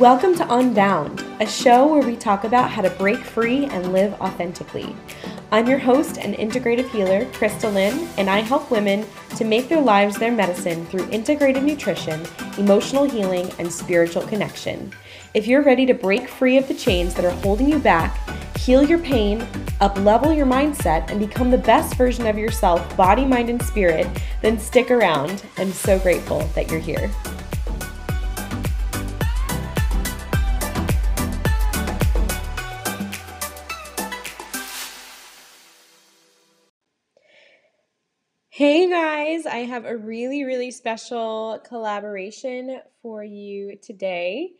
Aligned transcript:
Welcome 0.00 0.34
to 0.34 0.54
Unbound, 0.54 1.24
a 1.40 1.46
show 1.46 1.86
where 1.86 2.02
we 2.02 2.16
talk 2.16 2.44
about 2.44 2.70
how 2.70 2.82
to 2.82 2.90
break 2.90 3.16
free 3.16 3.64
and 3.64 3.94
live 3.94 4.12
authentically. 4.20 4.94
I'm 5.50 5.66
your 5.66 5.78
host 5.78 6.18
and 6.18 6.34
integrative 6.34 6.90
healer, 6.90 7.24
Krista 7.32 7.72
Lynn, 7.72 8.06
and 8.18 8.28
I 8.28 8.40
help 8.40 8.70
women 8.70 9.06
to 9.36 9.44
make 9.46 9.70
their 9.70 9.80
lives 9.80 10.18
their 10.18 10.32
medicine 10.32 10.84
through 10.86 11.06
integrative 11.06 11.62
nutrition, 11.62 12.26
emotional 12.58 13.08
healing, 13.08 13.50
and 13.58 13.72
spiritual 13.72 14.20
connection. 14.26 14.92
If 15.32 15.46
you're 15.46 15.62
ready 15.62 15.86
to 15.86 15.94
break 15.94 16.28
free 16.28 16.58
of 16.58 16.68
the 16.68 16.74
chains 16.74 17.14
that 17.14 17.24
are 17.24 17.30
holding 17.40 17.70
you 17.70 17.78
back, 17.78 18.18
heal 18.58 18.82
your 18.82 18.98
pain, 18.98 19.48
up 19.80 19.96
level 20.00 20.30
your 20.30 20.44
mindset, 20.44 21.10
and 21.10 21.18
become 21.18 21.50
the 21.50 21.56
best 21.56 21.94
version 21.94 22.26
of 22.26 22.36
yourself, 22.36 22.94
body, 22.98 23.24
mind, 23.24 23.48
and 23.48 23.62
spirit, 23.62 24.06
then 24.42 24.58
stick 24.58 24.90
around. 24.90 25.42
I'm 25.56 25.72
so 25.72 25.98
grateful 25.98 26.40
that 26.54 26.70
you're 26.70 26.80
here. 26.80 27.10
Hey 38.56 38.88
guys, 38.88 39.44
I 39.44 39.66
have 39.66 39.84
a 39.84 39.98
really, 39.98 40.44
really 40.44 40.70
special 40.70 41.60
collaboration 41.62 42.80
for 43.02 43.22
you 43.22 43.76
today. 43.82 44.52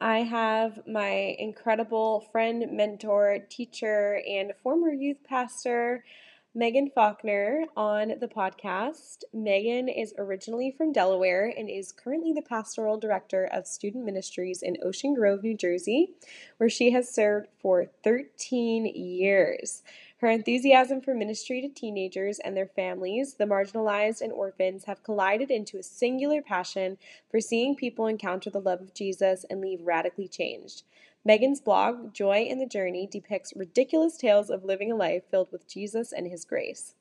I 0.00 0.20
have 0.20 0.80
my 0.86 1.36
incredible 1.38 2.26
friend, 2.32 2.74
mentor, 2.74 3.40
teacher, 3.50 4.22
and 4.26 4.54
former 4.62 4.88
youth 4.88 5.18
pastor, 5.28 6.04
Megan 6.54 6.88
Faulkner, 6.94 7.64
on 7.76 8.14
the 8.18 8.28
podcast. 8.28 9.24
Megan 9.34 9.90
is 9.90 10.14
originally 10.16 10.70
from 10.70 10.94
Delaware 10.94 11.52
and 11.54 11.68
is 11.68 11.92
currently 11.92 12.32
the 12.32 12.40
pastoral 12.40 12.96
director 12.96 13.44
of 13.52 13.66
student 13.66 14.06
ministries 14.06 14.62
in 14.62 14.78
Ocean 14.82 15.12
Grove, 15.12 15.42
New 15.42 15.54
Jersey, 15.54 16.14
where 16.56 16.70
she 16.70 16.92
has 16.92 17.14
served 17.14 17.48
for 17.60 17.84
13 18.04 18.86
years. 18.86 19.82
Her 20.24 20.30
enthusiasm 20.30 21.02
for 21.02 21.12
ministry 21.12 21.60
to 21.60 21.68
teenagers 21.68 22.38
and 22.38 22.56
their 22.56 22.64
families, 22.64 23.34
the 23.34 23.44
marginalized 23.44 24.22
and 24.22 24.32
orphans, 24.32 24.86
have 24.86 25.02
collided 25.02 25.50
into 25.50 25.76
a 25.76 25.82
singular 25.82 26.40
passion 26.40 26.96
for 27.30 27.42
seeing 27.42 27.76
people 27.76 28.06
encounter 28.06 28.48
the 28.48 28.58
love 28.58 28.80
of 28.80 28.94
Jesus 28.94 29.44
and 29.50 29.60
leave 29.60 29.82
radically 29.82 30.26
changed. 30.26 30.84
Megan's 31.26 31.60
blog, 31.60 32.14
Joy 32.14 32.44
in 32.44 32.58
the 32.58 32.64
Journey, 32.64 33.06
depicts 33.06 33.52
ridiculous 33.54 34.16
tales 34.16 34.48
of 34.48 34.64
living 34.64 34.90
a 34.90 34.96
life 34.96 35.24
filled 35.30 35.52
with 35.52 35.68
Jesus 35.68 36.10
and 36.10 36.26
His 36.26 36.46
grace. 36.46 36.94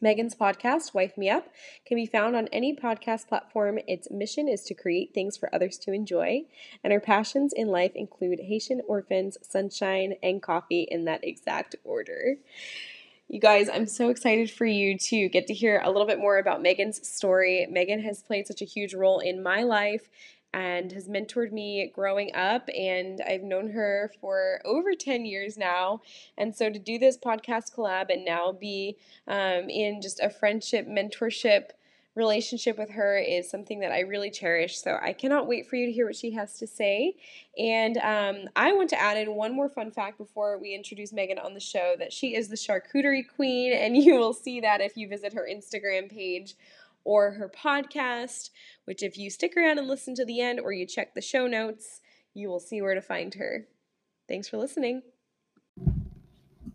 Megan's 0.00 0.34
podcast, 0.34 0.92
Wife 0.92 1.16
Me 1.16 1.30
Up, 1.30 1.48
can 1.86 1.96
be 1.96 2.06
found 2.06 2.36
on 2.36 2.48
any 2.48 2.74
podcast 2.74 3.28
platform. 3.28 3.78
Its 3.88 4.10
mission 4.10 4.48
is 4.48 4.62
to 4.64 4.74
create 4.74 5.14
things 5.14 5.36
for 5.36 5.54
others 5.54 5.78
to 5.78 5.92
enjoy, 5.92 6.42
and 6.84 6.92
her 6.92 7.00
passions 7.00 7.52
in 7.52 7.68
life 7.68 7.92
include 7.94 8.40
Haitian 8.40 8.82
orphans, 8.86 9.38
sunshine, 9.40 10.14
and 10.22 10.42
coffee 10.42 10.86
in 10.90 11.06
that 11.06 11.24
exact 11.24 11.76
order. 11.82 12.36
You 13.28 13.40
guys, 13.40 13.68
I'm 13.68 13.86
so 13.86 14.10
excited 14.10 14.52
for 14.52 14.66
you 14.66 14.96
to 14.98 15.28
get 15.28 15.48
to 15.48 15.54
hear 15.54 15.80
a 15.82 15.90
little 15.90 16.06
bit 16.06 16.20
more 16.20 16.38
about 16.38 16.62
Megan's 16.62 17.06
story. 17.08 17.66
Megan 17.68 18.00
has 18.02 18.22
played 18.22 18.46
such 18.46 18.62
a 18.62 18.66
huge 18.66 18.94
role 18.94 19.18
in 19.18 19.42
my 19.42 19.64
life 19.64 20.08
and 20.54 20.92
has 20.92 21.08
mentored 21.08 21.52
me 21.52 21.90
growing 21.94 22.34
up. 22.34 22.68
And 22.76 23.20
I've 23.26 23.42
known 23.42 23.70
her 23.70 24.12
for 24.20 24.60
over 24.64 24.94
10 24.94 25.26
years 25.26 25.56
now. 25.56 26.00
And 26.38 26.54
so 26.54 26.70
to 26.70 26.78
do 26.78 26.98
this 26.98 27.18
podcast 27.18 27.74
collab 27.74 28.10
and 28.10 28.24
now 28.24 28.52
be 28.52 28.96
um, 29.28 29.68
in 29.68 30.00
just 30.00 30.20
a 30.20 30.30
friendship, 30.30 30.86
mentorship, 30.86 31.70
relationship 32.16 32.78
with 32.78 32.90
her 32.90 33.18
is 33.18 33.48
something 33.48 33.80
that 33.80 33.92
I 33.92 34.00
really 34.00 34.30
cherish. 34.30 34.80
So 34.80 34.98
I 35.00 35.12
cannot 35.12 35.46
wait 35.46 35.68
for 35.68 35.76
you 35.76 35.86
to 35.86 35.92
hear 35.92 36.06
what 36.06 36.16
she 36.16 36.30
has 36.32 36.58
to 36.58 36.66
say. 36.66 37.14
And 37.58 37.98
um, 37.98 38.48
I 38.56 38.72
want 38.72 38.88
to 38.90 39.00
add 39.00 39.18
in 39.18 39.34
one 39.34 39.54
more 39.54 39.68
fun 39.68 39.90
fact 39.90 40.16
before 40.16 40.58
we 40.58 40.74
introduce 40.74 41.12
Megan 41.12 41.38
on 41.38 41.52
the 41.52 41.60
show 41.60 41.94
that 41.98 42.12
she 42.14 42.34
is 42.34 42.48
the 42.48 42.56
charcuterie 42.56 43.26
queen, 43.36 43.72
and 43.74 43.96
you 43.96 44.14
will 44.14 44.32
see 44.32 44.60
that 44.60 44.80
if 44.80 44.96
you 44.96 45.08
visit 45.08 45.34
her 45.34 45.46
Instagram 45.48 46.10
page 46.10 46.54
or 47.06 47.30
her 47.30 47.48
podcast, 47.48 48.50
which, 48.84 49.02
if 49.02 49.16
you 49.16 49.30
stick 49.30 49.56
around 49.56 49.78
and 49.78 49.86
listen 49.86 50.14
to 50.16 50.24
the 50.24 50.40
end 50.40 50.58
or 50.58 50.72
you 50.72 50.84
check 50.84 51.14
the 51.14 51.22
show 51.22 51.46
notes, 51.46 52.00
you 52.34 52.48
will 52.48 52.60
see 52.60 52.82
where 52.82 52.96
to 52.96 53.00
find 53.00 53.32
her. 53.34 53.66
Thanks 54.28 54.48
for 54.48 54.56
listening. 54.56 55.02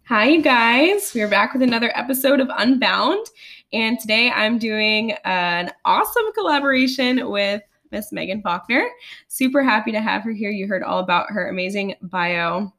Hi, 0.05 0.29
you 0.29 0.41
guys. 0.41 1.13
We 1.13 1.21
are 1.21 1.27
back 1.27 1.53
with 1.53 1.61
another 1.61 1.91
episode 1.95 2.39
of 2.39 2.49
Unbound. 2.57 3.27
And 3.73 3.99
today 3.99 4.31
I'm 4.31 4.57
doing 4.57 5.11
an 5.25 5.71
awesome 5.83 6.31
collaboration 6.33 7.29
with 7.29 7.61
Miss 7.91 8.13
Megan 8.13 8.41
Faulkner. 8.41 8.87
Super 9.27 9.61
happy 9.61 9.91
to 9.91 10.01
have 10.01 10.23
her 10.23 10.31
here. 10.31 10.49
You 10.49 10.65
heard 10.65 10.83
all 10.83 10.99
about 10.99 11.29
her 11.29 11.49
amazing 11.49 11.95
bio. 12.03 12.73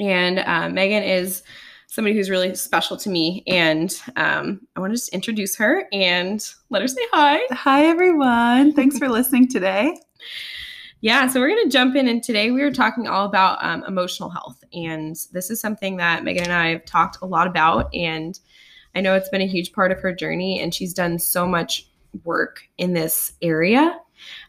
And 0.00 0.40
uh, 0.40 0.68
Megan 0.68 1.04
is 1.04 1.44
somebody 1.92 2.16
who's 2.16 2.30
really 2.30 2.54
special 2.54 2.96
to 2.96 3.10
me. 3.10 3.44
And 3.46 3.94
um, 4.16 4.66
I 4.74 4.80
want 4.80 4.92
to 4.92 4.96
just 4.96 5.10
introduce 5.10 5.54
her 5.56 5.86
and 5.92 6.42
let 6.70 6.80
her 6.80 6.88
say 6.88 7.02
hi. 7.12 7.38
Hi, 7.50 7.84
everyone. 7.84 8.72
Thanks 8.72 8.96
for 8.98 9.10
listening 9.10 9.46
today. 9.46 10.00
Yeah, 11.02 11.26
so 11.26 11.38
we're 11.38 11.50
going 11.50 11.64
to 11.64 11.70
jump 11.70 11.94
in, 11.94 12.08
and 12.08 12.22
today 12.22 12.50
we 12.50 12.62
are 12.62 12.72
talking 12.72 13.08
all 13.08 13.26
about 13.26 13.62
um, 13.62 13.84
emotional 13.86 14.30
health. 14.30 14.64
And 14.72 15.16
this 15.32 15.50
is 15.50 15.60
something 15.60 15.98
that 15.98 16.24
Megan 16.24 16.44
and 16.44 16.52
I 16.54 16.68
have 16.68 16.86
talked 16.86 17.18
a 17.20 17.26
lot 17.26 17.46
about. 17.46 17.94
And 17.94 18.40
I 18.94 19.02
know 19.02 19.14
it's 19.14 19.28
been 19.28 19.42
a 19.42 19.46
huge 19.46 19.72
part 19.74 19.92
of 19.92 20.00
her 20.00 20.14
journey, 20.14 20.60
and 20.60 20.72
she's 20.72 20.94
done 20.94 21.18
so 21.18 21.46
much 21.46 21.90
work 22.24 22.62
in 22.78 22.94
this 22.94 23.34
area. 23.42 23.98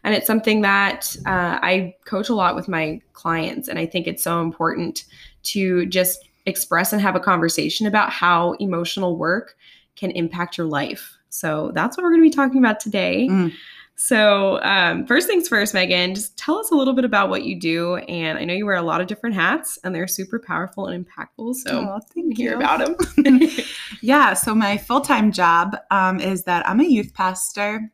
And 0.02 0.14
it's 0.14 0.26
something 0.26 0.62
that 0.62 1.14
uh, 1.26 1.58
I 1.60 1.94
coach 2.06 2.30
a 2.30 2.34
lot 2.34 2.56
with 2.56 2.68
my 2.68 3.02
clients. 3.12 3.68
And 3.68 3.78
I 3.78 3.84
think 3.84 4.06
it's 4.06 4.22
so 4.22 4.40
important 4.40 5.04
to 5.42 5.84
just 5.86 6.26
express 6.46 6.92
and 6.92 7.00
have 7.00 7.16
a 7.16 7.20
conversation 7.20 7.86
about 7.86 8.10
how 8.10 8.52
emotional 8.54 9.16
work 9.16 9.54
can 9.96 10.10
impact 10.12 10.58
your 10.58 10.66
life. 10.66 11.16
So 11.28 11.72
that's 11.74 11.96
what 11.96 12.04
we're 12.04 12.10
going 12.10 12.22
to 12.22 12.30
be 12.30 12.34
talking 12.34 12.58
about 12.58 12.80
today. 12.80 13.28
Mm. 13.30 13.52
So, 13.96 14.60
um, 14.62 15.06
first 15.06 15.28
things 15.28 15.46
first, 15.46 15.72
Megan, 15.72 16.16
just 16.16 16.36
tell 16.36 16.58
us 16.58 16.72
a 16.72 16.74
little 16.74 16.94
bit 16.94 17.04
about 17.04 17.28
what 17.28 17.44
you 17.44 17.58
do. 17.58 17.96
And 17.96 18.38
I 18.38 18.44
know 18.44 18.52
you 18.52 18.66
wear 18.66 18.74
a 18.74 18.82
lot 18.82 19.00
of 19.00 19.06
different 19.06 19.36
hats, 19.36 19.78
and 19.84 19.94
they're 19.94 20.08
super 20.08 20.40
powerful 20.40 20.86
and 20.86 21.06
impactful. 21.06 21.54
So, 21.54 21.88
oh, 21.88 22.00
thank 22.12 22.36
hear 22.36 22.52
you. 22.52 22.56
about 22.56 22.96
them. 23.16 23.40
yeah. 24.02 24.34
So, 24.34 24.52
my 24.52 24.78
full 24.78 25.00
time 25.00 25.30
job 25.30 25.76
um, 25.92 26.18
is 26.18 26.42
that 26.44 26.68
I'm 26.68 26.80
a 26.80 26.84
youth 26.84 27.14
pastor 27.14 27.92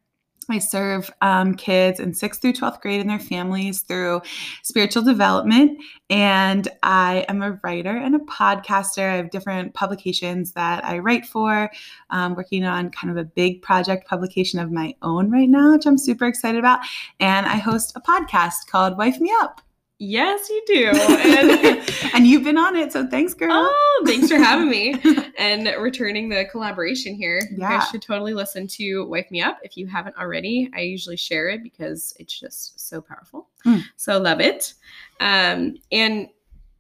I 0.53 0.59
serve 0.59 1.11
um, 1.21 1.55
kids 1.55 2.01
in 2.01 2.13
6th 2.13 2.41
through 2.41 2.55
12th 2.55 2.81
grade 2.81 3.01
and 3.01 3.11
their 3.11 3.19
families 3.19 3.83
through 3.83 4.23
spiritual 4.63 5.03
development. 5.03 5.81
And 6.09 6.69
I 6.83 7.25
am 7.29 7.43
a 7.43 7.59
writer 7.63 7.97
and 7.97 8.15
a 8.15 8.21
podcaster. 8.21 9.09
I 9.09 9.17
have 9.17 9.31
different 9.31 9.75
publications 9.75 10.53
that 10.53 10.85
I 10.85 10.99
write 10.99 11.27
for, 11.27 11.71
um, 12.11 12.35
working 12.35 12.65
on 12.65 12.91
kind 12.91 13.11
of 13.11 13.17
a 13.17 13.25
big 13.25 13.63
project 13.63 14.09
publication 14.09 14.59
of 14.59 14.73
my 14.73 14.95
own 15.03 15.31
right 15.31 15.49
now, 15.49 15.73
which 15.73 15.87
I'm 15.87 15.99
super 15.99 16.27
excited 16.27 16.59
about. 16.59 16.81
And 17.21 17.47
I 17.47 17.57
host 17.57 17.93
a 17.97 18.01
podcast 18.01 18.67
called 18.69 18.97
Wife 18.97 19.21
Me 19.21 19.33
Up. 19.41 19.61
Yes, 20.03 20.49
you 20.49 20.63
do. 20.67 20.91
And, 20.95 21.91
and, 22.15 22.27
you've 22.27 22.43
been 22.43 22.57
on 22.57 22.75
it, 22.75 22.91
so 22.91 23.07
thanks, 23.07 23.35
girl. 23.35 23.51
Oh, 23.53 24.03
thanks 24.07 24.31
for 24.31 24.39
having 24.39 24.71
me 24.71 24.99
and 25.39 25.67
returning 25.79 26.31
the 26.31 26.47
collaboration 26.51 27.15
here. 27.15 27.43
Yeah. 27.51 27.51
You 27.51 27.79
guys 27.79 27.89
should 27.91 28.01
totally 28.01 28.33
listen 28.33 28.67
to 28.69 29.05
Wife 29.05 29.31
Me 29.31 29.43
Up 29.43 29.59
if 29.63 29.77
you 29.77 29.87
haven't 29.87 30.17
already. 30.17 30.71
I 30.75 30.81
usually 30.81 31.19
share 31.19 31.51
it 31.51 31.63
because 31.63 32.15
it's 32.19 32.41
just 32.41 32.81
so 32.81 33.03
powerful. 33.03 33.49
Mm. 33.67 33.83
So 33.97 34.19
love 34.19 34.41
it. 34.41 34.73
Um, 35.21 35.77
and 35.93 36.31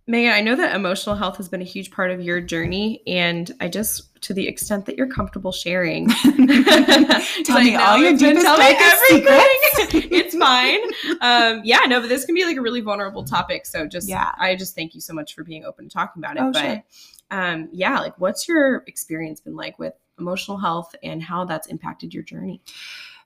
Megan, 0.06 0.32
I 0.32 0.40
know 0.40 0.56
that 0.56 0.74
emotional 0.74 1.14
health 1.14 1.36
has 1.36 1.48
been 1.48 1.60
a 1.60 1.64
huge 1.64 1.90
part 1.90 2.10
of 2.10 2.22
your 2.22 2.40
journey, 2.40 3.02
and 3.06 3.50
I 3.60 3.68
just, 3.68 4.09
to 4.22 4.34
the 4.34 4.46
extent 4.46 4.86
that 4.86 4.96
you're 4.96 5.08
comfortable 5.08 5.52
sharing, 5.52 6.08
tell 7.44 7.62
me 7.62 7.74
all 7.76 7.98
your 7.98 8.16
deepest, 8.16 8.44
tell 8.44 8.58
me 8.58 8.76
everything. 8.78 10.10
it's 10.12 10.36
fine. 10.36 10.80
Um, 11.20 11.62
yeah, 11.64 11.80
no, 11.86 12.00
but 12.00 12.08
this 12.08 12.24
can 12.24 12.34
be 12.34 12.44
like 12.44 12.56
a 12.56 12.60
really 12.60 12.80
vulnerable 12.80 13.24
topic. 13.24 13.66
So 13.66 13.86
just, 13.86 14.08
yeah, 14.08 14.32
I 14.38 14.56
just 14.56 14.74
thank 14.74 14.94
you 14.94 15.00
so 15.00 15.14
much 15.14 15.34
for 15.34 15.44
being 15.44 15.64
open 15.64 15.88
to 15.88 15.90
talking 15.92 16.20
about 16.22 16.36
it. 16.36 16.42
Oh, 16.42 16.52
but 16.52 16.62
sure. 16.62 16.82
um, 17.30 17.68
yeah, 17.72 17.98
like, 17.98 18.18
what's 18.18 18.48
your 18.48 18.84
experience 18.86 19.40
been 19.40 19.56
like 19.56 19.78
with 19.78 19.94
emotional 20.18 20.58
health 20.58 20.94
and 21.02 21.22
how 21.22 21.44
that's 21.44 21.68
impacted 21.68 22.12
your 22.12 22.22
journey? 22.22 22.60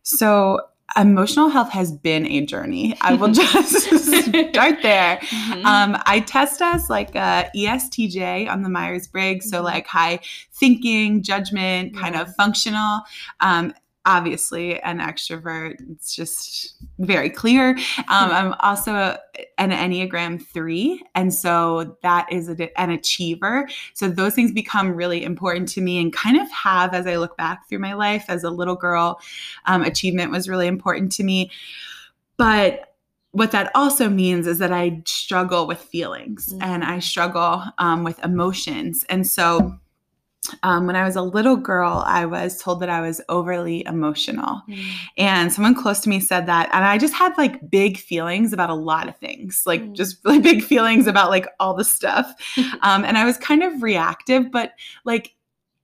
So 0.02 0.61
emotional 0.97 1.49
health 1.49 1.71
has 1.71 1.93
been 1.93 2.27
a 2.27 2.45
journey. 2.45 2.97
I 3.01 3.15
will 3.15 3.29
just 3.33 3.83
start 3.85 4.83
there. 4.83 5.17
Mm-hmm. 5.17 5.67
Um, 5.67 6.01
I 6.07 6.21
test 6.21 6.63
as 6.63 6.89
like 6.89 7.15
a 7.15 7.51
ESTJ 7.57 8.49
on 8.49 8.63
the 8.63 8.69
Myers 8.69 9.07
Briggs, 9.07 9.47
mm-hmm. 9.47 9.57
so 9.57 9.63
like 9.63 9.87
high 9.87 10.21
thinking, 10.53 11.23
judgment, 11.23 11.97
kind 11.97 12.17
of 12.17 12.35
functional. 12.35 13.01
Um, 13.41 13.75
obviously 14.06 14.81
an 14.81 14.99
extrovert. 14.99 15.77
It's 15.91 16.15
just 16.15 16.75
very 16.99 17.31
clear. 17.31 17.71
Um, 17.99 18.31
I'm 18.31 18.55
also 18.61 19.17
an 19.59 19.71
Enneagram 19.71 20.45
3, 20.45 21.03
and 21.15 21.33
so 21.33 21.97
that 22.03 22.31
is 22.33 22.49
a, 22.49 22.81
an 22.81 22.91
achiever. 22.91 23.69
So 23.95 24.09
those 24.09 24.35
things 24.35 24.53
become 24.53 24.95
really 24.95 25.25
important 25.25 25.69
to 25.71 25.81
me 25.81 26.01
and 26.01 26.12
kind 26.12 26.37
of 26.37 26.51
have 26.51 26.95
as 26.95 27.06
I 27.06 27.17
look 27.17 27.37
back 27.37 27.69
through 27.69 27.81
my 27.81 27.95
life 27.95 28.27
as 28.29 28.45
a 28.45 28.51
little 28.51 28.77
girl. 28.77 29.21
Um, 29.67 29.83
achievement 29.83 30.31
was 30.31 30.49
really 30.49 30.67
important 30.67 31.12
to 31.12 31.25
me. 31.25 31.51
But 32.37 32.95
what 33.35 33.51
that 33.51 33.73
also 33.75 34.09
means 34.09 34.47
is 34.47 34.59
that 34.59 34.73
I 34.73 35.03
struggle 35.06 35.67
with 35.67 35.81
feelings 35.81 36.51
mm-hmm. 36.51 36.62
and 36.62 36.85
I 36.85 37.01
struggle 37.01 37.65
um, 37.79 38.05
with 38.05 38.23
emotions. 38.25 39.05
And 39.09 39.27
so 39.27 39.77
um, 40.62 40.87
when 40.87 40.96
I 40.96 41.05
was 41.05 41.17
a 41.17 41.23
little 41.23 41.56
girl, 41.56 42.02
I 42.06 42.26
was 42.26 42.61
told 42.61 42.81
that 42.81 42.88
I 42.88 43.00
was 43.00 43.20
overly 43.29 43.85
emotional. 43.87 44.62
Mm. 44.69 44.85
And 45.17 45.52
someone 45.52 45.75
close 45.75 46.00
to 46.00 46.08
me 46.08 46.20
said 46.20 46.46
that. 46.46 46.69
And 46.73 46.85
I 46.85 46.99
just 46.99 47.14
had 47.14 47.37
like 47.38 47.70
big 47.70 47.99
feelings 47.99 48.52
about 48.52 48.70
a 48.70 48.75
lot 48.75 49.08
of 49.08 49.17
things, 49.17 49.62
like 49.67 49.82
mm. 49.82 49.93
just 49.94 50.25
really 50.25 50.41
big 50.41 50.62
feelings 50.62 51.06
about 51.06 51.31
like 51.31 51.46
all 51.61 51.75
the 51.75 51.85
stuff. 51.85 52.32
um, 52.82 53.05
and 53.05 53.17
I 53.17 53.25
was 53.25 53.38
kind 53.38 53.62
of 53.62 53.82
reactive, 53.82 54.50
but 54.50 54.73
like 55.05 55.35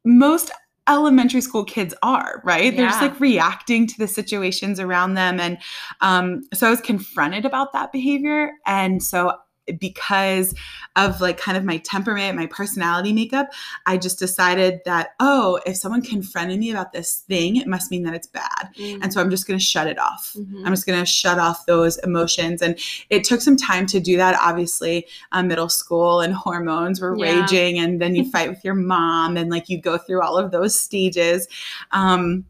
most 0.04 0.50
elementary 0.88 1.40
school 1.40 1.64
kids 1.64 1.94
are, 2.02 2.42
right? 2.44 2.64
Yeah. 2.64 2.70
They're 2.70 2.88
just 2.88 3.02
like 3.02 3.20
reacting 3.20 3.86
to 3.86 3.98
the 3.98 4.08
situations 4.08 4.80
around 4.80 5.14
them. 5.14 5.38
And 5.38 5.58
um, 6.00 6.42
so 6.52 6.66
I 6.66 6.70
was 6.70 6.80
confronted 6.80 7.44
about 7.44 7.72
that 7.72 7.92
behavior. 7.92 8.50
And 8.66 9.02
so 9.02 9.34
because 9.78 10.54
of 10.96 11.20
like 11.20 11.38
kind 11.38 11.56
of 11.56 11.64
my 11.64 11.78
temperament, 11.78 12.36
my 12.36 12.46
personality 12.46 13.12
makeup, 13.12 13.48
I 13.86 13.96
just 13.96 14.18
decided 14.18 14.80
that, 14.84 15.10
oh, 15.20 15.60
if 15.66 15.76
someone 15.76 16.02
confronted 16.02 16.58
me 16.58 16.70
about 16.70 16.92
this 16.92 17.18
thing, 17.28 17.56
it 17.56 17.66
must 17.66 17.90
mean 17.90 18.02
that 18.04 18.14
it's 18.14 18.26
bad. 18.26 18.70
Mm-hmm. 18.76 19.02
And 19.02 19.12
so 19.12 19.20
I'm 19.20 19.30
just 19.30 19.46
going 19.46 19.58
to 19.58 19.64
shut 19.64 19.86
it 19.86 19.98
off. 19.98 20.34
Mm-hmm. 20.36 20.66
I'm 20.66 20.72
just 20.72 20.86
going 20.86 20.98
to 20.98 21.06
shut 21.06 21.38
off 21.38 21.66
those 21.66 21.98
emotions. 21.98 22.62
And 22.62 22.78
it 23.10 23.24
took 23.24 23.40
some 23.40 23.56
time 23.56 23.86
to 23.86 24.00
do 24.00 24.16
that. 24.16 24.38
Obviously, 24.40 25.06
uh, 25.32 25.42
middle 25.42 25.68
school 25.68 26.20
and 26.20 26.34
hormones 26.34 27.00
were 27.00 27.16
yeah. 27.16 27.40
raging, 27.40 27.78
and 27.78 28.00
then 28.00 28.14
you 28.14 28.30
fight 28.30 28.48
with 28.48 28.64
your 28.64 28.74
mom, 28.74 29.36
and 29.36 29.50
like 29.50 29.68
you 29.68 29.80
go 29.80 29.98
through 29.98 30.22
all 30.22 30.36
of 30.36 30.50
those 30.50 30.78
stages. 30.78 31.46
Um, 31.92 32.44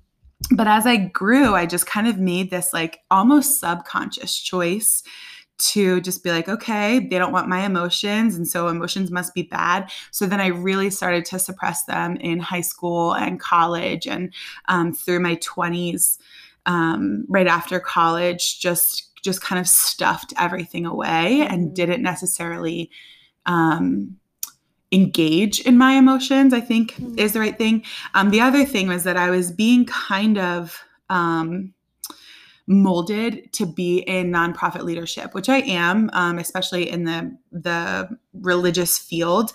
but 0.52 0.66
as 0.66 0.86
I 0.86 0.96
grew, 0.96 1.54
I 1.54 1.66
just 1.66 1.86
kind 1.86 2.08
of 2.08 2.18
made 2.18 2.50
this 2.50 2.72
like 2.72 3.00
almost 3.10 3.60
subconscious 3.60 4.36
choice 4.36 5.02
to 5.60 6.00
just 6.00 6.24
be 6.24 6.30
like, 6.30 6.48
okay, 6.48 6.98
they 6.98 7.18
don't 7.18 7.32
want 7.32 7.48
my 7.48 7.64
emotions. 7.64 8.34
And 8.34 8.46
so 8.46 8.68
emotions 8.68 9.10
must 9.10 9.34
be 9.34 9.42
bad. 9.42 9.90
So 10.10 10.26
then 10.26 10.40
I 10.40 10.48
really 10.48 10.90
started 10.90 11.24
to 11.26 11.38
suppress 11.38 11.84
them 11.84 12.16
in 12.16 12.40
high 12.40 12.60
school 12.60 13.14
and 13.14 13.38
college 13.38 14.06
and 14.06 14.32
um, 14.68 14.92
through 14.92 15.20
my 15.20 15.36
20s, 15.36 16.18
um, 16.66 17.24
right 17.28 17.46
after 17.46 17.80
college, 17.80 18.60
just 18.60 19.06
just 19.22 19.42
kind 19.42 19.60
of 19.60 19.68
stuffed 19.68 20.32
everything 20.38 20.86
away 20.86 21.42
and 21.42 21.66
mm-hmm. 21.66 21.74
didn't 21.74 22.02
necessarily 22.02 22.90
um, 23.44 24.16
engage 24.92 25.60
in 25.60 25.78
my 25.78 25.92
emotions, 25.92 26.52
I 26.52 26.60
think 26.60 26.94
mm-hmm. 26.94 27.18
is 27.18 27.32
the 27.32 27.40
right 27.40 27.56
thing. 27.56 27.84
Um, 28.14 28.30
the 28.30 28.40
other 28.40 28.64
thing 28.64 28.88
was 28.88 29.04
that 29.04 29.16
I 29.16 29.30
was 29.30 29.52
being 29.52 29.84
kind 29.84 30.38
of 30.38 30.82
um, 31.08 31.74
molded 32.70 33.52
to 33.52 33.66
be 33.66 33.98
in 33.98 34.30
nonprofit 34.30 34.84
leadership, 34.84 35.34
which 35.34 35.48
I 35.48 35.58
am, 35.62 36.08
um, 36.12 36.38
especially 36.38 36.88
in 36.88 37.02
the 37.02 37.36
the 37.50 38.08
religious 38.32 38.96
field. 38.96 39.50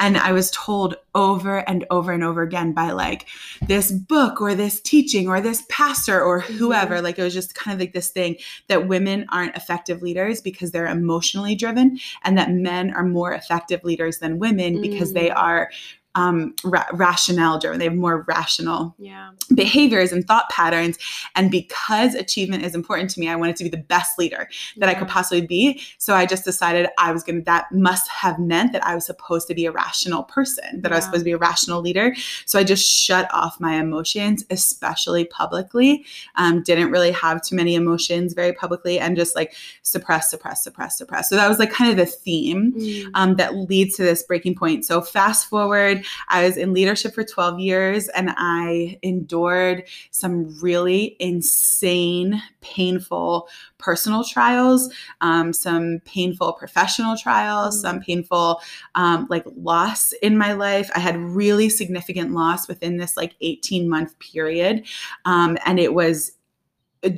And 0.00 0.18
I 0.18 0.32
was 0.32 0.50
told 0.50 0.96
over 1.14 1.58
and 1.68 1.86
over 1.92 2.10
and 2.10 2.24
over 2.24 2.42
again 2.42 2.72
by 2.72 2.90
like 2.90 3.28
this 3.68 3.92
book 3.92 4.40
or 4.40 4.56
this 4.56 4.80
teaching 4.80 5.28
or 5.28 5.40
this 5.40 5.62
pastor 5.70 6.20
or 6.20 6.42
mm-hmm. 6.42 6.54
whoever, 6.54 6.96
mm-hmm. 6.96 7.04
like 7.04 7.20
it 7.20 7.22
was 7.22 7.34
just 7.34 7.54
kind 7.54 7.72
of 7.72 7.78
like 7.78 7.92
this 7.92 8.10
thing 8.10 8.36
that 8.66 8.88
women 8.88 9.26
aren't 9.28 9.54
effective 9.54 10.02
leaders 10.02 10.40
because 10.40 10.72
they're 10.72 10.88
emotionally 10.88 11.54
driven, 11.54 12.00
and 12.24 12.36
that 12.36 12.50
men 12.50 12.92
are 12.94 13.04
more 13.04 13.32
effective 13.32 13.84
leaders 13.84 14.18
than 14.18 14.40
women 14.40 14.80
because 14.80 15.12
they 15.12 15.28
mm. 15.28 15.36
are 15.36 15.70
um, 16.16 16.54
ra- 16.64 16.86
rationale 16.94 17.58
driven. 17.58 17.78
They 17.78 17.84
have 17.84 17.94
more 17.94 18.24
rational 18.26 18.94
yeah. 18.98 19.30
behaviors 19.54 20.12
and 20.12 20.26
thought 20.26 20.48
patterns. 20.50 20.98
And 21.36 21.50
because 21.50 22.14
achievement 22.14 22.64
is 22.64 22.74
important 22.74 23.10
to 23.10 23.20
me, 23.20 23.28
I 23.28 23.36
wanted 23.36 23.56
to 23.56 23.64
be 23.64 23.70
the 23.70 23.76
best 23.76 24.18
leader 24.18 24.48
that 24.78 24.86
yeah. 24.86 24.90
I 24.90 24.94
could 24.94 25.08
possibly 25.08 25.46
be. 25.46 25.80
So 25.98 26.14
I 26.14 26.24
just 26.24 26.44
decided 26.44 26.88
I 26.98 27.12
was 27.12 27.22
going 27.22 27.36
to, 27.36 27.44
that 27.44 27.70
must 27.70 28.08
have 28.08 28.38
meant 28.38 28.72
that 28.72 28.84
I 28.84 28.94
was 28.94 29.04
supposed 29.04 29.46
to 29.48 29.54
be 29.54 29.66
a 29.66 29.70
rational 29.70 30.24
person, 30.24 30.80
that 30.80 30.88
yeah. 30.88 30.94
I 30.94 30.98
was 30.98 31.04
supposed 31.04 31.20
to 31.20 31.24
be 31.24 31.32
a 31.32 31.38
rational 31.38 31.82
leader. 31.82 32.16
So 32.46 32.58
I 32.58 32.64
just 32.64 32.88
shut 32.88 33.28
off 33.32 33.60
my 33.60 33.74
emotions, 33.74 34.44
especially 34.50 35.26
publicly. 35.26 36.04
Um, 36.36 36.62
didn't 36.62 36.90
really 36.90 37.12
have 37.12 37.42
too 37.42 37.54
many 37.54 37.74
emotions 37.74 38.32
very 38.32 38.54
publicly 38.54 38.98
and 38.98 39.16
just 39.16 39.36
like 39.36 39.54
suppress, 39.82 40.30
suppress, 40.30 40.64
suppress, 40.64 40.96
suppress. 40.96 41.28
So 41.28 41.36
that 41.36 41.48
was 41.48 41.58
like 41.58 41.70
kind 41.70 41.90
of 41.90 41.98
the 41.98 42.06
theme 42.06 42.72
mm. 42.72 43.10
um, 43.12 43.36
that 43.36 43.54
leads 43.54 43.96
to 43.96 44.02
this 44.02 44.22
breaking 44.22 44.54
point. 44.54 44.86
So 44.86 45.02
fast 45.02 45.48
forward 45.48 46.05
I 46.28 46.44
was 46.44 46.56
in 46.56 46.72
leadership 46.72 47.14
for 47.14 47.24
12 47.24 47.60
years 47.60 48.08
and 48.08 48.30
I 48.36 48.98
endured 49.02 49.84
some 50.10 50.58
really 50.60 51.16
insane, 51.20 52.42
painful 52.60 53.48
personal 53.78 54.24
trials, 54.24 54.92
um, 55.20 55.52
some 55.52 56.00
painful 56.04 56.54
professional 56.54 57.16
trials, 57.16 57.76
mm-hmm. 57.76 57.86
some 57.86 58.00
painful 58.00 58.60
um, 58.94 59.26
like 59.30 59.44
loss 59.56 60.12
in 60.12 60.36
my 60.36 60.52
life. 60.52 60.90
I 60.94 61.00
had 61.00 61.16
really 61.16 61.68
significant 61.68 62.32
loss 62.32 62.68
within 62.68 62.96
this 62.96 63.16
like 63.16 63.36
18 63.40 63.88
month 63.88 64.18
period. 64.18 64.86
Um, 65.24 65.58
and 65.64 65.78
it 65.78 65.94
was 65.94 66.32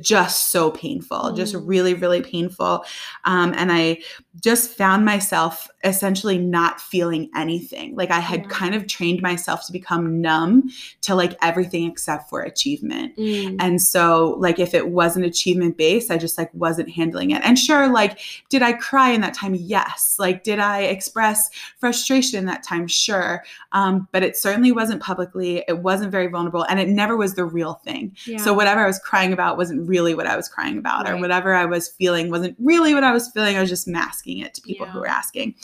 just 0.01 0.51
so 0.51 0.71
painful, 0.71 1.17
mm. 1.17 1.35
just 1.35 1.55
really, 1.55 1.93
really 1.93 2.21
painful. 2.21 2.85
Um, 3.25 3.53
and 3.55 3.71
I 3.71 4.01
just 4.41 4.69
found 4.71 5.05
myself 5.05 5.69
essentially 5.83 6.37
not 6.37 6.81
feeling 6.81 7.29
anything. 7.35 7.95
Like 7.95 8.11
I 8.11 8.19
had 8.19 8.41
yeah. 8.41 8.49
kind 8.49 8.75
of 8.75 8.87
trained 8.87 9.21
myself 9.21 9.65
to 9.67 9.71
become 9.71 10.21
numb 10.21 10.69
to 11.01 11.15
like 11.15 11.37
everything 11.41 11.89
except 11.89 12.29
for 12.29 12.41
achievement. 12.41 13.15
Mm. 13.17 13.57
And 13.59 13.81
so, 13.81 14.35
like, 14.39 14.59
if 14.59 14.73
it 14.73 14.89
wasn't 14.89 15.25
achievement 15.25 15.77
based, 15.77 16.11
I 16.11 16.17
just 16.17 16.37
like 16.37 16.53
wasn't 16.53 16.89
handling 16.89 17.31
it. 17.31 17.41
And 17.43 17.57
sure, 17.57 17.91
like, 17.91 18.19
did 18.49 18.61
I 18.61 18.73
cry 18.73 19.11
in 19.11 19.21
that 19.21 19.33
time? 19.33 19.55
Yes. 19.55 20.15
Like, 20.19 20.43
did 20.43 20.59
I 20.59 20.81
express 20.81 21.49
frustration 21.79 22.39
in 22.39 22.45
that 22.45 22.63
time? 22.63 22.87
Sure. 22.87 23.43
Um, 23.71 24.07
but 24.11 24.23
it 24.23 24.35
certainly 24.35 24.71
wasn't 24.71 25.01
publicly, 25.01 25.63
it 25.67 25.79
wasn't 25.79 26.11
very 26.11 26.27
vulnerable, 26.27 26.63
and 26.63 26.79
it 26.79 26.89
never 26.89 27.15
was 27.15 27.35
the 27.35 27.45
real 27.45 27.75
thing. 27.85 28.15
Yeah. 28.25 28.37
So, 28.37 28.53
whatever 28.53 28.81
I 28.81 28.87
was 28.87 28.99
crying 28.99 29.33
about 29.33 29.57
wasn't 29.57 29.87
really 29.87 30.13
what 30.13 30.27
I 30.27 30.35
was 30.35 30.49
crying 30.49 30.77
about, 30.77 31.05
right. 31.05 31.13
or 31.13 31.17
whatever 31.17 31.53
I 31.53 31.65
was 31.65 31.87
feeling 31.87 32.29
wasn't 32.29 32.55
really 32.59 32.93
what 32.93 33.03
I 33.03 33.11
was 33.11 33.29
feeling. 33.31 33.55
I 33.55 33.61
was 33.61 33.69
just 33.69 33.87
masking 33.87 34.28
it 34.37 34.53
to 34.53 34.61
people 34.61 34.85
yeah. 34.85 34.91
who 34.93 34.99
are 34.99 35.07
asking. 35.07 35.55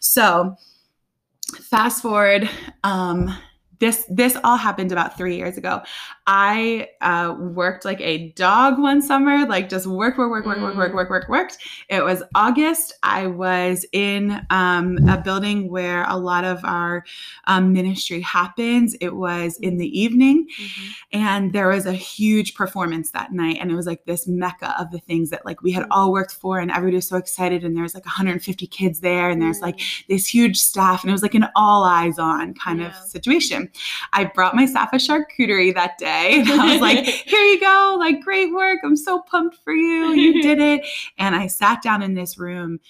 So, 0.00 0.56
fast 1.60 2.02
forward, 2.02 2.48
um, 2.82 3.36
this 3.80 4.04
this 4.08 4.36
all 4.44 4.56
happened 4.56 4.92
about 4.92 5.16
three 5.16 5.36
years 5.36 5.56
ago. 5.56 5.82
I 6.26 6.88
uh, 7.00 7.34
worked 7.38 7.84
like 7.84 8.00
a 8.00 8.30
dog 8.30 8.78
one 8.78 9.02
summer, 9.02 9.46
like 9.46 9.68
just 9.68 9.86
work, 9.86 10.16
work, 10.16 10.30
work, 10.30 10.46
work, 10.46 10.58
work, 10.58 10.76
work, 10.76 10.92
mm. 10.92 10.94
work, 10.94 11.10
work, 11.10 11.28
worked. 11.28 11.58
It 11.88 12.02
was 12.02 12.22
August. 12.34 12.94
I 13.02 13.26
was 13.26 13.84
in 13.92 14.40
um, 14.50 14.98
a 15.08 15.20
building 15.20 15.68
where 15.70 16.04
a 16.08 16.16
lot 16.16 16.44
of 16.44 16.64
our 16.64 17.04
um, 17.46 17.72
ministry 17.72 18.20
happens. 18.20 18.96
It 19.00 19.16
was 19.16 19.58
in 19.58 19.76
the 19.76 19.98
evening, 19.98 20.46
mm-hmm. 20.46 20.90
and 21.12 21.52
there 21.52 21.68
was 21.68 21.86
a 21.86 21.92
huge 21.92 22.54
performance 22.54 23.10
that 23.10 23.32
night, 23.32 23.58
and 23.60 23.70
it 23.70 23.74
was 23.74 23.86
like 23.86 24.04
this 24.04 24.26
mecca 24.26 24.74
of 24.80 24.90
the 24.90 25.00
things 25.00 25.30
that 25.30 25.44
like 25.44 25.62
we 25.62 25.72
had 25.72 25.86
all 25.90 26.12
worked 26.12 26.32
for, 26.32 26.58
and 26.58 26.70
everybody 26.70 26.96
was 26.96 27.08
so 27.08 27.16
excited. 27.16 27.64
And 27.64 27.76
there 27.76 27.82
was 27.82 27.94
like 27.94 28.06
150 28.06 28.66
kids 28.68 29.00
there, 29.00 29.28
and 29.28 29.42
there's 29.42 29.60
like 29.60 29.76
mm. 29.78 30.06
this 30.08 30.26
huge 30.26 30.58
staff, 30.58 31.02
and 31.02 31.10
it 31.10 31.12
was 31.12 31.22
like 31.22 31.34
an 31.34 31.48
all 31.54 31.84
eyes 31.84 32.18
on 32.18 32.54
kind 32.54 32.80
yeah. 32.80 32.88
of 32.88 32.94
situation. 32.94 33.63
I 34.12 34.24
brought 34.24 34.54
my 34.54 34.66
staff 34.66 34.92
a 34.92 34.96
charcuterie 34.96 35.74
that 35.74 35.98
day 35.98 36.04
day. 36.04 36.40
And 36.40 36.60
I 36.60 36.72
was 36.72 36.80
like, 36.80 37.04
here 37.04 37.40
you 37.40 37.60
go. 37.60 37.96
Like, 37.98 38.20
great 38.20 38.52
work. 38.52 38.80
I'm 38.84 38.96
so 38.96 39.20
pumped 39.20 39.56
for 39.64 39.72
you. 39.72 40.12
You 40.12 40.42
did 40.42 40.60
it. 40.60 40.86
And 41.18 41.34
I 41.34 41.46
sat 41.46 41.82
down 41.82 42.02
in 42.02 42.14
this 42.14 42.38
room 42.38 42.80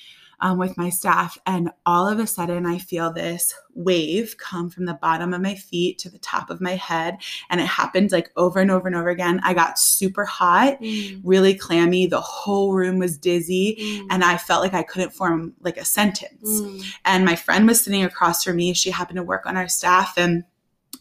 um, 0.40 0.58
with 0.58 0.76
my 0.76 0.90
staff, 0.90 1.38
and 1.46 1.70
all 1.86 2.08
of 2.08 2.18
a 2.18 2.26
sudden, 2.26 2.66
I 2.66 2.78
feel 2.78 3.12
this 3.12 3.54
wave 3.72 4.36
come 4.36 4.68
from 4.68 4.84
the 4.84 4.94
bottom 4.94 5.32
of 5.32 5.40
my 5.40 5.54
feet 5.54 5.96
to 5.98 6.10
the 6.10 6.18
top 6.18 6.50
of 6.50 6.60
my 6.60 6.74
head. 6.74 7.18
And 7.48 7.60
it 7.60 7.66
happened 7.66 8.10
like 8.10 8.30
over 8.36 8.58
and 8.58 8.70
over 8.70 8.88
and 8.88 8.96
over 8.96 9.08
again. 9.08 9.40
I 9.44 9.54
got 9.54 9.78
super 9.78 10.24
hot, 10.24 10.80
mm. 10.80 11.20
really 11.24 11.54
clammy. 11.54 12.06
The 12.06 12.20
whole 12.20 12.74
room 12.74 12.98
was 12.98 13.16
dizzy, 13.16 13.78
mm. 13.80 14.06
and 14.10 14.24
I 14.24 14.36
felt 14.36 14.62
like 14.62 14.74
I 14.74 14.82
couldn't 14.82 15.14
form 15.14 15.54
like 15.60 15.76
a 15.76 15.84
sentence. 15.84 16.60
Mm. 16.60 16.84
And 17.04 17.24
my 17.24 17.36
friend 17.36 17.66
was 17.66 17.80
sitting 17.80 18.02
across 18.02 18.42
from 18.42 18.56
me. 18.56 18.74
She 18.74 18.90
happened 18.90 19.18
to 19.18 19.22
work 19.22 19.46
on 19.46 19.56
our 19.56 19.68
staff, 19.68 20.14
and 20.18 20.44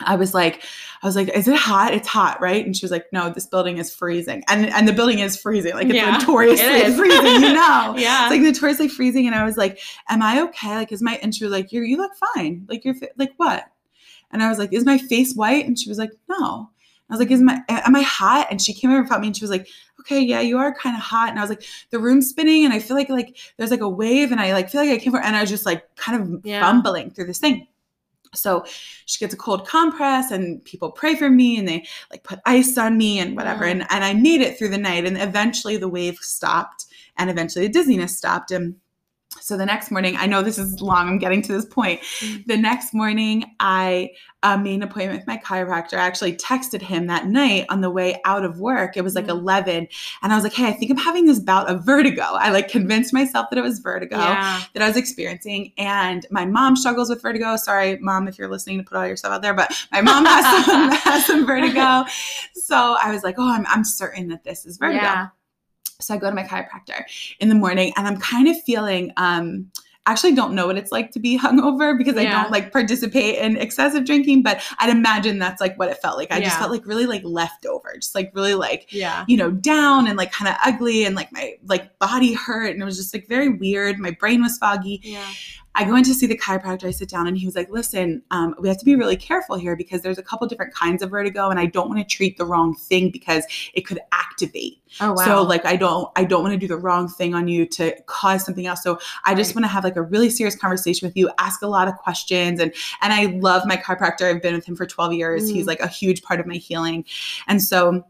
I 0.02 0.16
was 0.16 0.34
like, 0.34 0.64
I 1.02 1.06
was 1.06 1.16
like, 1.16 1.30
is 1.30 1.48
it 1.48 1.56
hot? 1.56 1.94
It's 1.94 2.08
hot, 2.08 2.40
right? 2.42 2.66
And 2.66 2.76
she 2.76 2.86
was 2.86 2.92
like, 2.92 3.06
no, 3.12 3.30
this 3.30 3.46
building 3.46 3.78
is 3.78 3.94
freezing. 3.94 4.44
And 4.48 4.68
and 4.68 4.88
the 4.88 4.94
building 4.94 5.20
is 5.20 5.36
freezing. 5.36 5.74
Like 5.74 5.88
it's 5.88 5.96
yeah, 5.96 6.18
notoriously 6.18 6.66
it 6.66 6.96
freezing, 6.96 7.42
you 7.42 7.54
know? 7.54 7.96
yeah. 7.98 8.24
It's 8.26 8.32
like 8.32 8.42
notoriously 8.42 8.88
freezing. 8.88 9.28
And 9.28 9.36
I 9.36 9.44
was 9.44 9.58
like, 9.58 9.80
am 10.10 10.22
I 10.22 10.42
okay? 10.44 10.76
Like, 10.76 10.92
is 10.92 11.02
my 11.02 11.20
intro 11.22 11.48
like, 11.48 11.72
you're, 11.72 11.84
you 11.84 11.98
look 11.98 12.12
fine. 12.36 12.66
Like 12.70 12.86
you're 12.86 12.96
like, 13.18 13.34
what? 13.38 13.66
And 14.32 14.42
I 14.42 14.50
was 14.50 14.58
like, 14.58 14.74
is 14.74 14.86
my 14.86 14.98
face 14.98 15.34
white? 15.36 15.66
And 15.66 15.78
she 15.78 15.90
was 15.90 15.98
like, 15.98 16.12
no. 16.28 16.70
I 17.10 17.14
was 17.14 17.20
like, 17.20 17.32
is 17.32 17.42
my, 17.42 17.62
am 17.70 17.96
I 17.96 18.02
hot? 18.02 18.48
And 18.50 18.62
she 18.62 18.74
came 18.74 18.90
over 18.90 19.00
and 19.00 19.08
felt 19.08 19.22
me 19.22 19.28
and 19.28 19.38
she 19.38 19.44
was 19.44 19.52
like, 19.52 19.68
okay, 20.00 20.20
yeah, 20.20 20.42
you 20.42 20.58
are 20.58 20.74
kind 20.74 20.96
of 20.96 21.04
hot. 21.04 21.30
And 21.30 21.38
I 21.38 21.42
was 21.42 21.50
like, 21.50 21.64
the 21.92 22.00
room's 22.00 22.30
spinning 22.30 22.66
and 22.66 22.74
I 22.74 22.80
feel 22.80 22.98
like, 22.98 23.10
like 23.10 23.38
there's 23.58 23.72
like 23.72 23.82
a 23.82 23.90
wave 23.90 24.32
and 24.32 24.42
I 24.42 24.54
like 24.54 24.70
feel 24.70 24.82
like 24.82 24.90
I 24.90 24.98
came 24.98 25.14
over 25.14 25.24
and 25.24 25.36
I 25.36 25.42
was 25.42 25.50
just 25.50 25.66
like 25.66 25.96
kind 25.96 26.22
of 26.22 26.46
yeah. 26.46 26.62
fumbling 26.62 27.12
through 27.12 27.26
this 27.26 27.40
thing. 27.40 27.68
So 28.34 28.66
she 29.06 29.20
gets 29.20 29.34
a 29.34 29.38
cold 29.38 29.68
compress 29.68 30.32
and 30.32 30.64
people 30.66 30.92
pray 30.92 31.16
for 31.16 31.30
me 31.30 31.58
and 31.58 31.68
they 31.68 31.86
like 32.12 32.24
put 32.24 32.40
ice 32.46 32.78
on 32.78 32.98
me 32.98 33.20
and 33.20 33.36
whatever. 33.36 33.66
Mm-hmm. 33.66 33.82
And, 33.82 33.92
and 33.92 34.04
I 34.04 34.14
made 34.14 34.42
it 34.42 34.58
through 34.58 34.70
the 34.70 34.78
night 34.78 35.06
and 35.06 35.18
eventually 35.18 35.78
the 35.78 35.90
wave 35.90 36.18
stopped 36.18 36.86
and 37.18 37.30
eventually 37.30 37.68
the 37.68 37.74
dizziness 37.74 38.18
stopped. 38.18 38.52
And 38.52 38.76
so 39.42 39.58
the 39.58 39.66
next 39.66 39.92
morning, 39.92 40.16
I 40.18 40.26
know 40.26 40.42
this 40.42 40.58
is 40.58 40.82
long, 40.82 41.08
I'm 41.08 41.18
getting 41.18 41.42
to 41.44 41.52
this 41.52 41.66
point. 41.66 42.02
Mm. 42.20 42.46
The 42.46 42.58
next 42.58 42.94
morning, 42.94 43.56
I 43.60 44.12
uh, 44.42 44.58
made 44.58 44.76
an 44.76 44.84
appointment 44.84 45.20
with 45.20 45.28
my 45.28 45.38
chiropractor. 45.38 45.94
I 45.94 46.06
actually 46.06 46.36
texted 46.36 46.82
him 46.82 47.08
that 47.08 47.28
night 47.28 47.66
on 47.70 47.82
the 47.82 47.90
way 47.90 48.22
out 48.26 48.46
of 48.46 48.60
work. 48.60 48.98
It 48.98 49.04
was 49.04 49.16
like 49.16 49.26
mm. 49.26 49.32
11. 49.32 49.88
And 50.22 50.32
I 50.34 50.36
was 50.36 50.44
like, 50.44 50.54
hey, 50.54 50.68
I 50.68 50.74
think 50.74 50.92
I'm 50.92 50.98
having 50.98 51.26
this 51.26 51.40
bout 51.40 51.70
of 51.70 51.86
vertigo. 51.86 52.24
I 52.24 52.52
like 52.52 52.68
convinced 52.68 53.14
myself 53.14 53.48
that 53.50 53.58
it 53.58 53.64
was 53.64 53.80
vertigo 53.80 54.18
yeah. 54.18 54.64
that 54.74 54.84
I 54.84 54.88
was 54.88 54.98
experiencing. 54.98 55.74
And 55.78 56.26
my 56.30 56.46
mom 56.46 56.76
struggles 56.76 57.10
with 57.10 57.22
vertigo. 57.22 57.58
Sorry, 57.58 57.98
mom, 58.00 58.28
if 58.28 58.38
you're 58.38 58.50
listening 58.50 58.78
to 58.80 58.84
put 58.84 58.98
all 58.98 59.08
your 59.08 59.18
stuff 59.18 59.32
out 59.32 59.42
there, 59.42 59.54
but 59.54 59.74
my 59.92 60.02
mom 60.02 60.26
has 60.26 60.66
some, 60.66 60.92
has 60.92 61.26
some 61.26 61.46
vertigo. 61.46 62.06
So 62.56 62.96
I 63.02 63.12
was 63.12 63.24
like, 63.24 63.36
oh, 63.38 63.48
I'm, 63.48 63.66
I'm 63.68 63.84
certain 63.84 64.30
that 64.30 64.46
this 64.46 64.66
is 64.66 64.78
vertigo. 64.78 65.04
Yeah. 65.04 65.28
So 66.06 66.14
I 66.14 66.18
go 66.18 66.30
to 66.30 66.36
my 66.36 66.44
chiropractor 66.44 67.04
in 67.40 67.50
the 67.50 67.56
morning 67.56 67.94
and 67.98 68.08
I'm 68.08 68.18
kind 68.18 68.48
of 68.48 68.62
feeling, 68.64 69.12
um, 69.18 69.72
actually 70.06 70.36
don't 70.36 70.54
know 70.54 70.68
what 70.68 70.78
it's 70.78 70.92
like 70.92 71.12
to 71.12 71.20
be 71.20 71.40
hungover 71.40 71.98
because 71.98 72.16
yeah. 72.16 72.22
I 72.22 72.44
don't 72.44 72.52
like 72.52 72.72
participate 72.72 73.38
in 73.38 73.58
excessive 73.58 74.06
drinking, 74.06 74.44
but 74.44 74.62
I'd 74.80 74.90
imagine 74.90 75.40
that's 75.40 75.62
like 75.62 75.78
what 75.80 75.90
it 75.90 75.98
felt 75.98 76.18
like. 76.18 76.32
I 76.32 76.38
yeah. 76.38 76.46
just 76.46 76.60
felt 76.60 76.72
like 76.72 76.86
really 76.86 77.06
like 77.06 77.22
leftover, 77.24 77.94
just 77.96 78.16
like 78.16 78.32
really 78.34 78.56
like, 78.56 78.92
yeah. 78.92 79.26
you 79.28 79.38
know, 79.38 79.52
down 79.52 80.08
and 80.08 80.18
like 80.18 80.32
kind 80.32 80.50
of 80.50 80.56
ugly 80.66 81.06
and 81.06 81.16
like 81.16 81.32
my 81.32 81.56
like 81.66 81.98
body 82.00 82.34
hurt 82.34 82.72
and 82.72 82.82
it 82.82 82.86
was 82.86 82.98
just 82.98 83.14
like 83.14 83.28
very 83.28 83.50
weird. 83.50 83.98
My 83.98 84.12
brain 84.12 84.42
was 84.42 84.58
foggy. 84.58 85.00
Yeah. 85.04 85.26
I 85.76 85.86
go 85.86 85.96
in 85.96 86.04
to 86.04 86.14
see 86.14 86.28
the 86.28 86.38
chiropractor. 86.38 86.86
I 86.86 86.92
sit 86.92 87.10
down 87.10 87.28
and 87.28 87.38
he 87.38 87.46
was 87.46 87.56
like, 87.56 87.70
listen, 87.70 88.22
um, 88.32 88.56
we 88.60 88.68
have 88.68 88.78
to 88.78 88.86
be 88.86 88.96
really 88.96 89.18
careful 89.18 89.58
here 89.58 89.76
because 89.76 90.02
there's 90.02 90.18
a 90.18 90.24
couple 90.24 90.48
different 90.48 90.74
kinds 90.74 91.02
of 91.02 91.10
vertigo 91.10 91.50
and 91.50 91.60
I 91.60 91.66
don't 91.66 91.90
want 91.90 92.00
to 92.00 92.06
treat 92.06 92.38
the 92.38 92.46
wrong 92.46 92.76
thing 92.76 93.10
because 93.10 93.46
it 93.74 93.82
could 93.82 94.00
activate. 94.12 94.80
Oh, 95.02 95.14
wow. 95.14 95.26
So 95.26 95.42
like, 95.42 95.66
I 95.66 95.76
don't, 95.76 96.12
I 96.16 96.26
don't 96.26 96.44
want 96.44 96.54
to 96.54 96.60
do 96.60 96.68
the 96.68 96.78
wrong 96.78 97.08
thing 97.08 97.34
on 97.34 97.48
you 97.48 97.66
to 97.68 98.00
cause 98.06 98.46
something 98.46 98.68
else. 98.68 98.84
So 98.84 99.00
I 99.26 99.34
just 99.34 99.50
right. 99.50 99.56
want 99.56 99.66
to 99.66 99.70
have 99.70 99.84
like 99.84 99.96
a 99.96 100.04
really 100.04 100.30
serious 100.30 100.56
conversation 100.56 101.08
with 101.08 101.18
you, 101.18 101.32
ask 101.40 101.64
a 101.64 101.68
lot 101.68 101.88
of 101.88 101.96
questions. 101.96 102.60
And, 102.60 102.74
and 103.02 103.12
I 103.12 103.38
love 103.38 103.64
my 103.66 103.78
chiropractor. 103.78 104.30
I've 104.30 104.42
been 104.42 104.54
with 104.54 104.66
him 104.66 104.76
for 104.76 104.86
12 104.86 105.14
years. 105.14 105.50
Mm. 105.50 105.54
He's 105.56 105.66
like 105.66 105.80
a 105.80 105.88
huge 105.88 106.22
part 106.22 106.40
of 106.40 106.46
my 106.46 106.56
healing. 106.56 107.06
And 107.48 107.62
so 107.62 108.06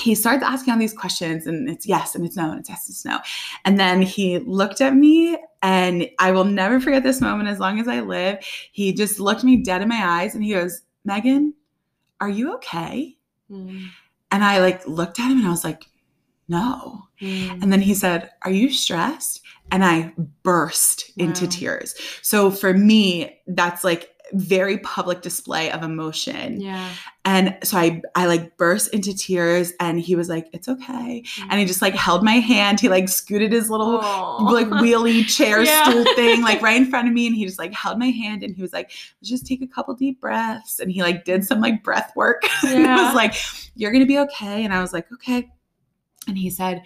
he 0.00 0.14
starts 0.14 0.42
asking 0.42 0.72
all 0.72 0.78
these 0.78 0.92
questions 0.92 1.46
and 1.46 1.68
it's 1.68 1.86
yes 1.86 2.14
and 2.14 2.24
it's 2.24 2.36
no 2.36 2.50
and 2.50 2.60
it's 2.60 2.68
yes 2.68 2.86
and 2.88 2.94
it's 2.94 3.04
no. 3.04 3.18
And 3.64 3.78
then 3.78 4.02
he 4.02 4.38
looked 4.38 4.80
at 4.80 4.94
me 4.94 5.38
and 5.62 6.08
I 6.18 6.32
will 6.32 6.44
never 6.44 6.80
forget 6.80 7.02
this 7.02 7.20
moment 7.20 7.48
as 7.48 7.58
long 7.58 7.80
as 7.80 7.88
I 7.88 8.00
live. 8.00 8.38
He 8.72 8.92
just 8.92 9.20
looked 9.20 9.44
me 9.44 9.56
dead 9.56 9.82
in 9.82 9.88
my 9.88 10.02
eyes 10.04 10.34
and 10.34 10.44
he 10.44 10.52
goes, 10.52 10.82
Megan, 11.04 11.54
are 12.20 12.28
you 12.28 12.54
okay? 12.54 13.16
Mm. 13.50 13.88
And 14.30 14.44
I 14.44 14.60
like 14.60 14.86
looked 14.86 15.18
at 15.18 15.30
him 15.30 15.38
and 15.38 15.46
I 15.46 15.50
was 15.50 15.64
like, 15.64 15.86
no. 16.48 17.02
Mm. 17.20 17.62
And 17.62 17.72
then 17.72 17.80
he 17.80 17.94
said, 17.94 18.30
Are 18.42 18.50
you 18.50 18.70
stressed? 18.70 19.42
And 19.72 19.84
I 19.84 20.12
burst 20.42 21.10
wow. 21.16 21.26
into 21.26 21.46
tears. 21.46 21.94
So 22.22 22.50
for 22.50 22.72
me, 22.72 23.40
that's 23.48 23.82
like 23.82 24.10
very 24.32 24.78
public 24.78 25.22
display 25.22 25.70
of 25.70 25.82
emotion. 25.82 26.60
Yeah. 26.60 26.90
And 27.24 27.56
so 27.62 27.78
I 27.78 28.02
I 28.14 28.26
like 28.26 28.56
burst 28.56 28.92
into 28.92 29.14
tears 29.14 29.72
and 29.80 30.00
he 30.00 30.16
was 30.16 30.28
like, 30.28 30.48
it's 30.52 30.68
okay. 30.68 31.22
Mm-hmm. 31.24 31.48
And 31.50 31.60
he 31.60 31.66
just 31.66 31.82
like 31.82 31.94
held 31.94 32.24
my 32.24 32.34
hand. 32.34 32.80
He 32.80 32.88
like 32.88 33.08
scooted 33.08 33.52
his 33.52 33.70
little 33.70 34.00
Aww. 34.00 34.50
like 34.50 34.66
wheelie 34.66 35.26
chair 35.36 35.62
yeah. 35.62 35.84
stool 35.84 36.04
thing 36.14 36.42
like 36.42 36.60
right 36.62 36.76
in 36.76 36.90
front 36.90 37.08
of 37.08 37.14
me. 37.14 37.26
And 37.26 37.36
he 37.36 37.44
just 37.44 37.58
like 37.58 37.72
held 37.72 37.98
my 37.98 38.10
hand 38.10 38.42
and 38.42 38.54
he 38.54 38.62
was 38.62 38.72
like, 38.72 38.90
let's 39.20 39.30
just 39.30 39.46
take 39.46 39.62
a 39.62 39.66
couple 39.66 39.94
deep 39.94 40.20
breaths. 40.20 40.80
And 40.80 40.90
he 40.90 41.02
like 41.02 41.24
did 41.24 41.44
some 41.44 41.60
like 41.60 41.82
breath 41.82 42.12
work. 42.16 42.42
Yeah. 42.62 42.72
and 42.72 43.00
it 43.00 43.04
was 43.04 43.14
like, 43.14 43.34
you're 43.74 43.92
gonna 43.92 44.06
be 44.06 44.18
okay. 44.18 44.64
And 44.64 44.74
I 44.74 44.80
was 44.80 44.92
like, 44.92 45.10
okay. 45.12 45.48
And 46.26 46.36
he 46.36 46.50
said, 46.50 46.82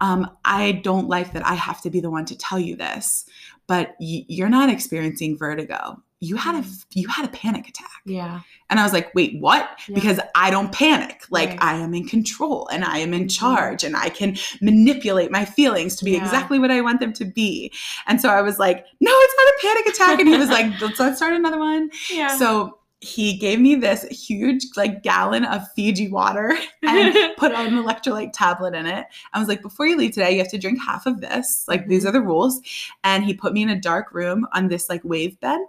um, 0.00 0.28
I 0.44 0.72
don't 0.72 1.08
like 1.08 1.32
that 1.32 1.46
I 1.46 1.54
have 1.54 1.80
to 1.82 1.90
be 1.90 2.00
the 2.00 2.10
one 2.10 2.24
to 2.26 2.36
tell 2.36 2.58
you 2.58 2.76
this, 2.76 3.26
but 3.66 3.94
y- 4.00 4.24
you're 4.28 4.48
not 4.48 4.68
experiencing 4.68 5.38
vertigo 5.38 6.02
you 6.24 6.36
had 6.36 6.54
a 6.54 6.66
mm. 6.66 6.84
you 6.92 7.08
had 7.08 7.24
a 7.24 7.28
panic 7.28 7.68
attack 7.68 8.00
yeah 8.04 8.40
and 8.70 8.80
i 8.80 8.82
was 8.82 8.92
like 8.92 9.14
wait 9.14 9.40
what 9.40 9.78
yeah. 9.88 9.94
because 9.94 10.18
i 10.34 10.50
don't 10.50 10.72
panic 10.72 11.22
like 11.30 11.50
right. 11.50 11.62
i 11.62 11.74
am 11.74 11.94
in 11.94 12.06
control 12.06 12.68
and 12.68 12.84
i 12.84 12.98
am 12.98 13.12
in 13.12 13.22
mm-hmm. 13.22 13.28
charge 13.28 13.84
and 13.84 13.96
i 13.96 14.08
can 14.08 14.36
manipulate 14.60 15.30
my 15.30 15.44
feelings 15.44 15.96
to 15.96 16.04
be 16.04 16.12
yeah. 16.12 16.22
exactly 16.22 16.58
what 16.58 16.70
i 16.70 16.80
want 16.80 17.00
them 17.00 17.12
to 17.12 17.24
be 17.24 17.72
and 18.06 18.20
so 18.20 18.28
i 18.28 18.40
was 18.40 18.58
like 18.58 18.86
no 19.00 19.10
it's 19.12 19.34
not 19.36 19.48
a 19.48 19.74
panic 19.74 19.94
attack 19.94 20.20
and 20.20 20.28
he 20.28 20.36
was 20.36 20.48
like 20.48 20.80
let's, 20.80 20.98
let's 20.98 21.16
start 21.16 21.34
another 21.34 21.58
one 21.58 21.90
yeah 22.10 22.36
so 22.36 22.78
he 23.04 23.36
gave 23.36 23.60
me 23.60 23.74
this 23.74 24.04
huge 24.04 24.64
like 24.76 25.02
gallon 25.02 25.44
of 25.44 25.70
Fiji 25.72 26.08
water 26.08 26.56
and 26.82 27.36
put 27.36 27.52
an 27.52 27.72
electrolyte 27.84 28.32
tablet 28.32 28.74
in 28.74 28.86
it. 28.86 29.06
I 29.32 29.38
was 29.38 29.46
like, 29.46 29.60
before 29.60 29.86
you 29.86 29.96
leave 29.96 30.12
today, 30.12 30.32
you 30.32 30.38
have 30.38 30.50
to 30.50 30.58
drink 30.58 30.80
half 30.80 31.04
of 31.04 31.20
this. 31.20 31.66
Like 31.68 31.86
these 31.86 32.00
mm-hmm. 32.00 32.08
are 32.08 32.12
the 32.12 32.22
rules. 32.22 32.60
And 33.04 33.24
he 33.24 33.34
put 33.34 33.52
me 33.52 33.62
in 33.62 33.68
a 33.68 33.78
dark 33.78 34.12
room 34.12 34.46
on 34.54 34.68
this 34.68 34.88
like 34.88 35.02
wave 35.04 35.38
bed. 35.40 35.60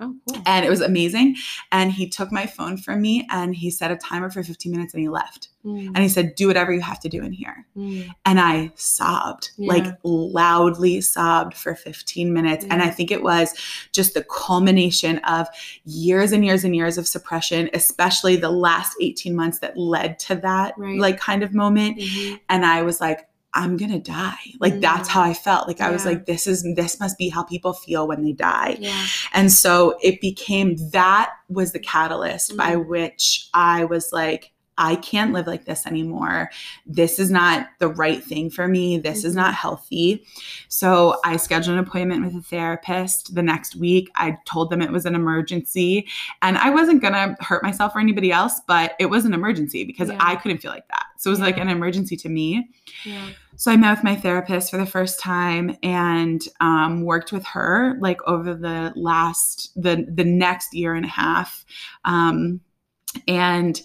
Oh, 0.00 0.14
cool. 0.28 0.42
And 0.46 0.64
it 0.64 0.68
was 0.68 0.80
amazing. 0.80 1.36
And 1.72 1.90
he 1.90 2.08
took 2.08 2.30
my 2.30 2.46
phone 2.46 2.76
from 2.76 3.02
me 3.02 3.26
and 3.30 3.54
he 3.54 3.70
set 3.70 3.90
a 3.90 3.96
timer 3.96 4.30
for 4.30 4.44
15 4.44 4.70
minutes 4.70 4.94
and 4.94 5.00
he 5.00 5.08
left. 5.08 5.48
Mm. 5.64 5.88
And 5.88 5.98
he 5.98 6.08
said, 6.08 6.36
Do 6.36 6.46
whatever 6.46 6.72
you 6.72 6.80
have 6.80 7.00
to 7.00 7.08
do 7.08 7.22
in 7.22 7.32
here. 7.32 7.66
Mm. 7.76 8.08
And 8.24 8.38
I 8.38 8.70
sobbed, 8.76 9.50
yeah. 9.56 9.72
like 9.72 9.98
loudly 10.04 11.00
sobbed 11.00 11.54
for 11.56 11.74
15 11.74 12.32
minutes. 12.32 12.64
And 12.70 12.80
I 12.80 12.90
think 12.90 13.10
it 13.10 13.22
was 13.22 13.54
just 13.92 14.14
the 14.14 14.24
culmination 14.24 15.18
of 15.18 15.48
years 15.84 16.30
and 16.30 16.44
years 16.44 16.62
and 16.62 16.76
years 16.76 16.96
of 16.96 17.08
suppression, 17.08 17.68
especially 17.74 18.36
the 18.36 18.50
last 18.50 18.96
18 19.00 19.34
months 19.34 19.58
that 19.58 19.76
led 19.76 20.20
to 20.20 20.36
that 20.36 20.74
right. 20.78 20.98
like 20.98 21.18
kind 21.18 21.42
of 21.42 21.54
moment. 21.54 21.98
Mm-hmm. 21.98 22.36
And 22.48 22.64
I 22.64 22.82
was 22.82 23.00
like, 23.00 23.27
I'm 23.54 23.76
gonna 23.76 23.98
die. 23.98 24.38
Like 24.60 24.74
mm. 24.74 24.80
that's 24.80 25.08
how 25.08 25.22
I 25.22 25.34
felt. 25.34 25.66
Like 25.66 25.78
yeah. 25.78 25.88
I 25.88 25.90
was 25.90 26.04
like, 26.04 26.26
this 26.26 26.46
is 26.46 26.62
this 26.74 27.00
must 27.00 27.16
be 27.18 27.28
how 27.28 27.42
people 27.42 27.72
feel 27.72 28.06
when 28.06 28.22
they 28.22 28.32
die. 28.32 28.76
Yeah. 28.78 29.06
And 29.32 29.50
so 29.50 29.98
it 30.02 30.20
became 30.20 30.76
that 30.90 31.32
was 31.48 31.72
the 31.72 31.80
catalyst 31.80 32.52
mm. 32.52 32.56
by 32.58 32.76
which 32.76 33.48
I 33.54 33.84
was 33.84 34.12
like, 34.12 34.52
I 34.78 34.96
can't 34.96 35.32
live 35.32 35.46
like 35.46 35.64
this 35.64 35.86
anymore. 35.86 36.50
This 36.86 37.18
is 37.18 37.30
not 37.30 37.68
the 37.78 37.88
right 37.88 38.22
thing 38.22 38.48
for 38.48 38.68
me. 38.68 38.98
This 38.98 39.18
mm-hmm. 39.18 39.28
is 39.28 39.34
not 39.34 39.52
healthy. 39.52 40.24
So 40.68 41.20
I 41.24 41.36
scheduled 41.36 41.76
an 41.76 41.84
appointment 41.84 42.24
with 42.24 42.34
a 42.34 42.42
therapist 42.42 43.34
the 43.34 43.42
next 43.42 43.76
week. 43.76 44.10
I 44.14 44.38
told 44.46 44.70
them 44.70 44.80
it 44.80 44.92
was 44.92 45.04
an 45.04 45.14
emergency 45.14 46.06
and 46.40 46.56
I 46.56 46.70
wasn't 46.70 47.02
going 47.02 47.14
to 47.14 47.36
hurt 47.40 47.62
myself 47.62 47.94
or 47.94 48.00
anybody 48.00 48.32
else, 48.32 48.60
but 48.66 48.94
it 48.98 49.06
was 49.06 49.24
an 49.24 49.34
emergency 49.34 49.84
because 49.84 50.08
yeah. 50.08 50.18
I 50.20 50.36
couldn't 50.36 50.58
feel 50.58 50.70
like 50.70 50.88
that. 50.88 51.06
So 51.18 51.28
it 51.28 51.32
was 51.32 51.40
yeah. 51.40 51.46
like 51.46 51.58
an 51.58 51.68
emergency 51.68 52.16
to 52.16 52.28
me. 52.28 52.68
Yeah. 53.04 53.28
So 53.56 53.72
I 53.72 53.76
met 53.76 53.90
with 53.90 54.04
my 54.04 54.14
therapist 54.14 54.70
for 54.70 54.76
the 54.76 54.86
first 54.86 55.18
time 55.18 55.76
and 55.82 56.40
um, 56.60 57.02
worked 57.02 57.32
with 57.32 57.44
her 57.46 57.96
like 58.00 58.20
over 58.28 58.54
the 58.54 58.92
last 58.94 59.72
the 59.74 60.06
the 60.08 60.24
next 60.24 60.72
year 60.72 60.94
and 60.94 61.04
a 61.04 61.08
half, 61.08 61.64
um, 62.04 62.60
and 63.26 63.82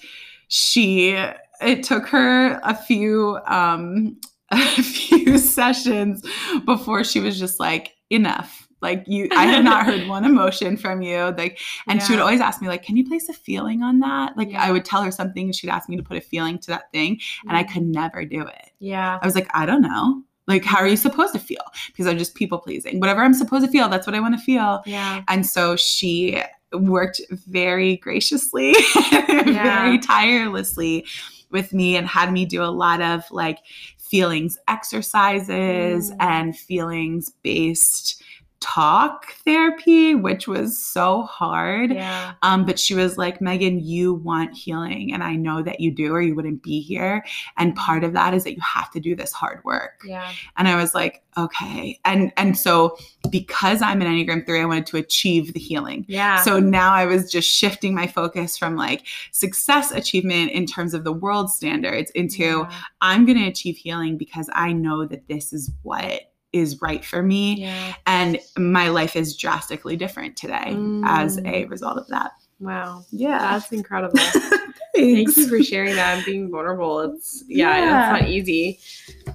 she 0.54 1.18
it 1.62 1.82
took 1.82 2.06
her 2.08 2.60
a 2.64 2.76
few 2.76 3.40
um 3.48 4.16
a 4.52 4.84
few 4.84 5.40
sessions 5.40 6.24
before 6.66 7.04
she 7.04 7.20
was 7.20 7.40
just 7.40 7.60
like 7.60 7.96
enough. 8.12 8.68
Like 8.80 9.04
you 9.08 9.30
i 9.32 9.46
have 9.46 9.64
not 9.64 9.86
heard 9.86 10.08
one 10.08 10.26
emotion 10.34 10.78
from 10.78 11.02
you. 11.02 11.34
Like 11.36 11.60
and 11.88 12.00
yeah. 12.00 12.06
she 12.06 12.14
would 12.14 12.20
always 12.20 12.40
ask 12.40 12.62
me 12.62 12.68
like 12.68 12.84
can 12.84 12.96
you 12.96 13.08
place 13.08 13.30
a 13.30 13.34
feeling 13.34 13.82
on 13.82 14.00
that? 14.02 14.38
Like 14.38 14.52
yeah. 14.52 14.62
i 14.64 14.72
would 14.72 14.86
tell 14.86 15.02
her 15.02 15.10
something 15.10 15.46
and 15.46 15.56
she'd 15.56 15.72
ask 15.72 15.90
me 15.90 15.98
to 15.98 16.04
put 16.04 16.18
a 16.18 16.22
feeling 16.22 16.60
to 16.60 16.68
that 16.68 16.92
thing 16.92 17.20
and 17.48 17.58
i 17.58 17.64
mm. 17.64 17.74
could 17.74 17.84
never 17.84 18.24
do 18.24 18.42
it. 18.42 18.70
Yeah. 18.78 19.18
I 19.20 19.26
was 19.26 19.34
like 19.34 19.50
i 19.56 19.66
don't 19.66 19.82
know. 19.82 20.22
Like 20.46 20.64
how 20.64 20.78
are 20.78 20.88
you 20.88 20.98
supposed 20.98 21.34
to 21.34 21.40
feel? 21.40 21.64
Because 21.88 22.06
i'm 22.06 22.20
just 22.20 22.36
people 22.36 22.60
pleasing. 22.60 23.00
Whatever 23.00 23.22
i'm 23.22 23.34
supposed 23.34 23.66
to 23.66 23.72
feel 23.72 23.90
that's 23.90 24.06
what 24.06 24.16
i 24.16 24.20
want 24.20 24.38
to 24.38 24.44
feel. 24.44 24.84
Yeah. 24.86 25.24
And 25.28 25.48
so 25.48 25.76
she 25.76 26.44
worked 26.74 27.22
very 27.32 27.98
graciously, 27.98 28.75
yeah. 29.12 29.84
very 29.84 30.00
tirelessly 30.00 31.06
with 31.51 31.74
me 31.74 31.96
and 31.96 32.08
had 32.08 32.32
me 32.32 32.46
do 32.46 32.63
a 32.63 32.65
lot 32.65 33.01
of 33.01 33.24
like 33.32 33.60
feelings 33.98 34.58
exercises 34.68 36.12
mm. 36.12 36.15
and 36.20 36.58
feelings 36.58 37.32
based 37.42 38.22
talk 38.63 39.34
therapy, 39.43 40.15
which 40.15 40.48
was 40.48 40.77
so 40.77 41.24
hard. 41.24 41.91
Yeah. 41.91 42.34
Um, 42.43 42.65
but 42.65 42.79
she 42.79 42.96
was 42.96 43.17
like, 43.17 43.41
Megan, 43.41 43.82
you 43.82 44.13
want 44.13 44.55
healing, 44.55 45.13
and 45.13 45.22
I 45.22 45.36
know 45.36 45.62
that 45.62 45.82
you 45.82 45.91
do, 45.91 46.13
or 46.13 46.22
you 46.22 46.34
wouldn't 46.34 46.63
be 46.63 46.79
here. 46.79 47.25
And 47.58 47.75
part 47.75 48.05
of 48.05 48.13
that 48.13 48.34
is 48.34 48.46
that 48.46 48.55
you 48.55 48.62
have 48.62 48.89
to 48.91 49.01
do 49.01 49.15
this 49.17 49.34
hard 49.34 49.62
work. 49.65 50.01
Yeah. 50.05 50.32
And 50.55 50.70
I 50.70 50.77
was 50.77 50.96
like, 50.96 51.24
okay. 51.38 52.00
And 52.05 52.32
and 52.38 52.58
so 52.58 52.98
because 53.29 53.82
I'm 53.82 54.01
an 54.01 54.08
Enneagram 54.08 54.46
3, 54.46 54.62
I 54.62 54.65
wanted 54.65 54.86
to 54.88 54.98
achieve 54.98 55.53
the 55.53 55.60
healing. 55.60 56.05
Yeah. 56.08 56.41
So 56.41 56.60
now 56.60 56.93
I 56.93 57.05
was 57.05 57.29
just 57.29 57.50
shifting 57.50 57.93
my 57.93 58.08
focus 58.08 58.58
from 58.58 58.77
like 58.77 59.05
success 59.32 59.91
achievement 59.91 60.51
in 60.51 60.65
terms 60.65 60.93
of 60.93 61.03
the 61.03 61.12
world 61.12 61.51
standards 61.51 62.12
into 62.12 62.43
yeah. 62.43 62.72
I'm 63.01 63.25
gonna 63.25 63.48
achieve 63.48 63.75
healing 63.75 64.17
because 64.17 64.50
I 64.53 64.72
know 64.72 65.05
that 65.05 65.27
this 65.27 65.51
is 65.51 65.70
what 65.82 66.33
is 66.54 66.82
right 66.82 67.04
for 67.04 67.22
me. 67.24 67.62
Yeah. 67.62 67.94
And 68.06 68.40
my 68.58 68.88
life 68.90 69.16
is 69.16 69.36
drastically 69.36 69.96
different 69.98 70.38
today 70.38 70.78
as 71.06 71.38
a 71.40 71.42
Mm. 71.66 71.70
result 71.70 71.98
of 71.98 72.08
that. 72.08 72.32
Wow. 72.60 73.04
Yeah. 73.12 73.40
That's 73.40 73.72
incredible. 73.72 74.20
Thank 74.96 75.36
you 75.36 75.48
for 75.50 75.62
sharing 75.64 75.96
that 75.96 76.18
and 76.18 76.26
being 76.26 76.52
vulnerable. 76.52 77.00
It's 77.02 77.44
yeah, 77.48 77.78
Yeah. 77.78 78.14
it's 78.16 78.22
not 78.22 78.30
easy. 78.30 78.80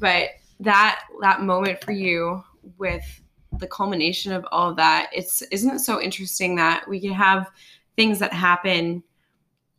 But 0.00 0.30
that 0.60 1.00
that 1.20 1.42
moment 1.42 1.82
for 1.84 1.92
you 1.92 2.42
with 2.78 3.04
the 3.58 3.66
culmination 3.66 4.32
of 4.32 4.46
all 4.52 4.70
of 4.70 4.76
that, 4.76 5.10
it's 5.12 5.42
isn't 5.42 5.74
it 5.74 5.80
so 5.80 6.00
interesting 6.00 6.54
that 6.56 6.86
we 6.88 7.00
can 7.00 7.12
have 7.12 7.50
things 7.96 8.20
that 8.20 8.32
happen 8.32 9.02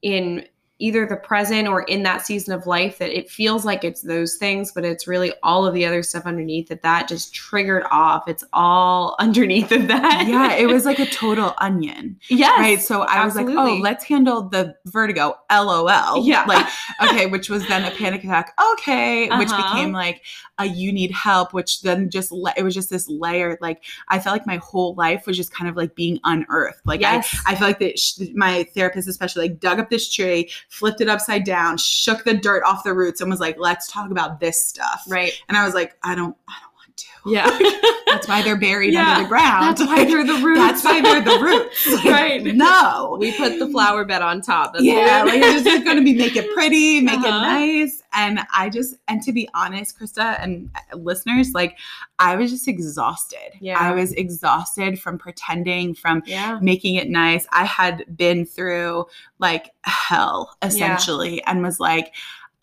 in 0.01 0.45
either 0.79 1.05
the 1.05 1.17
present 1.17 1.67
or 1.67 1.83
in 1.83 2.03
that 2.03 2.25
season 2.25 2.53
of 2.53 2.65
life 2.65 2.97
that 2.99 3.09
it 3.17 3.29
feels 3.29 3.65
like 3.65 3.83
it's 3.83 4.01
those 4.01 4.35
things, 4.37 4.71
but 4.71 4.85
it's 4.85 5.07
really 5.07 5.33
all 5.43 5.65
of 5.65 5.73
the 5.73 5.85
other 5.85 6.01
stuff 6.01 6.25
underneath 6.25 6.69
that 6.69 6.81
that 6.83 7.07
just 7.07 7.33
triggered 7.33 7.83
off. 7.91 8.27
It's 8.27 8.43
all 8.53 9.15
underneath 9.19 9.71
of 9.71 9.87
that. 9.89 10.25
yeah, 10.27 10.53
it 10.53 10.67
was 10.67 10.85
like 10.85 10.99
a 10.99 11.05
total 11.11 11.53
onion. 11.57 12.17
yes. 12.29 12.59
Right. 12.59 12.81
So 12.81 13.01
I 13.01 13.25
was 13.25 13.35
like, 13.35 13.47
oh, 13.49 13.77
let's 13.81 14.03
handle 14.05 14.43
the 14.49 14.75
vertigo, 14.85 15.37
LOL. 15.51 16.25
Yeah. 16.25 16.43
Like, 16.45 16.65
okay, 17.03 17.25
which 17.25 17.49
was 17.49 17.67
then 17.67 17.83
a 17.83 17.95
panic 17.95 18.23
attack. 18.23 18.53
Okay. 18.73 19.29
Which 19.37 19.49
Uh-huh. 19.49 19.73
became 19.75 19.91
like 19.91 20.23
a 20.59 20.65
you 20.65 20.91
need 20.93 21.11
help, 21.11 21.53
which 21.53 21.81
then 21.81 22.09
just, 22.09 22.31
le- 22.31 22.53
it 22.57 22.63
was 22.63 22.73
just 22.73 22.89
this 22.89 23.07
layer. 23.09 23.57
Like, 23.61 23.83
I 24.09 24.19
felt 24.19 24.33
like 24.33 24.47
my 24.47 24.57
whole 24.57 24.93
life 24.95 25.25
was 25.27 25.35
just 25.37 25.53
kind 25.53 25.69
of 25.69 25.75
like 25.77 25.95
being 25.95 26.19
unearthed. 26.23 26.85
Like, 26.85 27.01
yes. 27.01 27.35
I, 27.45 27.51
I 27.51 27.55
feel 27.55 27.67
like 27.67 27.79
that 27.79 27.97
sh- 27.99 28.19
my 28.33 28.63
therapist, 28.75 29.07
especially, 29.07 29.49
like 29.49 29.59
dug 29.59 29.79
up 29.79 29.89
this 29.89 30.11
tree, 30.11 30.49
flipped 30.69 31.01
it 31.01 31.09
upside 31.09 31.43
down, 31.43 31.77
shook 31.77 32.23
the 32.23 32.33
dirt 32.33 32.63
off 32.63 32.83
the 32.83 32.93
roots, 32.93 33.21
and 33.21 33.29
was 33.29 33.39
like, 33.39 33.57
let's 33.59 33.91
talk 33.91 34.11
about 34.11 34.39
this 34.39 34.63
stuff. 34.65 35.03
right. 35.07 35.33
And 35.49 35.57
I 35.57 35.65
was 35.65 35.73
like, 35.73 35.97
I 36.03 36.15
don't, 36.15 36.35
I 36.47 36.53
don't. 36.61 36.68
Yeah. 37.25 37.49
That's 38.07 38.27
why 38.27 38.41
they're 38.41 38.57
buried 38.57 38.93
Yeah, 38.93 39.07
under 39.11 39.23
the 39.23 39.29
ground. 39.29 39.63
That's 39.63 39.81
why 39.87 40.03
they're 40.03 40.25
the 40.25 40.41
roots. 40.43 40.59
That's 40.59 40.83
why 40.83 40.99
they're 41.01 41.21
the 41.21 41.39
roots. 41.39 42.03
Right. 42.05 42.43
No. 42.43 43.17
We 43.19 43.31
put 43.37 43.59
the 43.59 43.67
flower 43.67 44.03
bed 44.03 44.21
on 44.23 44.41
top. 44.41 44.73
That's 44.73 44.83
yeah, 44.83 45.23
like 45.23 45.41
it's 45.43 45.63
just 45.63 45.83
going 45.85 45.97
to 45.97 46.03
be 46.03 46.15
make 46.15 46.35
it 46.35 46.51
pretty, 46.55 47.01
make 47.01 47.19
it 47.19 47.25
Uh-huh. 47.25 47.41
nice. 47.41 48.01
And 48.13 48.39
I 48.55 48.69
just, 48.69 48.95
and 49.07 49.21
to 49.23 49.31
be 49.31 49.47
honest, 49.53 49.99
Krista 49.99 50.41
and 50.41 50.71
uh, 50.75 50.97
listeners, 50.97 51.51
like 51.53 51.77
I 52.17 52.35
was 52.35 52.49
just 52.49 52.67
exhausted. 52.67 53.53
Yeah. 53.59 53.77
I 53.79 53.91
was 53.93 54.11
exhausted 54.13 54.99
from 54.99 55.17
pretending, 55.19 55.93
from 55.93 56.23
yeah. 56.25 56.57
making 56.61 56.95
it 56.95 57.09
nice. 57.09 57.45
I 57.51 57.65
had 57.65 58.05
been 58.17 58.45
through 58.45 59.05
like 59.37 59.71
hell 59.83 60.55
essentially 60.63 61.43
and 61.43 61.61
was 61.61 61.79
like, 61.79 62.13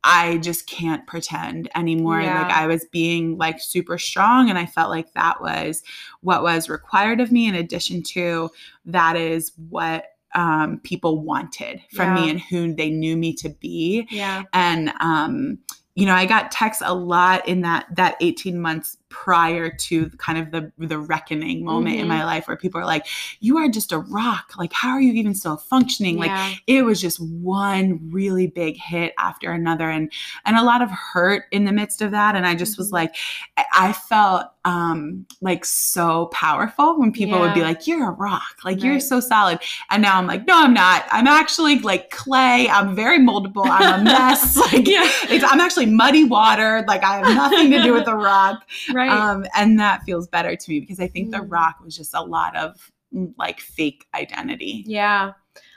I 0.08 0.38
just 0.38 0.66
can't 0.68 1.04
pretend 1.06 1.68
anymore. 1.75 2.20
Yeah. 2.20 2.42
Like 2.42 2.52
I 2.52 2.66
was 2.68 2.84
being 2.92 3.36
like 3.38 3.60
super 3.60 3.98
strong 3.98 4.48
and 4.48 4.56
I 4.58 4.64
felt 4.64 4.88
like 4.88 5.12
that 5.14 5.40
was 5.40 5.82
what 6.20 6.42
was 6.42 6.68
required 6.68 7.20
of 7.20 7.32
me 7.32 7.48
in 7.48 7.54
addition 7.56 8.02
to 8.14 8.50
that 8.84 9.16
is 9.16 9.52
what 9.68 10.06
um, 10.34 10.80
people 10.84 11.22
wanted 11.22 11.80
from 11.92 12.14
me 12.14 12.30
and 12.30 12.40
who 12.40 12.75
they 12.75 12.90
knew 12.90 13.16
me 13.16 13.32
to 13.34 13.48
be 13.48 14.06
Yeah. 14.10 14.42
and 14.52 14.92
um 15.00 15.58
you 15.94 16.04
know 16.04 16.12
i 16.14 16.26
got 16.26 16.50
texts 16.52 16.82
a 16.84 16.92
lot 16.94 17.48
in 17.48 17.62
that 17.62 17.86
that 17.96 18.16
18 18.20 18.60
months 18.60 18.98
prior 19.08 19.70
to 19.70 20.10
kind 20.18 20.36
of 20.38 20.50
the 20.50 20.72
the 20.86 20.98
reckoning 20.98 21.64
moment 21.64 21.96
in 21.96 22.06
Mhm. 22.06 22.08
my 22.08 22.25
life 22.25 22.48
where 22.48 22.56
people 22.56 22.80
are 22.80 22.84
like 22.84 23.06
you 23.40 23.56
are 23.56 23.68
just 23.68 23.92
a 23.92 23.98
rock. 23.98 24.52
Like 24.58 24.72
how 24.72 24.90
are 24.90 25.00
you 25.00 25.12
even 25.14 25.34
still 25.34 25.56
functioning? 25.56 26.16
Like 26.18 26.58
it 26.66 26.84
was 26.84 27.00
just 27.00 27.20
one 27.20 28.00
really 28.10 28.46
big 28.48 28.76
hit 28.76 29.14
after 29.18 29.52
another 29.52 29.88
and 29.90 30.12
and 30.44 30.56
a 30.56 30.62
lot 30.64 30.82
of 30.82 30.90
hurt 30.90 31.44
in 31.52 31.64
the 31.64 31.72
midst 31.72 32.02
of 32.02 32.10
that 32.10 32.34
and 32.36 32.46
i 32.46 32.54
just 32.54 32.76
was 32.78 32.90
Mhm. 32.90 32.94
like 32.94 33.14
I- 33.56 33.92
felt 33.92 34.46
um 34.64 35.25
like 35.40 35.64
so 35.64 36.26
powerful 36.26 36.98
when 36.98 37.12
people 37.12 37.38
would 37.38 37.54
be 37.54 37.62
like 37.62 37.86
you're 37.86 38.08
a 38.08 38.12
rock. 38.12 38.56
Like 38.64 38.82
you're 38.82 38.98
so 38.98 39.20
solid. 39.20 39.60
And 39.90 40.02
now 40.02 40.18
i'm 40.18 40.26
like 40.26 40.46
no 40.46 40.54
i'm 40.60 40.75
not. 40.75 41.04
I'm 41.12 41.28
actually 41.28 41.78
like 41.78 42.10
clay. 42.10 42.68
I'm 42.68 42.94
very 42.96 43.18
moldable. 43.20 43.66
I'm 43.68 44.00
a 44.00 44.04
mess. 44.04 44.56
Like 44.73 44.88
yeah. 44.88 45.08
it's, 45.30 45.45
i'm 45.45 45.60
actually 45.60 45.86
muddy 45.86 46.25
water. 46.25 46.84
Like 46.88 47.04
i 47.04 47.19
have 47.19 47.36
nothing 47.36 47.71
to 47.71 47.82
do 47.82 47.92
with 47.92 48.04
the 48.06 48.14
rock 48.30 48.62
Right. 48.97 49.11
um 49.11 49.45
and 49.56 49.78
that 49.78 50.02
feels 50.04 50.26
better 50.26 50.56
to 50.56 50.71
me 50.71 50.80
because 50.80 51.00
i 51.00 51.06
think 51.09 51.30
the 51.30 51.39
Mm. 51.39 51.52
rock 51.52 51.76
was 51.85 51.97
just 51.97 52.15
a 52.15 52.23
lot 52.23 52.56
of 52.56 52.91
mm, 53.15 53.32
like 53.39 53.61
fake 53.61 54.06
identity 54.15 54.85
Yeah. 54.87 55.32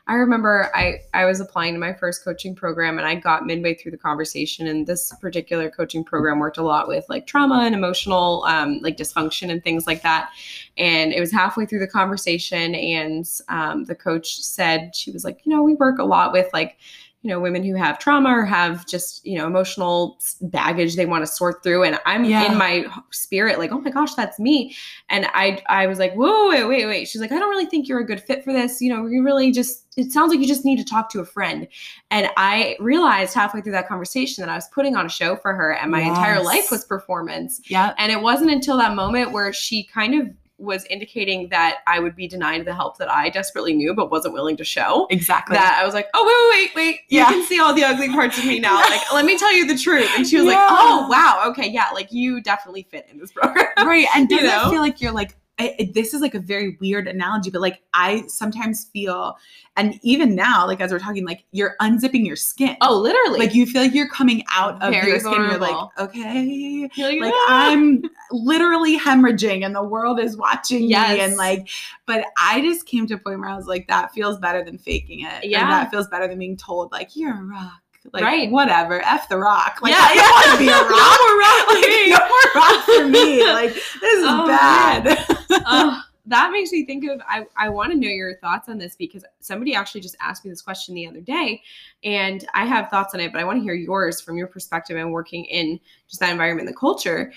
I 0.08 0.16
remember 0.16 0.72
I, 0.74 1.02
I 1.14 1.26
was 1.26 1.40
applying 1.40 1.76
to 1.76 1.80
my 1.80 1.94
first 1.94 2.24
coaching 2.24 2.56
program 2.56 2.98
and 2.98 3.06
I 3.08 3.14
got 3.14 3.46
midway 3.46 3.76
through 3.76 3.92
the 3.92 3.98
conversation 4.00 4.66
and 4.66 4.88
this 4.88 5.14
particular 5.22 5.70
coaching 5.70 6.04
program 6.04 6.40
worked 6.40 6.58
a 6.58 6.64
lot 6.64 6.88
with 6.88 7.06
like 7.10 7.28
trauma 7.28 7.60
and 7.64 7.76
emotional 7.76 8.44
um, 8.46 8.80
like 8.82 8.98
dysfunction 8.98 9.52
and 9.52 9.64
things 9.64 9.86
like 9.86 10.02
that. 10.02 10.32
And 10.80 11.14
it 11.14 11.20
was 11.20 11.32
halfway 11.32 11.68
through 11.68 11.82
the 11.82 11.88
conversation 11.88 12.74
and 12.74 13.24
um, 13.50 13.84
the 13.84 13.94
coach 13.94 14.42
said, 14.42 14.96
she 14.96 15.12
was 15.12 15.24
like, 15.24 15.42
you 15.46 15.56
know, 15.56 15.62
we 15.62 15.76
work 15.76 16.00
a 16.00 16.04
lot 16.04 16.32
with 16.34 16.48
like, 16.54 16.78
you 17.22 17.30
know, 17.30 17.40
women 17.40 17.64
who 17.64 17.76
have 17.76 18.00
trauma 18.00 18.30
or 18.30 18.46
have 18.46 18.88
just, 18.88 19.26
you 19.26 19.38
know, 19.38 19.46
emotional 19.46 20.18
baggage 20.42 20.96
they 20.96 21.06
want 21.06 21.22
to 21.22 21.28
sort 21.28 21.62
through. 21.62 21.84
And 21.84 22.00
I'm 22.06 22.24
Yeah. 22.24 22.50
in 22.50 22.58
my 22.58 22.86
spirit, 23.12 23.60
like, 23.60 23.74
oh 23.74 23.82
my 23.82 23.90
gosh, 23.90 24.14
that's 24.14 24.40
me. 24.40 24.74
And 25.10 25.28
I 25.34 25.62
I 25.68 25.88
was 25.88 26.00
like, 26.00 26.14
whoa, 26.14 26.48
wait, 26.48 26.64
wait, 26.64 26.86
wait. 26.86 27.08
She's 27.10 27.20
like, 27.20 27.34
I 27.34 27.40
don't 27.40 27.50
really 27.50 27.66
think 27.66 27.90
you're 27.90 28.00
a 28.00 28.06
good 28.06 28.22
fit 28.24 28.44
for 28.46 28.54
this. 28.54 28.82
You 28.82 28.94
know, 28.94 29.06
you 29.06 29.22
really 29.24 29.52
just 29.52 29.84
it 29.98 30.14
sounds 30.14 30.30
like 30.32 30.40
you 30.40 30.48
just 30.48 30.64
need 30.64 30.78
to 30.78 30.86
talk 30.86 31.10
to 31.10 31.20
a 31.20 31.26
friend. 31.26 31.68
And 32.10 32.30
I 32.38 32.78
realized 32.80 33.34
halfway 33.34 33.60
through 33.60 33.74
that 33.74 33.90
conversation 33.90 34.42
that 34.42 34.50
I 34.50 34.56
was 34.56 34.68
putting 34.70 34.96
on 34.96 35.06
a 35.06 35.10
show 35.10 35.36
for 35.36 35.54
her 35.54 35.74
and 35.74 35.92
my 35.92 36.00
entire 36.02 36.42
life 36.42 36.72
was 36.72 36.86
performance. 36.86 37.60
yeah 37.66 37.94
And 37.98 38.12
it 38.14 38.22
wasn't 38.22 38.52
until 38.52 38.78
that 38.78 38.96
moment 38.96 39.34
where 39.34 39.52
she 39.52 39.84
kind 39.84 40.16
of 40.22 40.30
was 40.60 40.86
indicating 40.86 41.48
that 41.50 41.80
I 41.88 42.00
would 42.00 42.16
be 42.16 42.28
denied 42.28 42.66
the 42.66 42.74
help 42.74 42.98
that 42.98 43.10
I 43.10 43.30
desperately 43.30 43.74
knew 43.74 43.94
but 43.94 44.12
wasn't 44.12 44.34
willing 44.34 44.58
to 44.58 44.64
show. 44.64 45.08
exactly 45.10 45.56
That 45.56 45.80
I 45.82 45.86
was 45.86 45.94
like, 45.94 46.08
oh 46.14 46.26
wait, 46.26 46.76
wait, 46.76 46.76
wait, 46.76 46.76
wait! 46.76 47.00
Yeah. 47.10 47.30
You 47.30 47.36
can 47.38 47.46
see 47.48 47.60
all 47.60 47.74
the 47.74 47.84
ugly 47.84 48.10
parts 48.10 48.38
of 48.38 48.46
me 48.46 48.60
now. 48.60 48.76
Like, 48.76 49.02
let 49.14 49.26
me 49.26 49.38
tell 49.38 49.54
you 49.54 49.66
the 49.66 49.78
truth. 49.78 50.10
And 50.18 50.28
she 50.28 50.38
was 50.38 50.46
like, 50.46 50.58
oh 50.60 51.08
wow, 51.10 51.44
okay, 51.48 51.70
yeah, 51.70 51.90
like 51.94 52.12
you 52.12 52.42
definitely 52.42 52.84
fit 52.84 53.08
in 53.12 53.18
this 53.20 53.32
program. 53.32 53.68
right 53.80 54.08
and 54.16 54.30
You 54.30 54.38
doesn't 54.38 54.50
know? 54.52 54.68
it 54.68 54.72
feel 54.72 54.82
like 54.82 55.02
you're 55.02 55.12
like 55.14 55.36
I- 55.60 55.92
this 55.94 56.14
is 56.14 56.22
like 56.22 56.36
a 56.36 56.40
very 56.40 56.78
weird 56.80 57.08
analogy 57.08 57.50
but 57.50 57.60
like 57.62 57.82
i 57.94 58.24
sometimes 58.28 58.86
feel 58.86 59.38
and 59.76 60.00
even 60.04 60.34
now 60.34 60.66
like 60.66 60.80
as 60.80 60.92
we're 60.92 61.00
talking 61.00 61.26
like 61.26 61.44
you're 61.52 61.76
unzipping 61.82 62.26
your 62.26 62.36
skin 62.38 62.78
Oh, 62.82 62.98
literally. 62.98 63.40
like 63.40 63.54
you 63.54 63.66
feel 63.66 63.82
like 63.82 63.94
you're 63.94 64.08
coming 64.10 64.44
out 64.50 64.82
of 64.82 64.92
Very 64.94 65.10
your 65.12 65.20
skin 65.20 65.34
you're 65.34 65.58
like 65.58 65.76
okay 66.00 66.90
You're 66.96 67.10
like, 67.12 67.22
like 67.22 67.34
"Ah." 67.36 67.72
i'm 67.72 68.04
literally 68.32 68.98
hemorrhaging 68.98 69.66
and 69.66 69.76
the 69.76 69.84
world 69.84 70.20
is 70.20 70.38
watching 70.38 70.84
Yes. 70.90 71.10
me 71.18 71.20
and 71.22 71.36
like 71.36 71.68
but 72.06 72.26
i 72.42 72.62
just 72.62 72.86
came 72.86 73.06
to 73.08 73.16
a 73.16 73.18
point 73.18 73.40
where 73.40 73.50
i 73.50 73.56
was 73.56 73.68
like 73.68 73.88
that 73.90 74.14
feels 74.14 74.40
better 74.40 74.64
than 74.64 74.78
faking 74.78 75.22
it 75.26 75.44
Yeah. 75.44 75.62
and 75.62 75.70
that 75.72 75.92
feels 75.92 76.08
better 76.08 76.28
than 76.28 76.40
being 76.40 76.56
told 76.58 76.92
like 76.94 77.16
you're 77.16 77.34
a 77.38 77.44
rock 77.44 77.82
like 78.14 78.24
Right. 78.24 78.50
whatever 78.50 79.02
f 79.02 79.28
the 79.28 79.38
rock 79.38 79.80
like 79.82 79.92
Yeah, 79.92 80.00
i 80.02 80.16
don't 80.16 80.32
want 80.32 80.52
to 80.54 80.66
be 80.66 80.70
a 80.70 80.82
rock 80.90 80.90
No 80.90 81.28
more 81.28 81.40
rock 81.40 81.68
for 81.68 81.74
like, 81.76 81.90
me. 81.90 82.10
no 82.10 82.20
more 82.30 82.48
rock 82.56 82.86
for 82.86 83.08
me 83.08 83.44
like 83.54 83.74
this 83.74 84.14
is 84.20 84.26
Oh, 84.26 84.48
bad 84.48 85.39
oh, 85.52 86.02
that 86.26 86.52
makes 86.52 86.72
me 86.72 86.86
think 86.86 87.10
of 87.10 87.22
I, 87.28 87.46
I 87.58 87.70
want 87.70 87.92
to 87.92 87.98
know 87.98 88.08
your 88.08 88.38
thoughts 88.38 88.70
on 88.70 88.78
this 88.78 88.96
because 88.96 89.24
somebody 89.40 89.74
actually 89.74 90.02
just 90.02 90.16
asked 90.22 90.46
me 90.46 90.52
this 90.52 90.62
question 90.62 90.94
the 90.94 91.08
other 91.08 91.22
day 91.22 91.62
and 92.04 92.46
I 92.54 92.66
have 92.66 92.90
thoughts 92.90 93.14
on 93.14 93.20
it, 93.20 93.32
but 93.32 93.42
I 93.42 93.44
want 93.46 93.58
to 93.60 93.64
hear 93.64 93.74
yours 93.74 94.22
from 94.22 94.38
your 94.38 94.48
perspective 94.48 94.98
and 94.98 95.12
working 95.12 95.46
in 95.46 95.80
just 96.08 96.20
that 96.20 96.32
environment 96.32 96.68
and 96.68 96.76
the 96.76 96.80
culture. 96.80 97.32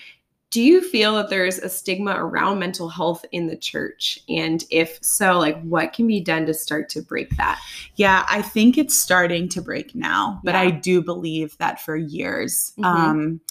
Do 0.51 0.61
you 0.61 0.81
feel 0.87 1.15
that 1.15 1.31
there's 1.31 1.57
a 1.57 1.67
stigma 1.67 2.11
around 2.11 2.59
mental 2.59 2.87
health 2.87 3.25
in 3.31 3.47
the 3.47 3.57
church? 3.57 4.19
And 4.29 4.63
if 4.69 4.99
so, 5.01 5.39
like 5.39 5.59
what 5.63 5.93
can 5.93 6.05
be 6.05 6.19
done 6.19 6.45
to 6.45 6.53
start 6.53 6.89
to 6.89 7.01
break 7.01 7.35
that? 7.37 7.59
Yeah, 7.95 8.23
I 8.29 8.43
think 8.43 8.77
it's 8.77 8.95
starting 8.95 9.49
to 9.49 9.61
break 9.63 9.95
now, 9.95 10.39
but 10.43 10.53
Yeah. 10.53 10.61
I 10.61 10.69
do 10.69 11.01
believe 11.01 11.57
that 11.57 11.81
for 11.81 11.95
years, 11.95 12.73
Mhm. 12.77 12.85
um, 12.85 13.41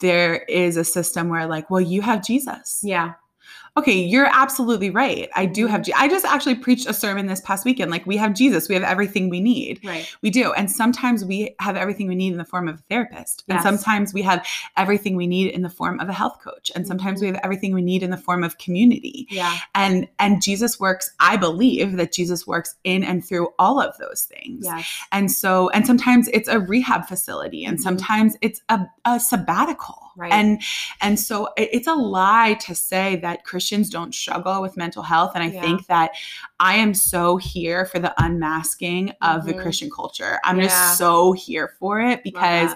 there 0.00 0.38
is 0.48 0.76
a 0.76 0.82
system 0.82 1.28
where, 1.28 1.46
like, 1.46 1.70
well, 1.70 1.80
you 1.80 2.02
have 2.02 2.24
Jesus. 2.24 2.80
Yeah. 2.82 3.12
Okay, 3.76 3.92
you're 4.00 4.28
absolutely 4.32 4.90
right. 4.90 5.28
I 5.36 5.46
do 5.46 5.64
Mm-hmm. 5.64 5.72
have. 5.72 5.82
Je- 5.82 5.92
I 5.92 6.08
just 6.08 6.24
actually 6.24 6.54
preached 6.56 6.88
a 6.88 6.92
sermon 6.94 7.26
this 7.26 7.40
past 7.40 7.64
weekend. 7.64 7.90
Like, 7.90 8.06
we 8.06 8.16
have 8.16 8.34
Jesus. 8.34 8.68
We 8.68 8.74
have 8.74 8.84
everything 8.84 9.28
we 9.30 9.40
need. 9.40 9.80
Right. 9.84 10.08
We 10.22 10.30
do. 10.30 10.52
And 10.52 10.70
sometimes 10.70 11.24
we 11.24 11.54
have 11.60 11.76
everything 11.76 12.08
we 12.08 12.14
need 12.14 12.32
in 12.32 12.38
the 12.38 12.44
form 12.44 12.68
of 12.68 12.76
a 12.76 12.82
therapist. 12.90 13.44
And 13.48 13.60
sometimes 13.62 14.12
we 14.14 14.22
have 14.22 14.46
everything 14.76 15.16
we 15.16 15.26
need 15.26 15.52
in 15.52 15.62
the 15.62 15.68
form 15.70 16.00
of 16.00 16.08
a 16.08 16.12
health 16.12 16.38
coach. 16.42 16.70
And 16.74 16.86
sometimes 16.86 17.20
we 17.20 17.28
have 17.28 17.40
everything 17.44 17.72
we 17.74 17.82
need 17.82 18.02
in 18.02 18.10
the 18.10 18.16
form 18.16 18.42
of 18.44 18.58
community 18.58 19.26
Yeah. 19.30 19.56
and 19.74 20.08
and 20.18 20.42
jesus 20.42 20.78
works 20.80 21.10
i 21.20 21.36
believe 21.36 21.96
that 21.96 22.12
jesus 22.12 22.46
works 22.46 22.74
in 22.84 23.02
and 23.04 23.24
through 23.24 23.48
all 23.58 23.80
of 23.80 23.96
those 23.98 24.24
things 24.24 24.64
Yes. 24.64 24.86
and 25.12 25.30
so 25.30 25.68
and 25.70 25.86
sometimes 25.86 26.28
it's 26.28 26.48
a 26.48 26.58
rehab 26.60 27.06
facility 27.06 27.64
and 27.64 27.78
Mhm. 27.78 27.82
sometimes 27.82 28.36
it's 28.40 28.60
a, 28.68 28.80
a 29.04 29.18
sabbatical 29.20 30.09
Right. 30.16 30.32
and 30.32 30.60
and 31.00 31.18
so 31.18 31.48
it- 31.56 31.70
it's 31.72 31.86
a 31.86 31.94
lie 31.94 32.54
to 32.66 32.74
say 32.74 33.16
that 33.16 33.44
christians 33.44 33.88
don't 33.90 34.14
struggle 34.14 34.60
with 34.62 34.76
mental 34.76 35.02
health 35.02 35.32
and 35.34 35.44
i 35.44 35.48
Yeah. 35.48 35.60
think 35.60 35.86
that 35.86 36.10
i 36.58 36.74
am 36.74 36.94
so 36.94 37.36
here 37.36 37.86
for 37.86 37.98
the 37.98 38.12
unmasking 38.22 39.12
of 39.22 39.44
the 39.46 39.54
Mhm. 39.54 39.62
christian 39.62 39.90
culture 39.90 40.40
i'm 40.44 40.58
Yeah. 40.58 40.64
just 40.64 40.98
so 40.98 41.32
here 41.32 41.74
for 41.78 42.00
it 42.00 42.22
because 42.24 42.74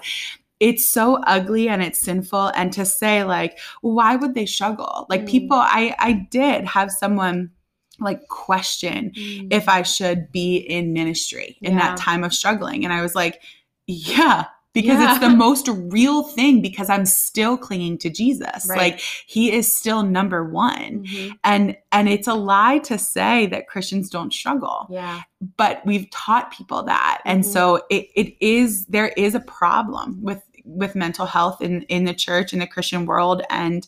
it's 0.61 0.89
so 0.89 1.15
ugly 1.27 1.67
and 1.67 1.83
it's 1.83 1.99
sinful 1.99 2.47
and 2.55 2.71
to 2.73 2.85
say 2.85 3.23
like 3.25 3.59
why 3.81 4.15
would 4.15 4.33
they 4.33 4.45
struggle 4.45 5.05
like 5.09 5.23
Mm. 5.23 5.29
people 5.29 5.57
i 5.57 5.93
i 5.99 6.13
did 6.13 6.65
have 6.65 6.89
someone 6.91 7.51
like 7.99 8.27
question 8.29 9.11
Mm. 9.15 9.47
if 9.51 9.67
i 9.69 9.81
should 9.81 10.31
be 10.31 10.55
in 10.57 10.93
ministry 10.93 11.57
in 11.61 11.73
Yeah. 11.73 11.79
that 11.79 11.97
time 11.97 12.23
of 12.23 12.33
struggling 12.33 12.83
and 12.85 12.93
i 12.93 13.01
was 13.01 13.15
like 13.15 13.41
yeah 13.87 14.45
because 14.75 14.99
it's 15.01 15.19
the 15.19 15.29
most 15.45 15.67
real 15.67 16.21
thing 16.21 16.61
because 16.61 16.89
i'm 16.89 17.05
still 17.07 17.57
clinging 17.57 17.97
to 17.97 18.09
jesus. 18.11 18.67
Right. 18.69 18.77
like 18.77 18.99
he 19.25 19.51
is 19.51 19.75
still 19.75 20.03
number 20.03 20.43
one. 20.45 21.03
Mhm. 21.05 21.31
and 21.43 21.77
and 21.91 22.07
it's 22.07 22.27
a 22.27 22.35
lie 22.35 22.77
to 22.79 22.97
say 22.99 23.47
that 23.47 23.67
christians 23.67 24.09
don't 24.11 24.31
struggle. 24.31 24.85
Yeah. 24.91 25.21
But 25.57 25.83
we've 25.85 26.09
taught 26.11 26.51
people 26.51 26.83
that. 26.83 27.21
And 27.25 27.43
Mhm. 27.43 27.53
so 27.53 27.81
it, 27.89 28.07
it 28.15 28.35
is 28.39 28.85
there 28.85 29.09
is 29.17 29.33
a 29.33 29.39
problem 29.39 30.21
with 30.21 30.43
with 30.65 30.95
mental 30.95 31.25
health 31.25 31.61
in 31.61 31.83
in 31.83 32.05
the 32.05 32.13
church 32.13 32.51
in 32.53 32.59
the 32.59 32.67
christian 32.67 33.05
world. 33.05 33.41
And 33.49 33.87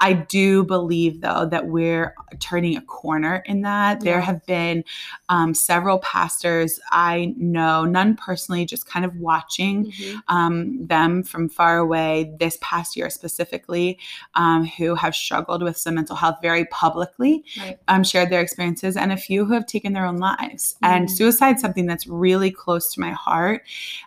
i 0.00 0.12
do 0.12 0.62
believe 0.64 1.20
though 1.20 1.44
that 1.46 1.66
we're 1.66 2.14
turning 2.40 2.76
a 2.76 2.80
corner 2.82 3.42
in 3.46 3.62
that 3.62 4.00
there 4.00 4.20
have 4.20 4.44
been 4.46 4.84
um, 5.28 5.52
several 5.54 5.98
pastors 5.98 6.78
i 6.92 7.34
know 7.36 7.84
none 7.84 8.14
personally 8.16 8.64
just 8.64 8.86
kind 8.86 9.04
of 9.04 9.14
watching 9.16 9.86
Mhm. 9.86 10.22
um, 10.28 10.86
them 10.86 11.22
from 11.22 11.48
far 11.48 11.78
away 11.78 12.32
this 12.38 12.58
past 12.60 12.96
year 12.96 13.10
specifically 13.10 13.98
um, 14.34 14.64
who 14.64 14.94
have 14.94 15.14
struggled 15.16 15.62
with 15.62 15.76
some 15.76 15.94
mental 15.94 16.16
health 16.16 16.36
very 16.42 16.64
publicly 16.66 17.44
Right. 17.58 17.78
um, 17.88 18.04
shared 18.04 18.30
their 18.30 18.40
experiences 18.40 18.96
and 18.96 19.10
a 19.12 19.16
few 19.16 19.44
who 19.44 19.54
have 19.54 19.66
taken 19.66 19.92
their 19.94 20.06
own 20.06 20.18
lives 20.18 20.76
and 20.82 21.08
Mm. 21.08 21.10
suicide 21.10 21.56
is 21.56 21.62
something 21.62 21.86
that's 21.86 22.06
really 22.06 22.50
close 22.50 22.92
to 22.94 23.00
my 23.00 23.10
heart 23.12 23.62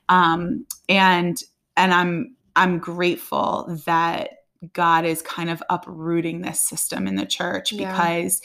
um, 0.09 0.65
and 0.89 1.43
and 1.77 1.93
i'm 1.93 2.35
i'm 2.55 2.77
grateful 2.79 3.79
that 3.85 4.29
god 4.73 5.05
is 5.05 5.21
kind 5.21 5.49
of 5.49 5.61
uprooting 5.69 6.41
this 6.41 6.59
system 6.59 7.07
in 7.07 7.15
the 7.15 7.25
church 7.25 7.71
Yeah. 7.71 7.91
because 7.91 8.41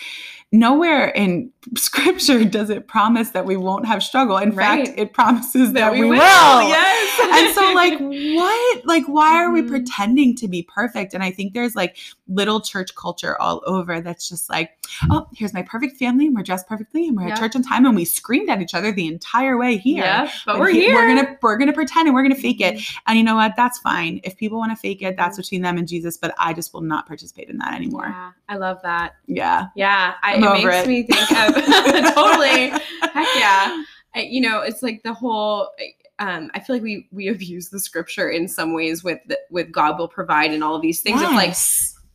nowhere 0.53 1.09
in 1.09 1.51
scripture 1.77 2.45
does 2.57 2.71
it 2.71 2.87
promise 2.87 3.31
that 3.31 3.45
we 3.45 3.57
won't 3.57 3.85
have 3.85 4.01
struggle 4.03 4.37
in 4.39 4.51
Right. 4.55 4.87
fact 4.87 4.99
it 4.99 5.13
promises 5.13 5.73
that, 5.73 5.93
we, 5.93 6.03
will, 6.03 6.15
Yes. 6.15 7.21
and 7.47 7.55
so 7.55 7.73
like 7.73 7.99
what 7.99 8.87
like 8.87 9.05
why 9.07 9.43
are 9.43 9.51
we 9.51 9.63
Mhm. 9.63 9.69
pretending 9.69 10.37
to 10.37 10.47
be 10.47 10.63
perfect 10.63 11.13
and 11.15 11.23
i 11.25 11.31
think 11.33 11.55
there's 11.55 11.75
like 11.75 11.97
little 12.29 12.61
church 12.61 12.95
culture 12.95 13.41
all 13.41 13.63
over 13.67 14.01
that's 14.01 14.29
just 14.29 14.49
like 14.49 14.71
oh 15.11 15.27
here's 15.35 15.53
my 15.53 15.63
perfect 15.63 15.97
family 15.97 16.27
and 16.27 16.37
we're 16.37 16.43
dressed 16.43 16.69
perfectly 16.69 17.09
and 17.09 17.17
we're 17.17 17.27
Yeah. 17.27 17.33
at 17.35 17.39
church 17.41 17.57
on 17.57 17.63
time 17.63 17.85
and 17.85 17.97
we 17.97 18.05
screamed 18.05 18.49
at 18.49 18.61
each 18.63 18.75
other 18.75 18.93
the 18.93 19.07
entire 19.09 19.57
way 19.59 19.77
here 19.79 20.05
Yeah, 20.05 20.31
but, 20.47 20.53
But 20.53 20.61
we're 20.61 20.69
he- 20.71 20.83
here. 20.83 20.95
we're 20.95 21.09
gonna 21.09 21.37
we're 21.43 21.57
gonna 21.59 21.73
pretend 21.73 22.07
and 22.07 22.15
we're 22.15 22.23
gonna 22.23 22.35
fake 22.37 22.61
it 22.61 22.77
Mhm. 22.77 22.97
and 23.09 23.19
you 23.19 23.25
know 23.25 23.35
what 23.35 23.55
that's 23.57 23.79
fine 23.79 24.21
if 24.23 24.37
people 24.37 24.59
want 24.59 24.71
to 24.71 24.77
fake 24.77 25.03
it 25.03 25.07
Mm-hmm. 25.07 25.17
that's 25.17 25.37
between 25.37 25.63
them 25.63 25.77
and 25.79 25.89
jesus 25.89 26.17
but 26.17 26.33
i 26.39 26.53
just 26.53 26.73
will 26.73 26.81
not 26.83 27.07
participate 27.07 27.49
in 27.49 27.59
that 27.59 27.75
anymore 27.75 28.07
Yeah, 28.09 28.31
I 28.49 28.57
love 28.59 28.79
that. 28.83 29.17
yeah, 29.27 29.67
Yeah, 29.75 30.15
I, 30.23 30.36
it 30.43 30.65
makes 30.65 30.77
it. 30.77 30.87
me 30.87 31.03
think 31.03 31.31
of 31.33 31.55
totally. 32.15 32.69
Heck 32.69 33.29
yeah. 33.37 33.83
I, 34.15 34.21
you 34.23 34.41
know, 34.41 34.61
it's 34.61 34.83
like 34.83 35.03
the 35.03 35.13
whole. 35.13 35.71
Um, 36.19 36.51
I 36.55 36.61
feel 36.61 36.77
like 36.77 36.83
we 36.83 37.09
we 37.13 37.29
abuse 37.29 37.69
the 37.69 37.79
scripture 37.79 38.31
in 38.31 38.49
some 38.49 38.73
ways 38.73 39.05
with 39.05 39.21
the, 39.27 39.39
with 39.51 39.71
God 39.71 39.99
will 39.99 40.09
provide 40.09 40.53
and 40.53 40.65
all 40.65 40.75
of 40.75 40.83
these 40.83 41.03
things 41.03 41.21
of 41.21 41.33
like 41.33 41.55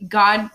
God 0.08 0.50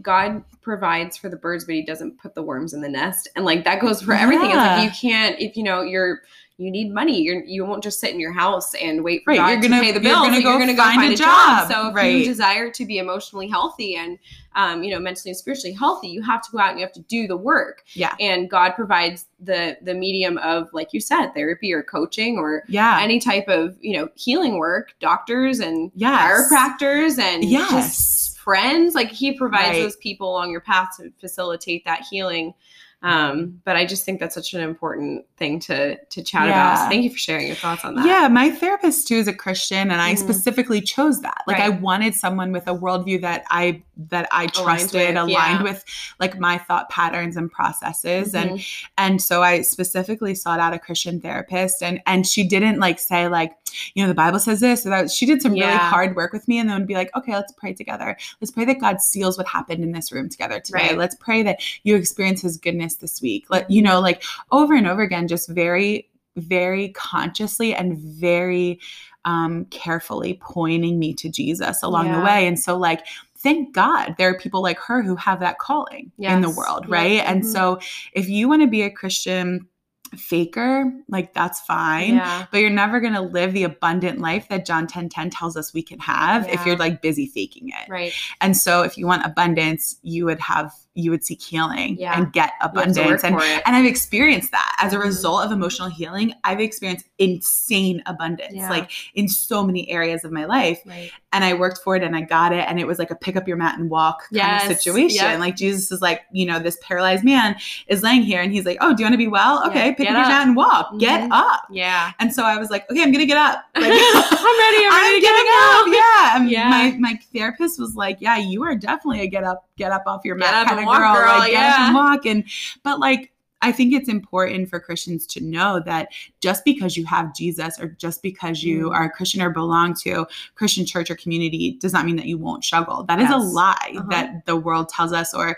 God 0.00 0.42
provides 0.62 1.16
for 1.16 1.28
the 1.28 1.36
birds, 1.36 1.64
but 1.64 1.74
he 1.74 1.84
doesn't 1.84 2.18
put 2.18 2.34
the 2.34 2.42
worms 2.42 2.72
in 2.72 2.80
the 2.80 2.88
nest. 2.88 3.28
And 3.36 3.44
like 3.44 3.64
that 3.64 3.80
goes 3.80 4.02
for 4.02 4.14
everything. 4.14 4.48
It's 4.48 4.56
like 4.56 4.84
you 4.84 4.90
can't 4.90 5.40
if 5.40 5.56
you 5.56 5.62
know 5.62 5.82
you're 5.82 6.22
you 6.62 6.70
need 6.70 6.92
money. 6.92 7.20
You're 7.22 7.42
you 7.44 7.64
won't 7.64 7.82
just 7.82 7.98
sit 8.00 8.10
in 8.14 8.20
your 8.20 8.32
house 8.32 8.74
and 8.74 9.02
wait 9.04 9.22
for 9.24 9.30
Right, 9.32 9.36
God 9.38 9.48
you're 9.50 9.60
to 9.62 9.68
gonna- 9.68 9.80
pay 9.82 9.92
the 9.92 10.00
you're 10.02 10.12
gonna 10.14 10.34
You're 10.34 10.42
go 10.52 10.56
going 10.58 10.68
to 10.68 10.74
go 10.74 10.82
find 10.82 11.00
find, 11.00 11.12
a 11.12 11.16
job. 11.16 11.68
job, 11.68 11.70
So 11.70 11.88
if 11.88 11.94
right. 11.94 12.14
you 12.14 12.24
desire 12.24 12.70
to 12.70 12.84
be 12.86 12.98
emotionally 12.98 13.48
healthy 13.48 13.96
and 13.96 14.18
um, 14.54 14.82
you 14.82 14.90
know 14.92 15.00
mentally 15.00 15.30
and 15.30 15.36
spiritually 15.36 15.72
healthy, 15.74 16.08
you 16.08 16.22
have 16.22 16.42
to 16.42 16.52
go 16.52 16.58
out 16.58 16.70
and 16.70 16.78
you 16.78 16.84
have 16.84 16.92
to 16.94 17.00
do 17.02 17.26
the 17.26 17.36
work. 17.36 17.82
Yeah. 17.94 18.14
And 18.20 18.48
God 18.50 18.72
provides 18.72 19.26
the 19.40 19.76
the 19.82 19.94
medium 19.94 20.38
of 20.38 20.68
like 20.72 20.92
you 20.92 21.00
said, 21.00 21.32
therapy 21.32 21.72
or 21.72 21.82
coaching 21.82 22.38
or 22.38 22.62
yeah 22.68 22.98
any 23.00 23.18
type 23.18 23.48
of 23.48 23.76
you 23.80 23.96
know 23.98 24.08
healing 24.14 24.58
work, 24.58 24.92
doctors 25.00 25.60
and 25.60 25.90
yes 25.94 26.50
chiropractors 26.52 27.18
and 27.18 27.44
Yes. 27.44 27.70
just 27.70 28.38
friends. 28.38 28.94
Like 28.94 29.10
he 29.10 29.32
provides 29.38 29.70
Right. 29.76 29.82
those 29.82 29.96
people 29.96 30.30
along 30.30 30.50
your 30.50 30.60
path 30.60 30.96
to 30.98 31.10
facilitate 31.20 31.84
that 31.86 32.02
healing. 32.10 32.54
Um, 33.02 33.60
but 33.64 33.74
I 33.76 33.84
just 33.84 34.04
think 34.04 34.20
that's 34.20 34.34
such 34.34 34.54
an 34.54 34.60
important 34.60 35.26
thing 35.36 35.58
to 35.60 35.96
to 35.96 36.22
chat 36.22 36.46
about. 36.48 36.78
So 36.78 36.88
thank 36.88 37.02
you 37.02 37.10
for 37.10 37.18
sharing 37.18 37.48
your 37.48 37.56
thoughts 37.56 37.84
on 37.84 37.96
that. 37.96 38.06
Yeah, 38.06 38.28
my 38.28 38.50
therapist 38.50 39.08
too 39.08 39.16
is 39.16 39.26
a 39.26 39.32
Christian, 39.32 39.90
and 39.90 40.00
I 40.00 40.14
Mhm. 40.14 40.18
specifically 40.18 40.80
chose 40.80 41.20
that. 41.22 41.42
Like, 41.46 41.58
I 41.58 41.70
wanted 41.70 42.14
someone 42.14 42.52
with 42.52 42.68
a 42.68 42.74
worldview 42.74 43.20
that 43.22 43.44
I 43.50 43.82
that 44.08 44.26
I 44.32 44.46
trusted, 44.46 45.08
with, 45.08 45.16
aligned 45.16 45.30
yeah. 45.30 45.62
with 45.62 45.84
like 46.18 46.38
my 46.38 46.58
thought 46.58 46.88
patterns 46.90 47.36
and 47.36 47.50
processes, 47.50 48.34
and 48.34 48.52
Mhm. 48.52 48.84
and 48.98 49.22
so 49.22 49.42
I 49.42 49.62
specifically 49.62 50.34
sought 50.34 50.60
out 50.60 50.72
a 50.72 50.78
Christian 50.78 51.20
therapist, 51.20 51.82
and 51.82 52.00
and 52.06 52.26
she 52.26 52.44
didn't 52.46 52.78
like 52.78 52.98
say 52.98 53.28
like, 53.28 53.52
you 53.94 54.02
know, 54.02 54.08
the 54.08 54.14
Bible 54.14 54.38
says 54.38 54.60
this 54.60 54.86
or 54.86 54.90
that. 54.90 55.10
She 55.10 55.26
did 55.26 55.42
some 55.42 55.52
really 55.52 55.66
hard 55.66 56.14
work 56.14 56.32
with 56.32 56.46
me, 56.46 56.58
and 56.58 56.68
then 56.68 56.78
would 56.78 56.86
be 56.86 56.94
like, 56.94 57.10
okay, 57.16 57.32
let's 57.32 57.52
pray 57.52 57.72
together. 57.72 58.16
Let's 58.40 58.50
pray 58.50 58.64
that 58.66 58.78
God 58.80 59.00
seals 59.00 59.36
what 59.36 59.48
happened 59.48 59.82
in 59.82 59.92
this 59.92 60.12
room 60.12 60.28
together 60.28 60.60
today. 60.60 60.88
Right. 60.88 60.98
Let's 60.98 61.16
pray 61.16 61.42
that 61.42 61.60
you 61.82 61.96
experience 61.96 62.42
His 62.42 62.56
goodness 62.56 62.91
this 62.96 63.20
week. 63.22 63.46
Let 63.50 63.70
you 63.70 63.82
know, 63.82 64.00
like 64.00 64.22
over 64.50 64.74
and 64.74 64.86
over 64.86 65.02
again, 65.02 65.28
just 65.28 65.48
very 65.48 66.08
very 66.36 66.88
consciously 66.90 67.74
and 67.74 67.98
very 67.98 68.80
um, 69.26 69.66
carefully 69.66 70.38
pointing 70.42 70.98
me 70.98 71.12
to 71.12 71.28
Jesus 71.28 71.82
along 71.82 72.10
the 72.10 72.20
way. 72.24 72.46
And 72.46 72.58
so, 72.58 72.76
like, 72.76 73.06
thank 73.36 73.74
God 73.74 74.14
there 74.16 74.30
are 74.30 74.38
people 74.38 74.62
like 74.62 74.78
her 74.78 75.02
who 75.02 75.14
have 75.16 75.40
that 75.40 75.58
calling 75.58 76.10
in 76.34 76.40
the 76.40 76.48
world, 76.50 76.84
Yep. 76.84 76.90
right? 76.90 77.20
And 77.26 77.42
Mhm. 77.42 77.52
so, 77.52 77.78
if 78.14 78.28
you 78.30 78.48
want 78.48 78.62
to 78.62 78.66
be 78.68 78.80
a 78.82 78.90
Christian 78.90 79.68
faker, 80.16 80.90
like, 81.08 81.34
that's 81.34 81.60
fine. 81.60 82.14
Yeah. 82.14 82.46
But 82.50 82.58
you're 82.58 82.70
never 82.70 82.98
going 83.00 83.14
to 83.14 83.20
live 83.20 83.52
the 83.52 83.64
abundant 83.64 84.18
life 84.20 84.48
that 84.48 84.66
John 84.66 84.86
10 84.86 85.08
10 85.08 85.30
tells 85.30 85.56
us 85.56 85.72
we 85.74 85.82
can 85.82 85.98
have 85.98 86.48
if 86.48 86.64
you're 86.66 86.76
like 86.76 87.02
busy 87.02 87.26
faking 87.26 87.68
it. 87.68 87.88
Right. 87.88 88.12
And 88.40 88.56
so, 88.56 88.82
if 88.82 88.96
you 88.98 89.06
want 89.06 89.24
abundance, 89.24 89.96
you 90.02 90.24
would 90.24 90.40
have, 90.40 90.72
you 90.94 91.10
would 91.10 91.24
seek 91.24 91.40
healing 91.40 91.96
Yeah. 91.98 92.16
and 92.18 92.32
get 92.32 92.50
You 92.60 92.68
have 92.68 92.72
to 92.74 92.80
abundance. 92.80 93.24
And 93.24 93.34
and 93.66 93.76
I've 93.76 93.86
experienced 93.86 94.50
that 94.52 94.76
as 94.80 94.92
a 94.92 94.98
result 94.98 95.44
of 95.44 95.50
emotional 95.52 95.88
healing. 95.88 96.34
I've 96.44 96.60
experienced 96.60 97.06
insane 97.18 98.02
abundance, 98.06 98.52
Yeah. 98.54 98.68
like 98.68 98.90
in 99.14 99.28
so 99.28 99.64
many 99.64 99.88
areas 99.90 100.24
of 100.24 100.32
my 100.32 100.44
life. 100.44 100.80
right. 100.86 101.10
And 101.34 101.44
I 101.44 101.54
worked 101.54 101.78
for 101.82 101.96
it 101.96 102.02
and 102.02 102.14
I 102.14 102.20
got 102.20 102.52
it. 102.52 102.66
And 102.68 102.78
it 102.78 102.86
was 102.86 102.98
like 102.98 103.10
a 103.10 103.14
pick 103.14 103.36
up 103.36 103.48
your 103.48 103.56
mat 103.56 103.78
and 103.78 103.88
walk 103.88 104.24
kind 104.60 104.70
of 104.70 104.76
situation. 104.76 105.24
Yep. 105.24 105.38
Like 105.40 105.56
Jesus 105.56 105.90
is 105.90 106.02
like, 106.02 106.20
you 106.30 106.44
know, 106.44 106.58
this 106.58 106.76
paralyzed 106.82 107.24
man 107.24 107.56
is 107.86 108.02
laying 108.02 108.20
here 108.20 108.42
and 108.42 108.52
he's 108.52 108.66
like, 108.66 108.76
oh, 108.82 108.94
do 108.94 109.02
you 109.02 109.06
want 109.06 109.14
to 109.14 109.18
be 109.18 109.28
well? 109.28 109.62
Yeah, 109.64 109.70
Okay, 109.70 109.88
pick 109.94 110.08
get 110.08 110.14
up 110.14 110.26
your 110.26 110.28
mat 110.28 110.46
and 110.46 110.54
walk. 110.56 110.98
Get 110.98 111.22
Mhm. 111.22 111.28
up. 111.32 111.62
Yeah. 111.70 112.10
And 112.18 112.34
so 112.34 112.44
I 112.44 112.58
was 112.58 112.68
like, 112.68 112.82
okay, 112.90 113.00
I'm 113.02 113.12
going 113.12 113.20
to 113.20 113.26
get 113.26 113.38
up. 113.38 113.64
Like, 113.76 113.84
I'm 113.94 114.58
ready. 114.58 114.84
I'm 114.84 115.00
ready 115.00 115.14
I'm 115.14 115.14
to 115.14 115.20
get 115.22 115.46
up. 115.56 115.86
up. 115.86 115.86
Yeah. 115.88 116.36
And 116.36 116.50
Yeah. 116.50 116.68
My 116.68 116.96
my 116.98 117.18
therapist 117.32 117.78
was 117.80 117.94
like, 117.96 118.18
Yeah, 118.20 118.36
you 118.36 118.62
are 118.64 118.74
definitely 118.74 119.22
a 119.22 119.26
get 119.26 119.42
up, 119.42 119.66
get 119.78 119.90
up 119.90 120.02
off 120.06 120.20
your 120.26 120.36
Get 120.36 120.40
mat 120.52 120.66
up 120.66 120.72
and 120.82 120.86
walk, 120.88 120.98
girl. 120.98 121.14
girl, 121.14 121.38
Like 121.38 121.52
and 121.54 121.94
walk. 121.94 122.26
And 122.26 122.44
but 122.82 123.00
like 123.00 123.30
I 123.64 123.70
think 123.70 123.94
it's 123.94 124.08
important 124.08 124.68
for 124.68 124.80
Christians 124.80 125.24
to 125.28 125.40
know 125.40 125.80
that 125.86 126.08
just 126.40 126.64
because 126.64 126.96
you 126.96 127.06
have 127.06 127.32
Jesus 127.32 127.78
or 127.78 127.90
just 127.90 128.20
because 128.20 128.64
you 128.64 128.88
Mm. 128.90 128.94
are 128.96 129.04
a 129.04 129.10
Christian 129.10 129.40
or 129.40 129.50
belong 129.50 129.94
to 130.02 130.26
Christian 130.56 130.84
church 130.84 131.10
or 131.12 131.14
community 131.14 131.76
does 131.80 131.92
not 131.92 132.04
mean 132.04 132.16
that 132.16 132.26
you 132.26 132.38
won't 132.38 132.64
struggle. 132.64 133.04
That 133.04 133.20
is 133.20 133.30
a 133.30 133.36
lie 133.36 133.92
Uh-huh. 133.96 134.06
that 134.10 134.46
the 134.46 134.56
world 134.56 134.88
tells 134.88 135.12
us 135.12 135.32
or 135.32 135.56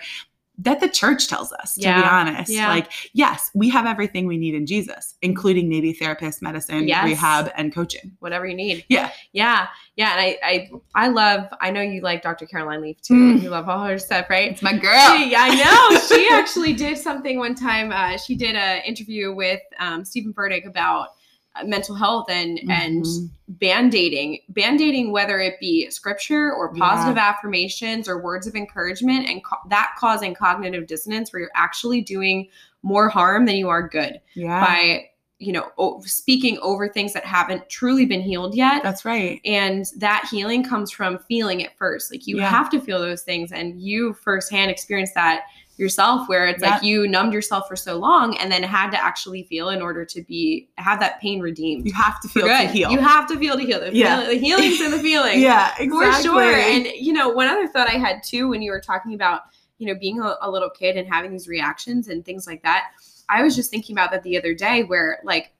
that 0.58 0.78
the 0.80 0.88
church 0.88 1.26
tells 1.28 1.52
us, 1.52 1.74
to 1.74 1.80
be 1.80 1.86
honest. 1.88 2.50
Yeah. 2.50 2.68
Like, 2.68 2.92
yes, 3.12 3.50
we 3.54 3.68
have 3.70 3.86
everything 3.86 4.26
we 4.28 4.36
need 4.36 4.54
in 4.54 4.66
Jesus, 4.66 5.16
including 5.20 5.68
maybe 5.68 5.92
therapist, 5.92 6.42
medicine, 6.42 6.86
Yes. 6.86 7.04
rehab, 7.04 7.50
and 7.56 7.74
coaching. 7.74 8.12
Whatever 8.20 8.46
you 8.46 8.54
need. 8.54 8.84
Yeah. 8.88 9.10
Yeah. 9.32 9.66
Yeah. 9.96 10.12
And 10.12 10.20
I 10.20 10.38
I 10.44 10.70
I 10.94 11.08
love 11.08 11.48
I 11.60 11.70
know 11.70 11.80
you 11.80 12.00
like 12.02 12.22
Dr. 12.22 12.46
Caroline 12.46 12.82
Leaf 12.82 13.00
too. 13.02 13.14
Mm. 13.14 13.42
You 13.42 13.50
love 13.50 13.68
all 13.68 13.84
her 13.84 13.98
stuff, 13.98 14.30
right? 14.30 14.52
It's 14.52 14.62
my 14.62 14.76
girl. 14.76 15.16
She- 15.16 15.30
yeah, 15.30 15.42
I 15.42 15.90
know. 15.90 16.00
She 16.16 16.28
actually 16.32 16.72
did 16.72 16.98
something 16.98 17.38
one 17.38 17.54
time. 17.56 17.90
Uh, 17.90 18.16
she 18.16 18.36
did 18.36 18.54
an 18.54 18.82
interview 18.84 19.34
with 19.34 19.60
um, 19.80 20.04
Steven 20.04 20.32
Furtick 20.32 20.66
about 20.66 21.08
mental 21.64 21.94
health 21.94 22.26
and 22.28 22.58
and 22.68 23.04
Mhm. 23.04 23.30
band-aiding 23.48 24.38
band-aiding 24.48 25.12
whether 25.12 25.38
it 25.40 25.54
be 25.60 25.88
scripture 25.90 26.52
or 26.52 26.72
Yeah. 26.74 26.84
positive 26.84 27.16
affirmations 27.18 28.08
or 28.08 28.20
words 28.20 28.46
of 28.46 28.56
encouragement 28.56 29.28
and 29.28 29.44
co- 29.44 29.58
that 29.68 29.92
causing 29.98 30.34
cognitive 30.34 30.86
dissonance 30.86 31.32
where 31.32 31.40
you're 31.40 31.50
actually 31.54 32.00
doing 32.00 32.48
more 32.82 33.08
harm 33.08 33.44
than 33.46 33.56
you 33.56 33.68
are 33.68 33.86
good 33.88 34.20
yeah. 34.34 34.64
by 34.64 35.04
you 35.38 35.52
know 35.52 35.68
o- 35.78 36.00
speaking 36.00 36.58
over 36.62 36.88
things 36.88 37.12
that 37.12 37.24
haven't 37.24 37.68
truly 37.68 38.06
been 38.06 38.20
healed 38.22 38.54
yet 38.54 38.82
That's 38.82 39.04
right. 39.04 39.40
and 39.44 39.84
that 39.98 40.26
healing 40.30 40.64
comes 40.64 40.90
from 40.90 41.18
feeling 41.18 41.60
it 41.60 41.70
first 41.76 42.10
like 42.10 42.26
you 42.26 42.38
Yeah. 42.38 42.48
have 42.48 42.70
to 42.70 42.80
feel 42.80 42.98
those 43.00 43.22
things 43.22 43.52
and 43.52 43.80
you 43.80 44.14
firsthand 44.14 44.70
experience 44.70 45.12
that 45.14 45.42
yourself 45.76 46.28
where 46.28 46.46
it's 46.46 46.62
like 46.62 46.82
you 46.82 47.08
numbed 47.08 47.32
yourself 47.32 47.66
for 47.68 47.74
so 47.74 47.96
long 47.98 48.36
and 48.38 48.50
then 48.52 48.62
had 48.62 48.90
to 48.90 49.02
actually 49.02 49.42
feel 49.44 49.70
in 49.70 49.82
order 49.82 50.04
to 50.04 50.22
be 50.22 50.68
have 50.78 51.00
that 51.00 51.20
pain 51.20 51.40
redeemed. 51.40 51.84
You 51.86 51.92
have 51.94 52.20
to 52.20 52.28
feel 52.28 52.46
to 52.46 52.56
heal. 52.68 52.90
You 52.92 52.98
have 53.00 53.26
to 53.28 53.38
feel 53.38 53.56
to 53.56 53.64
heal. 53.64 53.80
The, 53.80 53.94
Yeah. 53.94 54.20
feel, 54.20 54.28
the 54.30 54.38
healing's 54.38 54.80
in 54.80 54.90
the 54.92 54.98
feeling. 55.02 55.40
yeah, 55.40 55.74
exactly. 55.78 56.06
For 56.06 56.22
sure. 56.22 56.42
And 56.54 56.86
you 56.86 57.12
know, 57.12 57.28
one 57.28 57.48
other 57.48 57.66
thought 57.66 57.88
I 57.88 57.98
had 57.98 58.22
too 58.22 58.48
when 58.48 58.62
you 58.62 58.70
were 58.70 58.80
talking 58.80 59.14
about, 59.14 59.42
you 59.78 59.86
know, 59.86 59.98
being 59.98 60.20
a, 60.20 60.36
a 60.42 60.50
little 60.50 60.70
kid 60.70 60.96
and 60.96 61.08
having 61.12 61.32
these 61.32 61.48
reactions 61.48 62.06
and 62.08 62.24
things 62.24 62.46
like 62.46 62.62
that, 62.62 62.90
I 63.28 63.42
was 63.42 63.56
just 63.56 63.70
thinking 63.70 63.94
about 63.96 64.12
that 64.12 64.22
the 64.22 64.38
other 64.38 64.54
day 64.54 64.84
where 64.84 65.18
like 65.24 65.52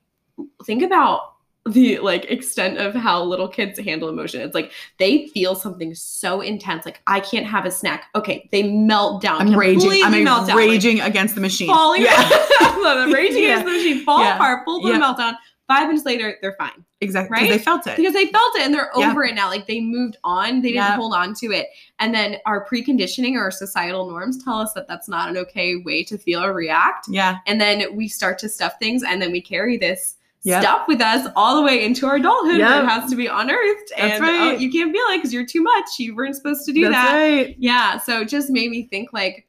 think 0.65 0.81
about 0.81 1.34
the 1.67 1.97
like 1.99 2.25
extent 2.25 2.77
of 2.77 2.93
how 2.93 3.23
little 3.23 3.47
kids 3.47 3.79
handle 3.79 4.07
emotion. 4.07 4.41
It's 4.41 4.53
like 4.53 4.71
they 4.99 5.27
feel 5.29 5.55
something 5.55 5.95
so 5.95 6.41
intense, 6.41 6.85
like 6.85 7.01
I 7.07 7.19
can't 7.19 7.45
have 7.45 7.65
a 7.65 7.71
snack. 7.71 8.05
Okay, 8.13 8.47
they 8.51 8.63
melt 8.63 9.21
down. 9.21 9.41
I'm 9.41 9.55
raging. 9.57 10.03
I'm 10.03 10.23
melt 10.23 10.47
down, 10.47 10.57
like, 10.57 10.67
raging 10.69 11.01
against 11.01 11.33
the 11.35 11.41
machine. 11.41 11.67
falling. 11.67 12.03
Yeah, 12.03 12.11
I 12.13 12.79
love 12.83 13.09
it. 13.09 13.13
Raging 13.13 13.43
Yeah. 13.43 13.49
against 13.61 13.65
the 13.65 13.71
machine, 13.71 14.05
fall 14.05 14.19
Yeah. 14.19 14.35
apart, 14.35 14.63
full 14.65 14.81
blown 14.81 14.99
Yeah. 14.99 15.13
meltdown. 15.13 15.33
Five 15.67 15.87
minutes 15.87 16.05
later, 16.05 16.37
they're 16.43 16.55
fine 16.59 16.85
exactly. 17.01 17.33
Right? 17.39 17.49
They 17.49 17.57
felt 17.57 17.87
it. 17.87 17.97
because 17.97 18.13
they 18.13 18.27
felt 18.27 18.55
it 18.57 18.61
and 18.61 18.71
they're 18.71 18.95
over 18.95 19.23
it 19.23 19.33
now. 19.33 19.49
Like 19.49 19.65
they 19.65 19.81
moved 19.81 20.17
on, 20.23 20.61
they 20.61 20.73
didn't 20.73 20.91
hold 20.91 21.15
on 21.15 21.33
to 21.35 21.47
it. 21.51 21.69
And 21.97 22.13
then 22.13 22.37
our 22.45 22.63
preconditioning 22.67 23.33
or 23.33 23.41
our 23.45 23.49
societal 23.51 24.07
norms 24.07 24.43
tell 24.43 24.59
us 24.61 24.73
that 24.73 24.87
that's 24.87 25.09
not 25.09 25.27
an 25.29 25.37
okay 25.37 25.77
way 25.77 26.03
to 26.03 26.19
feel 26.19 26.43
or 26.43 26.53
react. 26.53 27.07
yeah, 27.09 27.37
And 27.47 27.59
then 27.59 27.95
we 27.95 28.07
start 28.07 28.37
to 28.39 28.49
stuff 28.49 28.73
things, 28.77 29.01
and 29.01 29.19
then 29.19 29.31
we 29.31 29.41
carry 29.41 29.75
this 29.77 30.14
Yep. 30.45 30.61
stuff 30.61 30.87
with 30.87 31.01
us 31.01 31.27
all 31.35 31.55
the 31.55 31.63
way 31.63 31.83
into 31.83 32.05
our 32.05 32.17
adulthood. 32.17 32.59
Yep. 32.59 32.83
It 32.83 32.87
has 32.87 33.09
to 33.09 33.15
be 33.15 33.25
unearthed, 33.25 33.91
That's 33.97 34.13
and 34.13 34.23
oh, 34.23 34.27
right. 34.27 34.53
oh, 34.53 34.57
you 34.57 34.71
can't 34.71 34.91
feel 34.91 35.05
it 35.07 35.17
because 35.17 35.33
you're 35.33 35.45
too 35.45 35.63
much. 35.63 35.85
You 35.97 36.15
weren't 36.15 36.35
supposed 36.35 36.65
to 36.67 36.71
do 36.71 36.83
that's 36.83 36.93
that. 36.93 37.13
right. 37.15 37.55
Yeah. 37.57 37.97
So 37.97 38.21
it 38.21 38.29
just 38.29 38.51
made 38.51 38.69
me 38.69 38.87
think 38.87 39.11
like, 39.11 39.47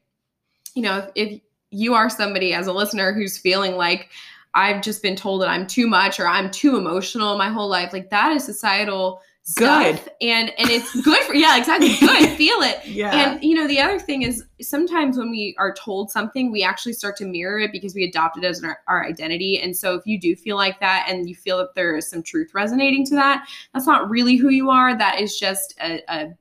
you 0.73 0.81
know, 0.81 0.97
if, 0.97 1.11
if 1.15 1.41
you 1.69 1.93
are 1.93 2.09
somebody 2.09 2.53
as 2.53 2.65
a 2.65 2.73
listener 2.73 3.13
who's 3.13 3.37
feeling 3.37 3.75
like 3.75 4.09
I've 4.55 4.81
just 4.81 5.03
been 5.03 5.15
told 5.15 5.43
that 5.43 5.49
I'm 5.49 5.67
too 5.67 5.85
much 5.85 6.19
or 6.19 6.27
I'm 6.27 6.49
too 6.49 6.77
emotional 6.77 7.37
my 7.37 7.49
whole 7.49 7.69
life, 7.69 7.93
like 7.93 8.09
that 8.09 8.31
is 8.31 8.43
societal 8.43 9.21
Good. 9.55 9.97
stuff. 9.97 10.09
And 10.21 10.49
and 10.57 10.69
it's 10.69 10.93
good 11.01 11.23
for 11.23 11.33
yeah, 11.33 11.57
exactly. 11.57 11.95
Good. 11.99 12.29
Feel 12.37 12.61
it. 12.61 12.85
Yeah, 12.85 13.11
And 13.13 13.43
you 13.43 13.55
know, 13.55 13.67
the 13.67 13.79
other 13.79 13.97
thing 13.97 14.23
is 14.23 14.43
sometimes 14.61 15.17
when 15.17 15.31
we 15.31 15.55
are 15.57 15.73
told 15.73 16.11
something, 16.11 16.51
we 16.51 16.63
actually 16.63 16.93
start 16.93 17.15
to 17.17 17.25
mirror 17.25 17.59
it 17.59 17.71
because 17.71 17.95
we 17.95 18.03
adopt 18.03 18.37
it 18.37 18.43
as 18.43 18.61
our, 18.63 18.79
our 18.87 19.05
identity. 19.05 19.59
And 19.59 19.75
so 19.75 19.95
if 19.95 20.05
you 20.05 20.19
do 20.19 20.35
feel 20.35 20.57
like 20.57 20.79
that 20.81 21.05
and 21.07 21.29
you 21.29 21.35
feel 21.35 21.57
that 21.59 21.75
there 21.75 21.95
is 21.95 22.09
some 22.09 22.21
truth 22.23 22.53
resonating 22.53 23.05
to 23.05 23.15
that, 23.15 23.47
that's 23.73 23.87
not 23.87 24.09
really 24.09 24.35
who 24.35 24.49
you 24.49 24.69
are. 24.69 24.97
That 24.97 25.21
is 25.21 25.39
just 25.39 25.75
a, 25.81 26.01
a 26.09 26.37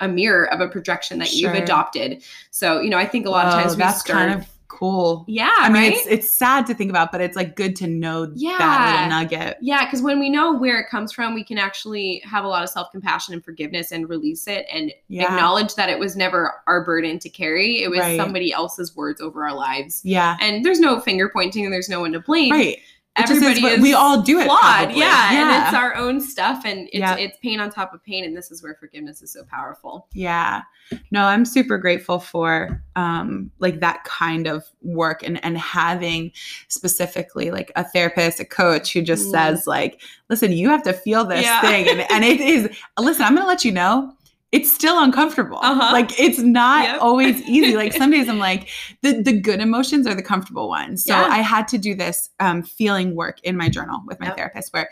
a 0.00 0.06
mirror 0.06 0.52
of 0.52 0.60
a 0.60 0.68
projection 0.68 1.18
that 1.18 1.32
you've 1.32 1.54
adopted. 1.54 2.22
So, 2.50 2.80
you 2.80 2.90
know, 2.90 2.98
I 2.98 3.06
think 3.06 3.26
a 3.26 3.30
lot 3.30 3.46
of 3.46 3.54
times 3.54 3.74
we 3.74 3.82
that's 3.82 4.00
start, 4.00 4.28
kind 4.28 4.40
of 4.40 4.48
cool. 4.68 5.24
yeah, 5.26 5.48
I 5.58 5.68
mean, 5.68 5.82
right? 5.82 5.92
it's 5.94 6.06
it's 6.06 6.30
sad 6.30 6.66
to 6.66 6.74
think 6.74 6.90
about, 6.90 7.10
but 7.10 7.20
it's 7.20 7.36
like 7.36 7.56
good 7.56 7.74
to 7.76 7.86
know 7.86 8.26
that 8.26 8.36
Yeah. 8.36 8.92
little 8.94 9.08
nugget. 9.08 9.56
Yeah, 9.60 9.84
because 9.84 10.02
when 10.02 10.18
we 10.20 10.30
know 10.30 10.54
where 10.56 10.78
it 10.78 10.88
comes 10.88 11.10
from, 11.12 11.34
we 11.34 11.42
can 11.42 11.58
actually 11.58 12.20
have 12.24 12.44
a 12.44 12.48
lot 12.48 12.62
of 12.62 12.68
self 12.68 12.90
compassion 12.92 13.34
and 13.34 13.44
forgiveness 13.44 13.90
and 13.92 14.08
release 14.08 14.46
it 14.46 14.66
and 14.72 14.92
Yeah. 15.08 15.24
acknowledge 15.24 15.74
that 15.74 15.88
it 15.88 15.98
was 15.98 16.16
never 16.16 16.52
our 16.66 16.84
burden 16.84 17.18
to 17.20 17.28
carry. 17.28 17.82
It 17.82 17.90
was 17.90 18.00
Right. 18.00 18.16
somebody 18.18 18.52
else's 18.52 18.94
words 18.94 19.20
over 19.20 19.44
our 19.46 19.54
lives. 19.54 20.00
Yeah, 20.04 20.36
And 20.40 20.64
there's 20.64 20.80
no 20.80 21.00
finger 21.00 21.28
pointing 21.32 21.64
and 21.64 21.72
there's 21.72 21.88
no 21.88 22.00
one 22.00 22.12
to 22.12 22.20
blame. 22.20 22.52
right. 22.52 22.78
Just 23.26 23.32
is 23.32 23.42
Everybody 23.42 23.80
we 23.82 23.94
all 23.94 24.22
do 24.22 24.38
it. 24.40 24.44
flawed. 24.44 24.92
Yeah, 24.92 25.32
yeah, 25.32 25.56
And 25.56 25.66
it's 25.66 25.74
our 25.74 25.94
own 25.96 26.20
stuff 26.20 26.62
and 26.64 26.80
it's 26.88 26.94
Yeah. 26.98 27.16
it's 27.16 27.36
pain 27.42 27.60
on 27.60 27.70
top 27.70 27.92
of 27.94 28.02
pain. 28.04 28.24
And 28.24 28.36
this 28.36 28.50
is 28.50 28.62
where 28.62 28.74
forgiveness 28.74 29.22
is 29.22 29.32
so 29.32 29.44
powerful. 29.44 30.06
Yeah. 30.12 30.62
No, 31.10 31.24
I'm 31.24 31.44
super 31.44 31.76
grateful 31.78 32.18
for 32.18 32.82
um 32.96 33.50
like 33.58 33.80
that 33.80 34.04
kind 34.04 34.46
of 34.46 34.64
work 34.82 35.22
and 35.22 35.42
and 35.44 35.58
having 35.58 36.32
specifically 36.68 37.50
like 37.50 37.72
a 37.76 37.84
therapist, 37.84 38.40
a 38.40 38.44
coach 38.44 38.92
who 38.92 39.02
just 39.02 39.28
Mm. 39.28 39.30
says 39.32 39.66
like, 39.66 40.00
listen, 40.30 40.52
you 40.52 40.68
have 40.70 40.82
to 40.84 40.92
feel 40.92 41.24
this 41.24 41.44
Yeah. 41.44 41.60
thing. 41.60 41.88
And 41.88 42.00
and 42.10 42.24
it 42.24 42.40
is 42.40 42.68
listen, 42.98 43.24
I'm 43.24 43.34
gonna 43.34 43.46
let 43.46 43.64
you 43.64 43.72
know. 43.72 44.14
It's 44.50 44.72
still 44.72 44.98
uncomfortable. 45.02 45.58
Uh-huh. 45.60 45.92
Like 45.92 46.18
it's 46.18 46.38
not 46.38 46.84
Yep. 46.84 47.02
always 47.02 47.42
easy. 47.42 47.76
Like 47.76 47.92
some 47.92 48.10
days 48.10 48.28
I'm 48.28 48.38
like, 48.50 48.68
the, 49.02 49.20
the 49.22 49.38
good 49.38 49.60
emotions 49.60 50.06
are 50.06 50.14
the 50.14 50.22
comfortable 50.22 50.68
ones. 50.68 51.04
So 51.04 51.14
Yeah. 51.14 51.26
I 51.30 51.38
had 51.38 51.68
to 51.68 51.78
do 51.78 51.94
this 51.94 52.30
um, 52.40 52.62
feeling 52.62 53.14
work 53.14 53.38
in 53.42 53.56
my 53.56 53.68
journal 53.68 54.00
with 54.06 54.18
my 54.20 54.26
Yep. 54.28 54.36
therapist 54.36 54.72
where 54.72 54.88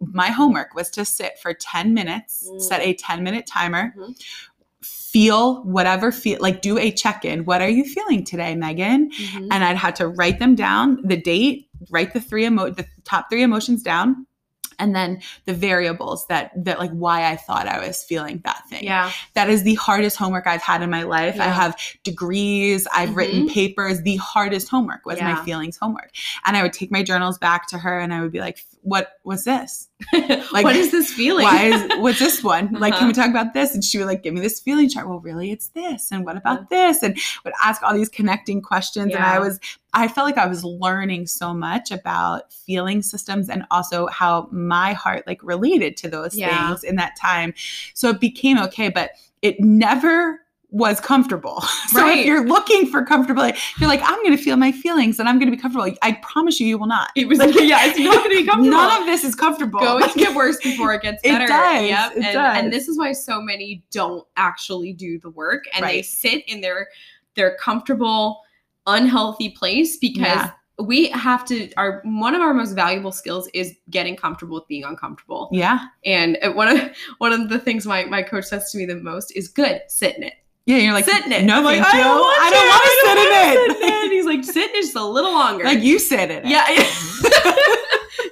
my 0.00 0.28
homework 0.28 0.74
was 0.74 0.88
to 0.90 1.04
sit 1.04 1.38
for 1.40 1.52
10 1.54 1.94
minutes, 1.94 2.48
Mm. 2.48 2.60
set 2.60 2.80
a 2.80 2.94
10 2.94 3.22
minute 3.24 3.46
timer, 3.46 3.92
Mhm. 3.98 4.14
feel 4.82 5.62
whatever 5.64 6.10
feel 6.10 6.38
like 6.40 6.62
do 6.62 6.78
a 6.78 6.90
check-in. 6.90 7.44
What 7.44 7.60
are 7.60 7.68
you 7.68 7.84
feeling 7.84 8.24
today, 8.24 8.54
Megan? 8.54 9.10
Mhm. 9.10 9.48
And 9.50 9.64
I'd 9.64 9.76
had 9.76 9.94
to 9.96 10.08
write 10.08 10.38
them 10.38 10.54
down, 10.54 10.98
the 11.04 11.16
date, 11.16 11.68
write 11.90 12.14
the 12.14 12.20
three 12.20 12.46
emo 12.46 12.70
the 12.70 12.86
top 13.04 13.28
three 13.30 13.42
emotions 13.42 13.82
down, 13.82 14.26
and 14.82 14.96
then 14.96 15.22
the 15.46 15.54
variables 15.54 16.26
that 16.26 16.50
that 16.56 16.80
like 16.80 16.90
why 16.90 17.30
I 17.30 17.36
thought 17.36 17.68
I 17.68 17.86
was 17.86 18.02
feeling 18.02 18.42
that 18.44 18.68
thing. 18.68 18.82
Yeah. 18.82 19.12
That 19.34 19.48
is 19.48 19.62
the 19.62 19.76
hardest 19.76 20.16
homework 20.16 20.46
I've 20.48 20.60
had 20.60 20.82
in 20.82 20.90
my 20.90 21.04
life. 21.04 21.38
I 21.40 21.44
have 21.44 21.76
degrees, 22.02 22.86
I've 22.92 23.10
mm-hmm. 23.10 23.18
written 23.18 23.48
papers. 23.48 24.02
The 24.02 24.16
hardest 24.16 24.68
homework 24.68 25.06
was 25.06 25.18
Yeah. 25.18 25.34
my 25.34 25.44
feelings 25.44 25.76
homework. 25.76 26.10
And 26.44 26.56
I 26.56 26.62
would 26.62 26.72
take 26.72 26.90
my 26.90 27.04
journals 27.04 27.38
back 27.38 27.68
to 27.68 27.78
her 27.78 28.00
and 28.00 28.12
I 28.12 28.20
would 28.20 28.32
be 28.32 28.40
like, 28.40 28.64
what 28.82 29.12
was 29.24 29.44
this? 29.44 29.88
Like, 30.52 30.64
what 30.64 30.76
is 30.76 30.90
this 30.90 31.12
feeling? 31.12 31.44
Why 31.44 31.64
is 31.66 31.98
what's 32.00 32.18
this 32.18 32.42
one? 32.42 32.72
Like, 32.78 32.92
can 32.94 33.02
Uh-huh. 33.04 33.06
we 33.06 33.12
talk 33.12 33.30
about 33.30 33.54
this? 33.54 33.74
And 33.74 33.82
she 33.82 33.96
would 33.98 34.06
like 34.06 34.22
give 34.22 34.34
me 34.34 34.40
this 34.40 34.60
feeling 34.60 34.88
chart. 34.88 35.08
Well, 35.08 35.20
really, 35.20 35.50
it's 35.52 35.68
this. 35.68 36.10
And 36.12 36.24
what 36.24 36.36
about 36.36 36.68
this? 36.68 37.02
And 37.02 37.16
would 37.44 37.54
ask 37.64 37.82
all 37.82 37.94
these 37.94 38.08
connecting 38.08 38.60
questions. 38.60 39.14
And 39.14 39.24
I 39.24 39.38
was, 39.38 39.58
I 39.94 40.08
felt 40.08 40.26
like 40.26 40.36
I 40.38 40.46
was 40.46 40.64
learning 40.64 41.26
so 41.28 41.54
much 41.54 41.90
about 41.90 42.52
feeling 42.52 43.02
systems 43.02 43.48
and 43.48 43.64
also 43.70 44.08
how 44.08 44.48
my 44.50 44.92
heart 44.92 45.24
like 45.26 45.42
related 45.42 45.96
to 45.98 46.08
those 46.08 46.34
Yeah. 46.34 46.68
things 46.68 46.84
in 46.84 46.96
that 46.96 47.16
time. 47.16 47.54
So 47.94 48.10
it 48.10 48.20
became 48.20 48.58
okay, 48.58 48.88
but 48.88 49.12
it 49.42 49.60
never 49.60 50.40
was 50.72 50.98
comfortable. 51.00 51.60
so 51.88 52.00
Right. 52.00 52.18
if 52.18 52.26
you're 52.26 52.44
looking 52.46 52.86
for 52.90 53.04
comfortability, 53.04 53.56
you're 53.78 53.88
like, 53.88 54.00
I'm 54.02 54.16
going 54.24 54.36
to 54.36 54.42
feel 54.42 54.56
my 54.56 54.72
feelings 54.72 55.20
and 55.20 55.28
I'm 55.28 55.38
going 55.38 55.50
to 55.50 55.56
be 55.56 55.60
comfortable. 55.60 55.94
I 56.02 56.12
promise 56.22 56.58
you, 56.58 56.66
you 56.66 56.78
will 56.78 56.86
not. 56.86 57.10
it 57.14 57.28
was 57.28 57.38
like, 57.38 57.54
yeah, 57.60 57.86
it's 57.86 57.98
not 57.98 58.14
going 58.24 58.30
to 58.30 58.42
be 58.42 58.46
comfortable. 58.50 58.70
None 58.76 59.00
of 59.02 59.06
this 59.06 59.22
is 59.22 59.34
comfortable. 59.34 59.80
It's 59.98 60.06
going 60.06 60.12
to 60.14 60.18
get 60.18 60.34
worse 60.34 60.56
before 60.62 60.94
it 60.94 61.02
gets 61.02 61.22
better. 61.22 61.44
It 61.44 61.48
does, 61.48 61.88
Yep. 61.88 62.10
it 62.12 62.14
and, 62.24 62.32
does. 62.32 62.56
and 62.58 62.72
this 62.72 62.88
is 62.88 62.98
why 62.98 63.12
so 63.12 63.40
many 63.40 63.84
don't 63.90 64.26
actually 64.36 64.92
do 64.94 65.18
the 65.18 65.30
work 65.30 65.64
and 65.74 65.84
they 65.84 66.02
sit 66.02 66.42
in 66.48 66.60
their 66.62 66.88
their 67.36 67.56
comfortable, 67.56 68.40
unhealthy 68.86 69.50
place 69.50 69.96
because 69.98 70.22
Yeah. 70.26 70.50
we 70.78 71.08
have 71.10 71.44
to 71.46 71.70
our 71.76 72.02
one 72.04 72.34
of 72.34 72.40
our 72.40 72.52
most 72.54 72.72
valuable 72.72 73.12
skills 73.12 73.48
is 73.54 73.74
getting 73.90 74.16
comfortable 74.16 74.54
with 74.56 74.66
being 74.68 74.84
uncomfortable. 74.84 75.48
yeah. 75.52 75.80
And 76.04 76.38
uh, 76.42 76.52
one 76.52 76.68
of 76.68 76.90
one 77.18 77.32
of 77.32 77.48
the 77.48 77.58
things 77.58 77.86
my, 77.86 78.04
my 78.04 78.22
coach 78.22 78.44
says 78.46 78.70
to 78.72 78.78
me 78.78 78.86
the 78.86 78.96
most 78.96 79.36
is 79.36 79.48
good, 79.48 79.82
sit 79.88 80.16
in 80.16 80.22
it. 80.24 80.34
Yeah, 80.66 80.76
you're 80.76 80.92
like, 80.92 81.04
sit 81.04 81.26
in 81.26 81.32
it. 81.32 81.44
no, 81.44 81.56
I'm 81.58 81.64
like, 81.64 81.80
I 81.80 81.98
don't 81.98 82.18
want 82.20 82.38
I 82.40 82.48
to. 82.48 82.54
don't 82.54 82.68
want 82.68 82.82
to 82.84 82.94
sit 83.02 83.18
in 83.18 83.32
it. 83.32 83.76
sit 83.76 83.82
in 83.82 84.04
it. 84.06 84.12
He's 84.12 84.26
like, 84.26 84.44
sit 84.44 84.70
in 84.70 84.76
it 84.76 84.82
just 84.82 84.94
a 84.96 85.04
little 85.04 85.32
longer. 85.32 85.64
like 85.64 85.80
you 85.82 85.98
sit 85.98 86.30
in 86.30 86.30
it. 86.30 86.46
Yeah. 86.46 86.64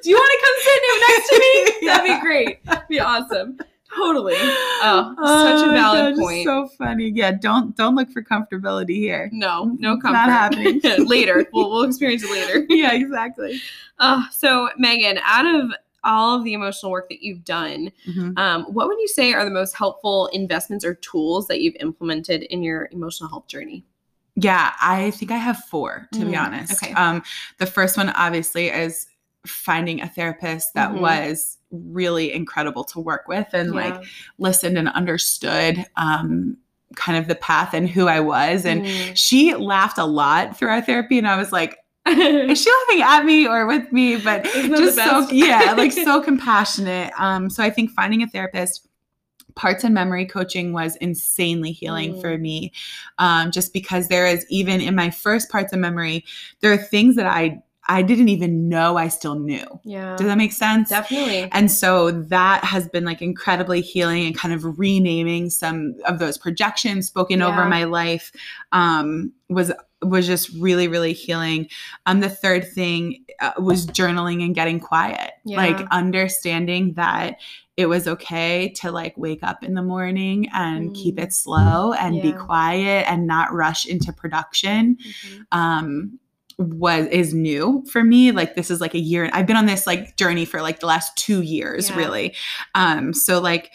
Do 0.03 0.09
you 0.09 0.17
want 0.17 0.33
to 0.33 0.47
come 0.47 0.57
sit 0.63 0.77
in 0.77 0.91
it 0.93 1.01
next 1.09 1.29
to 1.29 1.37
me? 1.41 1.87
That'd 1.89 2.07
be 2.07 2.21
great. 2.21 2.65
That'd 2.65 2.89
be 2.89 3.01
awesome. 3.01 3.59
Totally. 3.97 4.35
Oh, 4.37 5.15
such 5.19 5.69
a 5.69 5.73
valid 5.73 6.01
gosh, 6.01 6.11
it's 6.13 6.21
point. 6.21 6.45
So 6.47 6.69
funny. 6.79 7.11
Yeah, 7.13 7.33
don't 7.33 7.77
don't 7.77 7.97
look 7.97 8.09
for 8.13 8.23
comfortability 8.23 8.95
here. 8.97 9.29
no, 9.33 9.77
no 9.81 9.95
comfort. 9.99 10.13
not 10.13 10.29
happening. 10.29 10.81
later. 11.07 11.45
We'll, 11.53 11.69
we'll 11.71 11.83
experience 11.83 12.23
it 12.23 12.31
later. 12.31 12.65
yeah, 12.69 12.93
exactly. 12.93 13.61
Uh, 13.99 14.23
so, 14.31 14.71
Megan, 14.79 15.19
out 15.25 15.45
of 15.45 15.73
all 16.05 16.37
of 16.39 16.45
the 16.45 16.53
emotional 16.55 16.93
work 16.93 17.09
that 17.09 17.23
you've 17.23 17.45
done, 17.45 17.91
Mhm. 18.09 18.39
um, 18.39 18.65
what 18.65 18.87
would 18.89 18.99
you 18.99 19.09
say 19.09 19.33
are 19.33 19.45
the 19.45 19.51
most 19.51 19.75
helpful 19.77 20.27
investments 20.29 20.85
or 20.85 20.95
tools 20.95 21.47
that 21.49 21.61
you've 21.61 21.77
implemented 21.81 22.43
in 22.45 22.63
your 22.63 22.89
emotional 22.93 23.29
health 23.29 23.47
journey? 23.47 23.85
Yeah, 24.37 24.73
I 24.81 25.11
think 25.11 25.31
I 25.31 25.37
have 25.37 25.59
four 25.65 26.09
to 26.13 26.25
be 26.25 26.33
Mm, 26.33 26.47
honest. 26.47 26.73
okay. 26.83 26.93
Um, 26.95 27.23
the 27.59 27.67
first 27.67 27.97
one 27.97 28.11
obviously 28.11 28.69
is 28.69 29.07
finding 29.47 30.01
a 30.01 30.09
therapist 30.09 30.75
that 30.75 30.93
Mhm. 30.93 31.01
was 31.01 31.59
really 31.71 32.33
incredible 32.33 32.85
to 32.85 33.01
work 33.01 33.27
with 33.27 33.49
and 33.55 33.73
like 33.73 33.97
listened 34.39 34.77
and 34.77 34.89
understood 34.91 35.85
um 35.97 36.57
kind 36.97 37.17
of 37.17 37.29
the 37.29 37.35
path 37.37 37.73
and 37.73 37.89
who 37.89 38.07
I 38.09 38.21
was 38.21 38.67
and 38.67 38.83
Mm. 38.83 39.17
she 39.17 39.55
laughed 39.55 39.97
a 39.97 40.05
lot 40.05 40.57
through 40.59 40.69
our 40.71 40.83
therapy 40.83 41.17
and 41.17 41.27
I 41.29 41.37
was 41.39 41.53
like 41.53 41.79
is 42.11 42.63
she 42.63 42.71
laughing 42.89 43.03
at 43.03 43.25
me 43.25 43.47
or 43.47 43.67
with 43.67 43.91
me? 43.93 44.17
But 44.17 44.45
just 44.45 44.97
so 44.97 45.29
yeah 45.31 45.75
like 45.77 45.93
so 45.93 46.21
compassionate. 46.31 47.13
Um 47.19 47.51
so 47.51 47.63
i 47.63 47.71
think 47.71 47.91
finding 47.91 48.23
a 48.23 48.27
therapist 48.29 48.87
parts 49.57 49.83
and 49.83 49.93
memory 49.93 50.25
coaching 50.27 50.73
was 50.73 50.97
insanely 50.97 51.73
healing 51.73 52.15
Mm. 52.15 52.21
for 52.21 52.39
me 52.39 52.73
um 53.19 53.51
just 53.51 53.73
because 53.73 54.09
there 54.09 54.27
is 54.27 54.47
even 54.49 54.81
in 54.81 54.95
my 54.95 55.11
first 55.11 55.51
parts 55.51 55.73
and 55.73 55.83
memory 55.83 56.25
there 56.61 56.73
are 56.73 56.77
things 56.77 57.17
that 57.17 57.27
i 57.27 57.61
I 57.91 58.03
didn't 58.03 58.29
even 58.29 58.69
know 58.69 58.97
I 58.97 59.09
still 59.09 59.35
knew. 59.35 59.67
Yeah. 59.85 60.15
Does 60.17 60.27
that 60.29 60.39
make 60.39 60.53
sense? 60.53 60.91
Definitely. 60.91 61.49
And 61.51 61.71
so 61.71 62.11
that 62.13 62.63
has 62.65 62.89
been 62.89 63.05
like 63.05 63.21
incredibly 63.21 63.81
healing 63.81 64.27
and 64.27 64.37
kind 64.39 64.55
of 64.55 64.79
renaming 64.79 65.51
some 65.51 65.97
of 66.07 66.21
those 66.21 66.39
projections 66.39 67.09
spoken 67.09 67.43
over 67.43 67.65
my 67.67 67.85
life 67.85 68.31
um, 68.71 69.33
was 69.49 69.73
was 70.03 70.27
just 70.27 70.49
really 70.59 70.87
really 70.89 71.13
healing. 71.13 71.69
Um, 72.07 72.21
the 72.21 72.31
third 72.31 72.67
thing 72.73 73.25
uh, 73.41 73.53
was 73.59 73.87
journaling 73.89 74.43
and 74.45 74.55
getting 74.55 74.79
quiet, 74.81 75.33
Yeah. 75.45 75.57
like 75.59 75.85
understanding 75.91 76.95
that 76.95 77.39
it 77.77 77.87
was 77.87 78.07
okay 78.07 78.69
to 78.77 78.93
like 78.93 79.15
wake 79.19 79.43
up 79.43 79.65
in 79.65 79.75
the 79.75 79.83
morning 79.83 80.49
and 80.55 80.95
keep 80.95 81.17
Mm. 81.17 81.23
it 81.25 81.33
slow 81.35 81.93
and 81.95 82.23
be 82.23 82.33
quiet 82.33 83.11
and 83.11 83.27
not 83.27 83.53
rush 83.53 83.85
into 83.87 84.13
production 84.13 84.97
Mhm. 84.97 85.47
um 85.51 86.19
was 86.61 87.07
is 87.07 87.33
new 87.33 87.83
for 87.91 88.05
me 88.05 88.33
like 88.33 88.55
this 88.55 88.71
is 88.71 88.81
like 88.81 88.95
a 88.95 88.99
year 88.99 89.31
i've 89.33 89.47
been 89.47 89.57
on 89.57 89.65
this 89.67 89.87
like 89.87 90.15
journey 90.17 90.45
for 90.45 90.61
like 90.61 90.79
the 90.81 90.87
last 90.87 91.17
two 91.17 91.41
years 91.41 91.89
Yeah. 91.89 91.97
really 91.97 92.35
um 92.75 93.15
so 93.15 93.41
like 93.41 93.73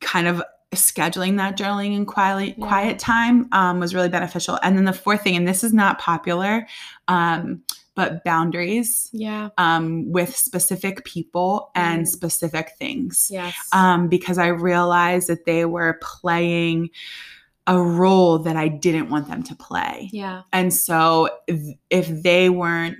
kind 0.00 0.28
of 0.28 0.42
scheduling 0.74 1.38
that 1.38 1.56
journaling 1.56 1.96
and 1.96 2.06
quiet 2.06 2.56
Yeah. 2.58 2.66
quiet 2.66 2.98
time 2.98 3.48
um, 3.52 3.80
was 3.80 3.94
really 3.94 4.08
beneficial 4.10 4.58
and 4.62 4.76
then 4.76 4.84
the 4.84 4.92
fourth 4.92 5.22
thing 5.22 5.34
and 5.36 5.48
this 5.48 5.64
is 5.64 5.72
not 5.72 5.98
popular 5.98 6.66
um 7.08 7.62
but 7.94 8.22
boundaries 8.24 9.08
Yeah. 9.12 9.48
um 9.56 10.10
with 10.12 10.36
specific 10.36 11.04
people 11.04 11.70
and 11.74 12.02
Mm. 12.04 12.08
specific 12.08 12.72
things 12.78 13.28
Yes. 13.30 13.54
um, 13.72 14.08
because 14.08 14.36
I 14.36 14.48
realized 14.48 15.28
that 15.28 15.46
they 15.46 15.64
were 15.64 15.98
playing 16.02 16.90
a 17.66 17.80
role 17.80 18.38
that 18.40 18.56
I 18.56 18.68
didn't 18.68 19.08
want 19.08 19.28
them 19.28 19.42
to 19.44 19.54
play. 19.54 20.10
yeah. 20.12 20.42
And 20.52 20.72
so 20.72 21.28
if, 21.46 22.22
they 22.22 22.50
weren't, 22.50 22.98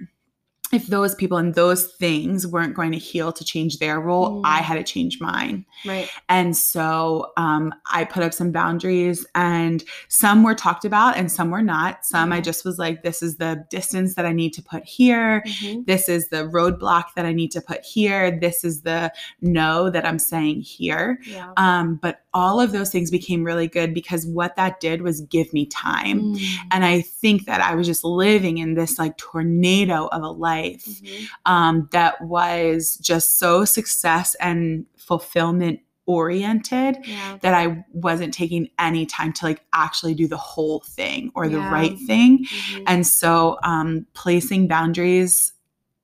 if 0.72 0.86
those 0.88 1.14
people 1.14 1.36
and 1.38 1.54
those 1.54 1.84
things 1.84 2.46
weren't 2.46 2.74
going 2.74 2.90
to 2.90 2.98
heal 2.98 3.30
to 3.32 3.44
change 3.44 3.78
their 3.78 4.00
role, 4.00 4.40
Mm. 4.40 4.42
I 4.44 4.58
had 4.58 4.74
to 4.74 4.82
change 4.82 5.20
mine. 5.20 5.64
Right. 5.84 6.08
And 6.28 6.56
so 6.56 7.32
um, 7.36 7.72
I 7.92 8.04
put 8.04 8.22
up 8.24 8.32
some 8.32 8.50
boundaries, 8.50 9.24
and 9.34 9.84
some 10.08 10.42
were 10.42 10.54
talked 10.54 10.84
about 10.84 11.16
and 11.16 11.30
some 11.30 11.50
were 11.50 11.62
not. 11.62 12.04
Some 12.04 12.32
I 12.32 12.40
Mhm. 12.40 12.44
just 12.44 12.64
was 12.64 12.78
like, 12.78 13.02
this 13.02 13.22
is 13.22 13.36
the 13.36 13.64
distance 13.70 14.14
that 14.14 14.24
I 14.26 14.32
need 14.32 14.52
to 14.54 14.62
put 14.62 14.84
here 14.84 15.42
Mhm. 15.46 15.86
this 15.86 16.08
is 16.08 16.28
the 16.30 16.48
roadblock 16.48 17.04
that 17.14 17.26
I 17.26 17.32
need 17.32 17.50
to 17.52 17.60
put 17.60 17.82
here. 17.84 18.36
This 18.40 18.64
is 18.64 18.80
the 18.82 19.12
no 19.42 19.90
that 19.90 20.06
I'm 20.06 20.18
saying 20.18 20.62
here. 20.62 21.20
Yeah. 21.26 21.52
Um, 21.56 21.96
but 22.02 22.20
all 22.32 22.60
of 22.60 22.72
those 22.72 22.90
things 22.90 23.10
became 23.12 23.44
really 23.44 23.68
good 23.68 23.94
because 23.94 24.26
what 24.26 24.56
that 24.56 24.80
did 24.80 25.02
was 25.02 25.20
give 25.20 25.52
me 25.52 25.66
time. 25.66 26.34
Mm. 26.34 26.40
And 26.72 26.84
I 26.84 27.02
think 27.02 27.44
that 27.46 27.60
I 27.60 27.74
was 27.76 27.86
just 27.86 28.02
living 28.02 28.58
in 28.58 28.74
this 28.74 28.98
like 28.98 29.16
tornado 29.18 30.06
of 30.10 30.22
a 30.22 30.28
life 30.30 30.63
Mhm. 30.72 31.26
um, 31.46 31.88
that 31.92 32.20
was 32.22 32.96
just 32.96 33.38
so 33.38 33.64
success 33.64 34.34
and 34.36 34.86
fulfillment 34.96 35.80
oriented 36.06 36.98
Yeah. 37.06 37.38
that 37.40 37.54
I 37.54 37.84
wasn't 37.92 38.34
taking 38.34 38.68
any 38.78 39.06
time 39.06 39.32
to 39.34 39.46
like 39.46 39.64
actually 39.72 40.14
do 40.14 40.26
the 40.28 40.36
whole 40.36 40.80
thing 40.86 41.30
or 41.34 41.48
the 41.48 41.58
Yeah. 41.58 41.72
right 41.72 41.98
thing. 42.06 42.44
Mhm. 42.44 42.82
And 42.86 43.06
so 43.06 43.58
um, 43.62 44.06
placing 44.12 44.68
boundaries 44.68 45.52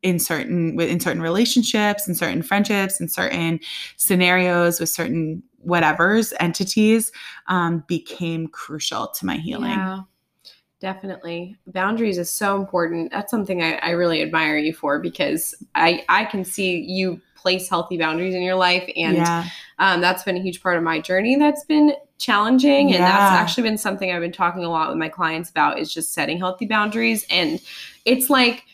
in 0.02 0.18
certain 0.18 0.80
in 0.80 0.98
certain 1.00 1.20
relationships, 1.20 2.08
in 2.08 2.14
certain 2.14 2.42
friendships, 2.42 3.00
in 3.00 3.08
certain 3.08 3.60
scenarios 3.96 4.80
with 4.80 4.88
certain 4.88 5.42
whatever's 5.58 6.32
entities 6.40 7.12
um, 7.48 7.84
became 7.86 8.46
crucial 8.48 9.08
to 9.08 9.26
my 9.26 9.36
healing. 9.36 9.72
Yeah, 9.72 10.00
definitely. 10.80 11.56
Boundaries 11.66 12.18
is 12.18 12.30
so 12.30 12.56
important. 12.56 13.12
That's 13.12 13.30
something 13.30 13.62
I, 13.62 13.74
I 13.76 13.90
really 13.90 14.22
admire 14.22 14.58
you 14.58 14.72
for 14.72 14.98
because 14.98 15.54
I 15.74 16.04
I 16.08 16.24
can 16.24 16.44
see 16.44 16.80
you 16.80 17.20
place 17.36 17.68
healthy 17.68 17.96
boundaries 17.96 18.34
in 18.34 18.42
your 18.42 18.56
life, 18.56 18.90
and 18.96 19.16
yeah. 19.16 19.46
um, 19.78 20.00
that's 20.00 20.24
been 20.24 20.36
a 20.36 20.40
huge 20.40 20.62
part 20.62 20.76
of 20.76 20.82
my 20.82 21.00
journey. 21.00 21.36
That's 21.36 21.64
been 21.64 21.94
challenging, 22.18 22.94
and 22.94 23.02
that's 23.02 23.32
actually 23.32 23.64
been 23.64 23.78
something 23.78 24.10
I've 24.12 24.20
been 24.20 24.32
talking 24.32 24.64
a 24.64 24.70
lot 24.70 24.88
with 24.88 24.98
my 24.98 25.08
clients 25.08 25.50
about 25.50 25.78
is 25.78 25.92
just 25.92 26.12
setting 26.12 26.38
healthy 26.38 26.66
boundaries, 26.66 27.26
and 27.30 27.60
it's 28.04 28.30
like 28.30 28.64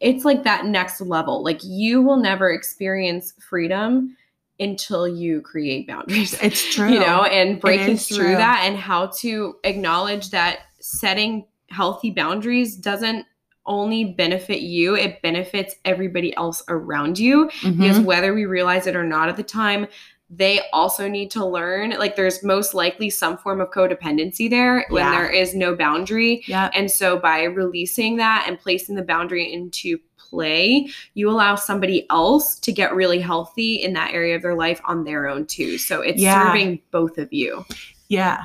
it's 0.00 0.24
like 0.24 0.44
that 0.44 0.66
next 0.66 1.00
level. 1.00 1.42
Like 1.42 1.62
you 1.62 2.02
will 2.02 2.16
never 2.16 2.50
experience 2.50 3.32
freedom 3.38 4.16
until 4.58 5.08
you 5.08 5.40
create 5.40 5.86
boundaries 5.86 6.34
It's 6.42 6.74
true. 6.74 6.88
you 6.92 7.00
know, 7.00 7.24
and 7.24 7.58
breaking 7.60 7.96
through 7.96 8.18
true. 8.18 8.36
that 8.36 8.62
and 8.64 8.76
how 8.76 9.06
to 9.18 9.56
acknowledge 9.64 10.30
that 10.30 10.60
setting 10.80 11.46
healthy 11.68 12.10
boundaries 12.10 12.76
doesn't 12.76 13.26
only 13.66 14.04
benefit 14.04 14.60
you, 14.62 14.96
it 14.96 15.22
benefits 15.22 15.76
everybody 15.84 16.34
else 16.36 16.62
around 16.68 17.18
you. 17.18 17.48
Mhm. 17.60 17.78
Because 17.78 18.00
whether 18.00 18.34
we 18.34 18.44
realize 18.46 18.86
it 18.86 18.96
or 18.96 19.04
not 19.04 19.28
at 19.28 19.36
the 19.36 19.42
time, 19.42 19.86
they 20.28 20.60
also 20.72 21.08
need 21.08 21.30
to 21.32 21.44
learn. 21.44 21.90
Like, 21.90 22.16
there's 22.16 22.42
most 22.42 22.72
likely 22.72 23.10
some 23.10 23.36
form 23.36 23.60
of 23.60 23.70
codependency 23.70 24.48
there 24.48 24.86
when 24.88 25.04
Yeah. 25.04 25.10
there 25.10 25.30
is 25.30 25.54
no 25.54 25.74
boundary. 25.76 26.42
yeah. 26.46 26.70
And 26.72 26.90
so, 26.90 27.18
by 27.18 27.42
releasing 27.42 28.16
that 28.16 28.44
and 28.48 28.58
placing 28.58 28.94
the 28.94 29.02
boundary 29.02 29.52
into 29.52 29.98
play, 30.16 30.88
you 31.14 31.28
allow 31.28 31.56
somebody 31.56 32.06
else 32.10 32.58
to 32.60 32.70
get 32.72 32.94
really 32.94 33.18
healthy 33.18 33.74
in 33.74 33.92
that 33.94 34.14
area 34.14 34.36
of 34.36 34.42
their 34.42 34.54
life 34.54 34.80
on 34.84 35.02
their 35.04 35.26
own 35.28 35.46
too. 35.46 35.78
So, 35.78 36.00
it's 36.00 36.22
Yeah. 36.22 36.46
serving 36.46 36.80
both 36.92 37.18
of 37.18 37.32
you. 37.32 37.64
Yeah. 38.08 38.44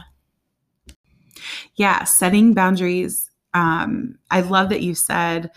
Yeah, 1.75 2.03
setting 2.03 2.53
boundaries. 2.53 3.29
Um, 3.53 4.17
I 4.31 4.41
love 4.41 4.69
that 4.69 4.81
you 4.81 4.95
said 4.95 5.51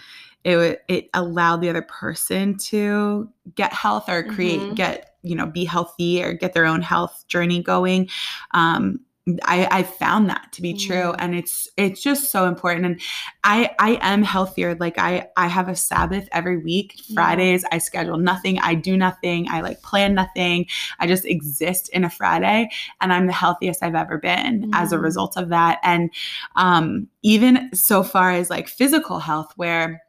it 0.44 0.82
it 0.88 1.08
allowed 1.14 1.60
the 1.60 1.68
other 1.68 1.82
person 1.82 2.56
to 2.56 3.28
get 3.54 3.72
health 3.72 4.08
or 4.08 4.22
create 4.22 4.68
Mhm. 4.70 4.76
get 4.76 5.16
you 5.22 5.34
know 5.34 5.46
be 5.46 5.64
healthy 5.64 6.22
or 6.22 6.32
get 6.32 6.54
their 6.54 6.64
own 6.66 6.80
health 6.82 7.24
journey 7.28 7.62
going. 7.62 8.08
Um, 8.52 9.00
I, 9.44 9.68
I 9.70 9.82
found 9.82 10.30
that 10.30 10.52
to 10.52 10.62
be 10.62 10.72
true, 10.74 11.12
Mm. 11.12 11.16
and 11.18 11.34
it's 11.34 11.68
it's 11.76 12.02
just 12.02 12.30
so 12.30 12.46
important. 12.46 12.86
And 12.86 13.00
I 13.44 13.70
I 13.78 13.98
am 14.00 14.22
healthier. 14.22 14.74
Like 14.74 14.98
I 14.98 15.28
I 15.36 15.46
have 15.48 15.68
a 15.68 15.76
Sabbath 15.76 16.28
every 16.32 16.58
week. 16.58 16.94
Yeah. 17.06 17.14
Fridays 17.14 17.64
I 17.72 17.78
schedule 17.78 18.18
nothing. 18.18 18.58
I 18.60 18.74
do 18.74 18.96
nothing. 18.96 19.48
I 19.50 19.60
like 19.60 19.82
plan 19.82 20.14
nothing. 20.14 20.66
I 20.98 21.06
just 21.06 21.24
exist 21.24 21.88
in 21.90 22.04
a 22.04 22.10
Friday 22.10 22.70
and 23.00 23.12
I'm 23.12 23.26
the 23.26 23.32
healthiest 23.32 23.82
I've 23.82 23.94
ever 23.94 24.18
been 24.18 24.70
as 24.74 24.92
a 24.92 24.96
Mm. 24.98 25.02
result 25.02 25.36
of 25.36 25.48
that. 25.50 25.78
And 25.82 26.10
um, 26.56 27.08
even 27.22 27.70
so 27.74 28.02
far 28.02 28.30
as 28.32 28.50
like 28.50 28.68
physical 28.68 29.18
health, 29.18 29.52
where 29.56 30.02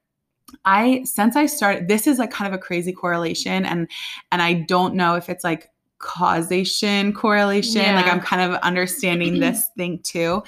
I 0.66 1.04
since 1.06 1.36
I 1.36 1.46
started, 1.46 1.88
this 1.88 2.08
is 2.08 2.18
like 2.18 2.32
kind 2.32 2.52
of 2.52 2.58
a 2.60 2.62
crazy 2.62 2.92
correlation, 2.92 3.66
and 3.66 3.88
and 4.32 4.42
I 4.42 4.54
don't 4.54 4.96
know 4.96 5.16
if 5.16 5.30
it's 5.30 5.44
like 5.44 5.70
causation 6.00 7.14
correlation. 7.14 7.96
Like 7.96 8.08
I'm 8.08 8.20
kind 8.22 8.42
of 8.42 8.60
understanding 8.62 9.40
this 9.40 9.70
thing 9.78 10.00
too. 10.04 10.44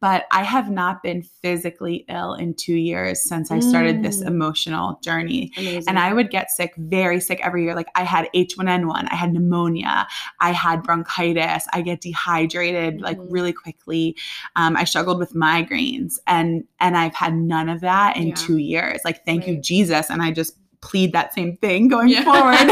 But 0.00 0.26
I 0.30 0.42
have 0.42 0.70
not 0.70 1.02
been 1.02 1.22
physically 1.22 2.04
ill 2.10 2.34
in 2.34 2.52
two 2.52 2.74
years 2.74 3.22
since 3.22 3.50
I 3.50 3.60
started 3.60 4.02
this 4.02 4.22
Mm. 4.22 4.26
emotional 4.26 4.98
journey. 5.02 5.50
Amazing. 5.56 5.84
And 5.88 5.98
I 5.98 6.12
would 6.12 6.30
get 6.30 6.50
sick, 6.50 6.74
very 6.76 7.20
sick 7.20 7.40
every 7.42 7.64
year. 7.64 7.74
Like 7.74 7.88
I 7.94 8.02
had 8.04 8.28
H1N1, 8.34 9.08
I 9.10 9.14
had 9.14 9.32
pneumonia, 9.32 10.06
I 10.40 10.52
had 10.52 10.82
bronchitis, 10.82 11.66
I 11.72 11.80
get 11.80 12.02
dehydrated 12.02 13.00
like 13.00 13.18
Mhm. 13.18 13.28
really 13.30 13.52
quickly. 13.54 14.14
Um, 14.56 14.76
I 14.76 14.84
struggled 14.84 15.18
with 15.18 15.32
migraines, 15.32 16.18
and 16.26 16.64
and 16.80 16.98
I've 16.98 17.14
had 17.14 17.34
none 17.34 17.70
of 17.70 17.80
that 17.80 18.16
in 18.18 18.28
Yeah. 18.28 18.34
two 18.34 18.58
years. 18.58 19.00
Like 19.06 19.24
thank 19.24 19.46
you 19.46 19.58
Jesus, 19.58 20.10
and 20.10 20.20
I 20.20 20.32
just 20.32 20.58
plead 20.84 21.12
that 21.14 21.32
same 21.32 21.56
thing 21.56 21.88
going 21.88 22.08
Yeah. 22.10 22.24
forward. 22.24 22.68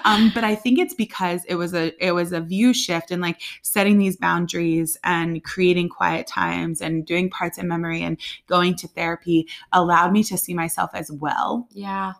um, 0.04 0.30
but 0.34 0.44
I 0.44 0.54
think 0.54 0.78
it's 0.78 0.92
because 0.94 1.42
it 1.46 1.54
was 1.54 1.72
a 1.74 1.84
it 2.04 2.12
was 2.12 2.32
a 2.32 2.40
view 2.40 2.74
shift 2.74 3.10
and 3.10 3.22
like 3.22 3.40
setting 3.62 3.96
these 3.98 4.16
boundaries 4.16 4.98
and 5.04 5.42
creating 5.42 5.88
quiet 5.88 6.26
times 6.26 6.82
and 6.82 7.06
doing 7.06 7.30
parts 7.30 7.56
in 7.56 7.66
memory 7.66 8.02
and 8.02 8.18
going 8.46 8.74
to 8.76 8.88
therapy 8.88 9.48
allowed 9.72 10.12
me 10.12 10.22
to 10.24 10.36
see 10.36 10.52
myself 10.54 10.90
as 10.92 11.10
well 11.10 11.66
yeah. 11.72 12.12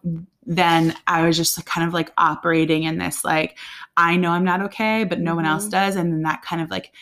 then 0.46 0.94
I 1.06 1.26
was 1.26 1.36
just 1.36 1.58
like, 1.58 1.66
kind 1.66 1.86
of 1.86 1.92
like 1.92 2.10
operating 2.16 2.84
in 2.84 2.96
this 2.98 3.22
like 3.24 3.58
I 3.96 4.16
know 4.16 4.30
I'm 4.30 4.44
not 4.44 4.62
okay, 4.62 5.04
but 5.04 5.20
no 5.20 5.34
one 5.34 5.44
else 5.44 5.66
Mhm. 5.66 5.70
does, 5.72 5.96
and 5.96 6.10
then 6.12 6.22
that 6.22 6.40
kind 6.42 6.62
of 6.62 6.70
like 6.70 6.92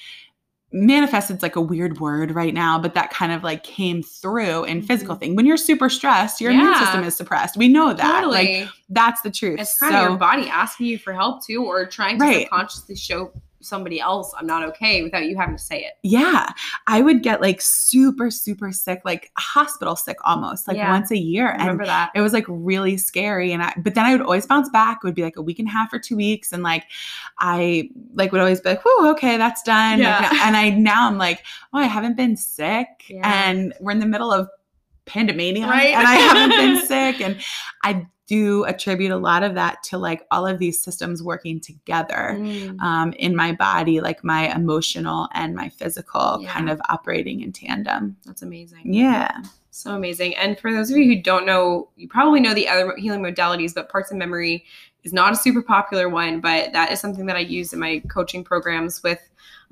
manifested 0.71 1.43
like 1.43 1.57
a 1.57 1.61
weird 1.61 1.99
word 1.99 2.31
right 2.35 2.53
now, 2.53 2.79
but 2.79 2.95
that 2.95 3.11
kind 3.11 3.33
of 3.33 3.43
like 3.43 3.63
came 3.65 4.03
through 4.03 4.65
in 4.65 4.83
physical 4.83 5.17
Mhm. 5.17 5.21
thing. 5.21 5.37
When 5.37 5.47
you're 5.47 5.57
super 5.57 5.89
stressed, 5.89 6.41
your 6.41 6.51
immune 6.51 6.75
system 6.77 7.05
is 7.05 7.17
suppressed. 7.17 7.57
We 7.57 7.69
know 7.69 7.93
that. 7.95 8.03
Totally. 8.21 8.61
Like 8.63 8.69
that's 8.91 9.23
the 9.23 9.31
truth. 9.31 9.59
it's 9.61 9.79
kind 9.79 9.95
of 9.95 10.03
So- 10.03 10.09
your 10.11 10.19
body 10.19 10.49
asking 10.49 10.87
you 10.87 10.99
for 10.99 11.13
help 11.15 11.45
too, 11.45 11.65
or 11.65 11.87
trying 11.87 12.19
to 12.19 12.25
Right. 12.25 12.43
subconsciously 12.43 12.97
show 12.97 13.31
somebody 13.61 13.99
else 14.01 14.33
I'm 14.39 14.47
not 14.47 14.63
okay 14.71 15.03
without 15.03 15.25
you 15.27 15.37
having 15.37 15.57
to 15.57 15.63
say 15.63 15.81
it. 15.85 15.95
Yeah, 16.03 16.51
I 16.87 17.01
would 17.03 17.23
get 17.23 17.41
like 17.41 17.61
super, 17.61 18.31
super 18.31 18.71
sick, 18.73 19.01
like 19.05 19.31
hospital 19.37 19.97
sick 19.97 20.17
almost, 20.25 20.69
like 20.69 20.77
Yeah. 20.77 20.91
once 20.91 21.11
a 21.11 21.19
year. 21.19 21.49
I 21.53 21.59
remember 21.63 21.85
that. 21.87 22.11
it 22.15 22.21
was 22.21 22.33
like 22.33 22.45
really 22.49 22.97
scary. 22.97 23.53
And 23.53 23.63
I, 23.63 23.75
but 23.79 23.95
then 23.95 24.05
I 24.05 24.13
would 24.13 24.23
always 24.23 24.47
bounce 24.47 24.69
back. 24.71 24.99
It 25.03 25.07
would 25.07 25.15
be 25.15 25.23
like 25.23 25.37
a 25.37 25.43
week 25.43 25.59
and 25.59 25.67
a 25.69 25.71
half 25.73 25.93
or 25.93 25.99
two 25.99 26.17
weeks. 26.17 26.53
And 26.53 26.63
like, 26.63 26.85
I 27.41 27.91
like 28.15 28.31
would 28.33 28.41
always 28.41 28.61
be 28.61 28.71
like, 28.71 28.83
whoa, 28.85 29.11
okay, 29.13 29.37
that's 29.37 29.63
done. 29.63 29.99
Like, 30.01 30.23
Yeah. 30.33 30.41
and 30.47 30.57
I, 30.57 30.71
now 30.71 31.09
I'm 31.09 31.19
like, 31.19 31.45
oh, 31.73 31.79
I 31.79 31.85
haven't 31.87 32.17
been 32.17 32.37
sick. 32.37 32.87
Yeah. 33.09 33.49
And 33.49 33.75
we're 33.81 33.93
in 33.93 33.99
the 33.99 34.07
middle 34.07 34.33
of 34.33 34.49
pandemonium 35.07 35.69
Right. 35.71 35.95
and 35.95 36.07
I 36.07 36.15
haven't 36.15 36.51
been 36.51 36.87
sick. 36.87 37.21
And 37.21 37.41
I 37.83 38.07
do 38.29 38.63
attribute 38.65 39.11
a 39.11 39.17
lot 39.17 39.43
of 39.43 39.55
that 39.55 39.83
to 39.83 39.99
like 39.99 40.25
all 40.31 40.47
of 40.47 40.59
these 40.61 40.81
systems 40.81 41.23
working 41.23 41.59
together 41.61 42.37
Mm. 42.39 42.79
um, 42.81 43.13
in 43.15 43.35
my 43.35 43.53
body, 43.53 44.01
like 44.01 44.23
my 44.23 44.55
emotional 44.55 45.29
and 45.35 45.57
my 45.57 45.69
physical 45.71 46.39
Yeah. 46.43 46.53
kind 46.53 46.71
of 46.71 46.81
operating 46.89 47.41
in 47.41 47.53
tandem. 47.53 48.17
That's 48.25 48.43
amazing. 48.43 48.93
Yeah. 48.95 49.31
So 49.71 49.95
amazing. 49.95 50.37
And 50.37 50.59
for 50.59 50.73
those 50.73 50.91
of 50.91 50.97
you 50.99 51.05
who 51.07 51.23
don't 51.23 51.47
know, 51.47 51.89
you 51.97 52.07
probably 52.09 52.41
know 52.41 52.53
the 52.55 52.69
other 52.69 52.95
healing 52.97 53.23
modalities, 53.23 53.75
but 53.75 53.89
parts 53.89 54.11
of 54.11 54.17
memory 54.17 54.65
is 55.05 55.13
not 55.13 55.33
a 55.33 55.37
super 55.37 55.63
popular 55.63 56.09
one, 56.09 56.41
but 56.41 56.73
that 56.73 56.93
is 56.93 57.01
something 57.01 57.27
that 57.27 57.37
I 57.37 57.41
use 57.41 57.73
in 57.73 57.79
my 57.79 58.03
coaching 58.09 58.45
programs 58.45 59.03
with 59.03 59.21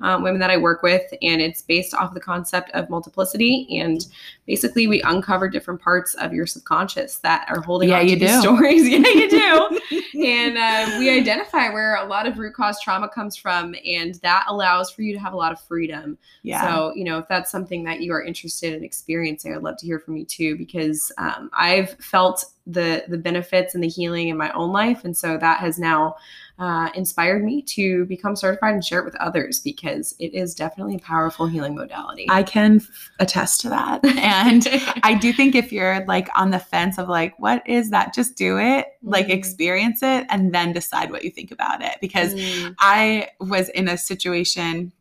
um, 0.01 0.23
women 0.23 0.39
that 0.39 0.49
I 0.49 0.57
work 0.57 0.83
with. 0.83 1.03
And 1.21 1.41
it's 1.41 1.61
based 1.61 1.93
off 1.93 2.13
the 2.13 2.19
concept 2.19 2.71
of 2.71 2.89
multiplicity. 2.89 3.67
And 3.79 4.05
basically, 4.45 4.87
we 4.87 5.01
uncover 5.01 5.49
different 5.49 5.81
parts 5.81 6.13
of 6.15 6.33
your 6.33 6.45
subconscious 6.45 7.17
that 7.19 7.45
are 7.49 7.61
holding 7.61 7.89
Yeah, 7.89 7.99
on 7.99 8.05
to 8.05 8.09
you 8.11 8.15
these 8.19 8.31
do. 8.31 8.41
stories. 8.41 8.87
yeah, 8.89 8.97
you 8.99 9.29
do. 9.29 9.79
and 10.25 10.57
uh, 10.57 10.97
we 10.99 11.09
identify 11.09 11.69
where 11.69 11.95
a 11.95 12.05
lot 12.05 12.27
of 12.27 12.37
root 12.37 12.53
cause 12.53 12.79
trauma 12.81 13.09
comes 13.09 13.35
from. 13.35 13.75
And 13.85 14.15
that 14.15 14.45
allows 14.47 14.91
for 14.91 15.01
you 15.01 15.13
to 15.13 15.19
have 15.19 15.33
a 15.33 15.37
lot 15.37 15.51
of 15.51 15.59
freedom 15.59 16.17
Yeah. 16.43 16.61
so, 16.61 16.93
you 16.95 17.03
know, 17.03 17.17
if 17.19 17.27
that's 17.27 17.51
something 17.51 17.83
that 17.85 18.01
you 18.01 18.11
are 18.13 18.23
interested 18.23 18.73
in 18.73 18.83
experiencing, 18.83 19.53
I'd 19.53 19.63
love 19.63 19.77
to 19.77 19.85
hear 19.85 19.99
from 19.99 20.17
you 20.17 20.25
too, 20.25 20.57
because 20.57 21.11
um, 21.17 21.49
I've 21.53 21.91
felt 21.99 22.45
the 22.69 23.03
the 23.07 23.17
benefits 23.17 23.73
and 23.73 23.83
the 23.83 23.87
healing 23.87 24.27
in 24.27 24.37
my 24.37 24.51
own 24.51 24.71
life, 24.71 25.03
and 25.05 25.15
so 25.15 25.37
that 25.37 25.59
has 25.59 25.79
now 25.79 26.15
uh, 26.59 26.89
inspired 26.95 27.43
me 27.43 27.61
to 27.61 28.05
become 28.05 28.35
certified 28.35 28.73
and 28.73 28.83
share 28.83 28.99
it 28.99 29.05
with 29.05 29.15
others 29.17 29.59
because 29.59 30.15
it 30.19 30.33
is 30.33 30.53
definitely 30.55 30.95
a 30.95 30.99
powerful 30.99 31.47
healing 31.47 31.75
modality. 31.75 32.25
I 32.29 32.43
can 32.43 32.77
f- 32.77 33.11
attest 33.19 33.61
to 33.61 33.69
that. 33.69 34.03
And 34.17 34.67
I 35.03 35.13
do 35.13 35.31
think 35.31 35.55
if 35.55 35.71
you're 35.71 36.03
like 36.07 36.27
on 36.35 36.49
the 36.51 36.59
fence 36.59 36.97
of 36.97 37.07
like, 37.07 37.37
what 37.39 37.67
is 37.67 37.91
that? 37.91 38.13
Just 38.13 38.35
do 38.35 38.57
it, 38.57 38.87
like 39.03 39.27
Mhm. 39.27 39.31
experience 39.31 39.99
it, 40.01 40.25
and 40.29 40.53
then 40.53 40.73
decide 40.73 41.11
what 41.11 41.23
you 41.23 41.29
think 41.29 41.51
about 41.51 41.81
it. 41.81 41.97
Because 42.01 42.33
Mm, 42.33 42.75
I 42.79 43.29
was 43.39 43.69
in 43.69 43.87
a 43.87 43.97
situation 43.97 44.91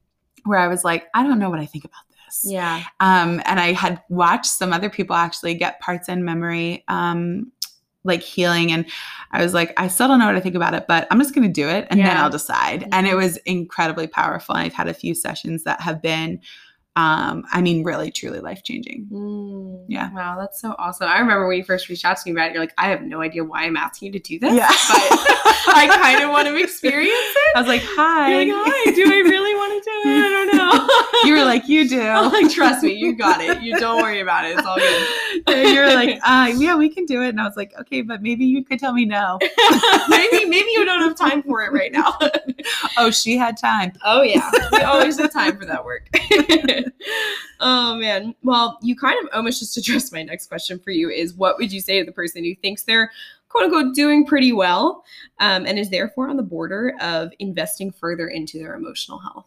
where 0.44 0.58
I 0.60 0.68
was 0.68 0.84
like, 0.84 1.06
I 1.14 1.22
don't 1.24 1.38
know 1.38 1.50
what 1.50 1.58
I 1.58 1.66
think 1.66 1.84
about 1.84 2.02
this. 2.24 2.44
yeah, 2.44 2.82
Um, 3.00 3.40
and 3.46 3.58
I 3.58 3.72
had 3.72 4.02
watched 4.08 4.46
some 4.46 4.72
other 4.72 4.90
people 4.90 5.16
actually 5.16 5.54
get 5.54 5.80
parts 5.80 6.08
in 6.08 6.24
memory, 6.24 6.84
um, 6.88 7.50
like 8.06 8.22
healing. 8.22 8.72
And 8.72 8.86
I 9.32 9.42
was 9.42 9.52
like, 9.54 9.72
I 9.76 9.88
still 9.88 10.08
don't 10.08 10.18
know 10.18 10.26
what 10.26 10.36
I 10.36 10.40
think 10.40 10.54
about 10.54 10.74
it, 10.74 10.86
but 10.88 11.06
I'm 11.10 11.18
just 11.18 11.34
going 11.34 11.46
to 11.46 11.52
do 11.52 11.68
it 11.68 11.86
and 11.90 12.00
then 12.00 12.16
I'll 12.16 12.30
decide. 12.30 12.88
And 12.92 13.06
it 13.06 13.14
Mhm. 13.14 13.16
was 13.16 13.36
incredibly 13.38 14.06
powerful. 14.06 14.54
And 14.54 14.64
I've 14.64 14.72
had 14.74 14.88
a 14.88 14.94
few 14.94 15.14
sessions 15.14 15.64
that 15.64 15.80
have 15.80 16.00
been, 16.00 16.40
um, 16.94 17.44
I 17.52 17.60
mean, 17.60 17.84
really, 17.84 18.10
truly 18.10 18.40
life 18.40 18.62
changing. 18.62 19.06
Mm, 19.12 19.84
Yeah. 19.88 20.10
Wow, 20.14 20.36
that's 20.40 20.58
so 20.60 20.74
awesome. 20.78 21.08
I 21.08 21.18
remember 21.18 21.46
when 21.46 21.58
you 21.58 21.64
first 21.64 21.88
reached 21.90 22.06
out 22.06 22.16
to 22.16 22.22
me 22.24 22.32
about 22.32 22.48
it, 22.48 22.54
you're 22.54 22.62
like, 22.62 22.72
I 22.78 22.88
have 22.88 23.02
no 23.02 23.20
idea 23.20 23.44
why 23.44 23.64
I'm 23.64 23.76
asking 23.76 24.06
you 24.06 24.12
to 24.12 24.18
do 24.18 24.38
this, 24.38 24.54
Yeah. 24.54 24.68
but 24.68 25.74
I 25.76 25.88
kind 26.02 26.24
of 26.24 26.30
want 26.30 26.48
to 26.48 26.56
experience 26.56 27.10
it. 27.12 27.56
I 27.56 27.60
was 27.60 27.68
like, 27.68 27.82
hi. 27.84 28.40
You're 28.40 28.56
like, 28.56 28.72
hi, 28.74 28.90
do 28.92 29.02
I 29.12 29.16
really 29.28 29.54
want 29.54 29.84
to 29.84 29.90
do 29.90 30.08
it? 30.08 30.24
I 30.24 30.28
don't 30.30 30.56
know. 31.24 31.28
you 31.28 31.36
were 31.36 31.44
like, 31.44 31.68
you 31.68 31.86
do. 31.86 32.00
Like, 32.00 32.50
trust 32.50 32.82
me, 32.82 32.92
you 32.94 33.14
got 33.14 33.42
it. 33.42 33.60
You 33.60 33.76
don't 33.78 34.00
worry 34.00 34.20
about 34.20 34.46
it. 34.46 34.56
It's 34.56 34.66
all 34.66 34.76
good. 34.78 35.06
And 35.46 35.68
you 35.68 35.80
were 35.80 35.86
like, 35.86 36.18
uh, 36.26 36.52
yeah, 36.56 36.76
we 36.76 36.88
can 36.88 37.04
do 37.04 37.22
it. 37.22 37.30
And 37.30 37.40
I 37.40 37.44
was 37.44 37.56
like, 37.56 37.72
okay, 37.80 38.02
but 38.02 38.22
maybe 38.22 38.44
you 38.44 38.64
could 38.64 38.78
tell 38.78 38.92
me 38.92 39.04
no. 39.04 39.38
maybe, 40.08 40.44
maybe 40.44 40.68
you 40.70 40.84
don't 40.84 41.00
have 41.00 41.16
time 41.16 41.42
for 41.42 41.62
it 41.62 41.72
right 41.72 41.92
now. 41.92 42.16
Oh, 42.98 43.10
she 43.10 43.36
had 43.36 43.56
time. 43.56 43.92
Oh 44.04 44.22
yeah, 44.22 44.50
we 44.72 44.80
always 44.80 45.18
have 45.18 45.32
time 45.32 45.56
for 45.58 45.66
that 45.66 45.84
work. 45.84 46.08
oh 47.60 47.96
man. 47.96 48.34
Well, 48.42 48.78
you 48.82 48.96
kind 48.96 49.22
of 49.22 49.30
almost 49.34 49.60
just 49.60 49.76
addressed 49.76 50.12
my 50.12 50.22
next 50.22 50.46
question 50.46 50.78
for 50.78 50.90
you 50.90 51.10
is 51.10 51.34
what 51.34 51.58
would 51.58 51.72
you 51.72 51.80
say 51.80 51.98
to 51.98 52.04
the 52.04 52.12
person 52.12 52.44
who 52.44 52.54
thinks 52.56 52.82
they're 52.82 53.10
quote 53.48 53.64
unquote 53.64 53.94
doing 53.94 54.26
pretty 54.26 54.52
well 54.52 55.04
um, 55.40 55.66
and 55.66 55.78
is 55.78 55.90
therefore 55.90 56.28
on 56.28 56.36
the 56.36 56.42
border 56.42 56.94
of 57.00 57.30
investing 57.38 57.90
further 57.90 58.28
into 58.28 58.58
their 58.58 58.74
emotional 58.74 59.18
health? 59.18 59.46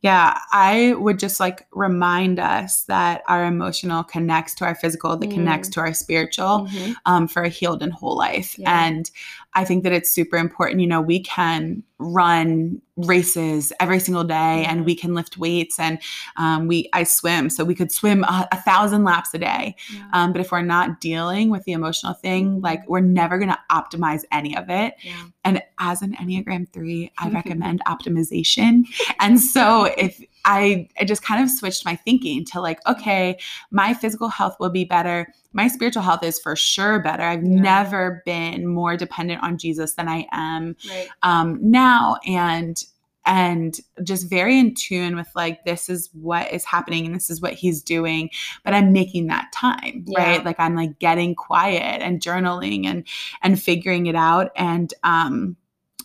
Yeah, 0.00 0.38
I 0.52 0.94
would 0.96 1.18
just 1.18 1.40
like 1.40 1.66
remind 1.72 2.38
us 2.38 2.84
that 2.84 3.22
our 3.26 3.44
emotional 3.44 4.04
connects 4.04 4.54
to 4.56 4.64
our 4.64 4.76
physical, 4.76 5.16
that 5.16 5.28
Mm. 5.28 5.34
connects 5.34 5.68
to 5.70 5.80
our 5.80 5.92
spiritual 5.92 6.68
um, 7.04 7.26
for 7.26 7.42
a 7.42 7.48
healed 7.48 7.82
and 7.82 7.92
whole 7.92 8.16
life. 8.16 8.56
Yeah. 8.58 8.86
And 8.86 9.10
I 9.58 9.64
think 9.64 9.82
that 9.84 9.92
it's 9.92 10.10
super 10.10 10.36
important. 10.36 10.80
You 10.80 10.86
know, 10.86 11.00
we 11.00 11.20
can 11.20 11.82
run 11.98 12.80
races 12.96 13.72
every 13.80 13.98
single 13.98 14.22
day 14.22 14.64
and 14.68 14.82
Mhm. 14.82 14.84
we 14.84 14.94
can 14.94 15.14
lift 15.14 15.36
weights 15.36 15.78
and 15.80 15.98
um, 16.36 16.68
we 16.68 16.88
I 16.92 17.02
swim, 17.04 17.50
so 17.50 17.64
we 17.64 17.74
could 17.74 17.90
swim 17.90 18.22
a, 18.24 18.46
a 18.52 18.56
thousand 18.62 19.02
laps 19.04 19.34
a 19.34 19.38
day. 19.38 19.74
Yeah. 19.92 20.04
Um, 20.12 20.32
but 20.32 20.40
if 20.40 20.52
we're 20.52 20.62
not 20.62 21.00
dealing 21.00 21.50
with 21.50 21.64
the 21.64 21.72
emotional 21.72 22.14
thing, 22.14 22.44
Mhm. 22.60 22.62
like 22.62 22.88
we're 22.88 23.00
never 23.00 23.36
going 23.38 23.50
to 23.50 23.58
optimize 23.70 24.22
any 24.30 24.56
of 24.56 24.70
it. 24.70 24.94
yeah. 25.02 25.24
And 25.44 25.62
as 25.80 26.02
an 26.02 26.12
Enneagram 26.20 26.68
3, 26.72 27.10
I 27.18 27.28
recommend 27.40 27.82
optimization. 27.86 28.84
And 29.18 29.40
so 29.40 29.84
if 29.96 30.20
I, 30.48 30.88
I 30.98 31.04
just 31.04 31.22
kind 31.22 31.42
of 31.44 31.50
switched 31.50 31.84
my 31.84 31.94
thinking 31.94 32.42
to 32.46 32.60
like, 32.60 32.80
okay, 32.88 33.38
my 33.70 33.92
physical 33.92 34.28
health 34.28 34.56
will 34.58 34.70
be 34.70 34.84
better. 34.84 35.32
My 35.52 35.68
spiritual 35.68 36.02
health 36.02 36.24
is 36.24 36.38
for 36.40 36.56
sure 36.56 37.00
better. 37.00 37.22
I've 37.22 37.44
Yeah. 37.44 37.60
never 37.60 38.22
been 38.24 38.66
more 38.66 38.96
dependent 38.96 39.42
on 39.42 39.58
Jesus 39.58 39.94
than 39.94 40.08
I 40.08 40.26
am 40.32 40.74
Right. 40.88 41.08
um, 41.22 41.58
now. 41.60 42.16
And 42.26 42.82
and 43.26 43.78
just 44.02 44.30
very 44.30 44.58
in 44.58 44.74
tune 44.74 45.14
with 45.14 45.28
like 45.34 45.62
this 45.66 45.90
is 45.90 46.08
what 46.14 46.50
is 46.50 46.64
happening 46.64 47.04
and 47.04 47.14
this 47.14 47.28
is 47.28 47.42
what 47.42 47.52
he's 47.52 47.82
doing 47.82 48.30
but 48.64 48.72
i'm 48.72 48.90
making 48.90 49.26
that 49.26 49.50
time 49.52 50.02
Yeah. 50.06 50.18
right 50.30 50.44
like 50.46 50.58
i'm 50.58 50.74
like 50.74 50.98
getting 50.98 51.34
quiet 51.34 52.00
and 52.00 52.22
journaling 52.22 52.86
and 52.86 53.06
and 53.42 53.60
figuring 53.60 54.06
it 54.06 54.14
out 54.14 54.50
and 54.56 54.94
um 55.04 55.56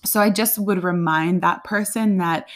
so 0.03 0.19
i 0.19 0.29
just 0.29 0.59
would 0.59 0.83
remind 0.83 1.41
that 1.43 1.63
person 1.63 2.17
that 2.17 2.49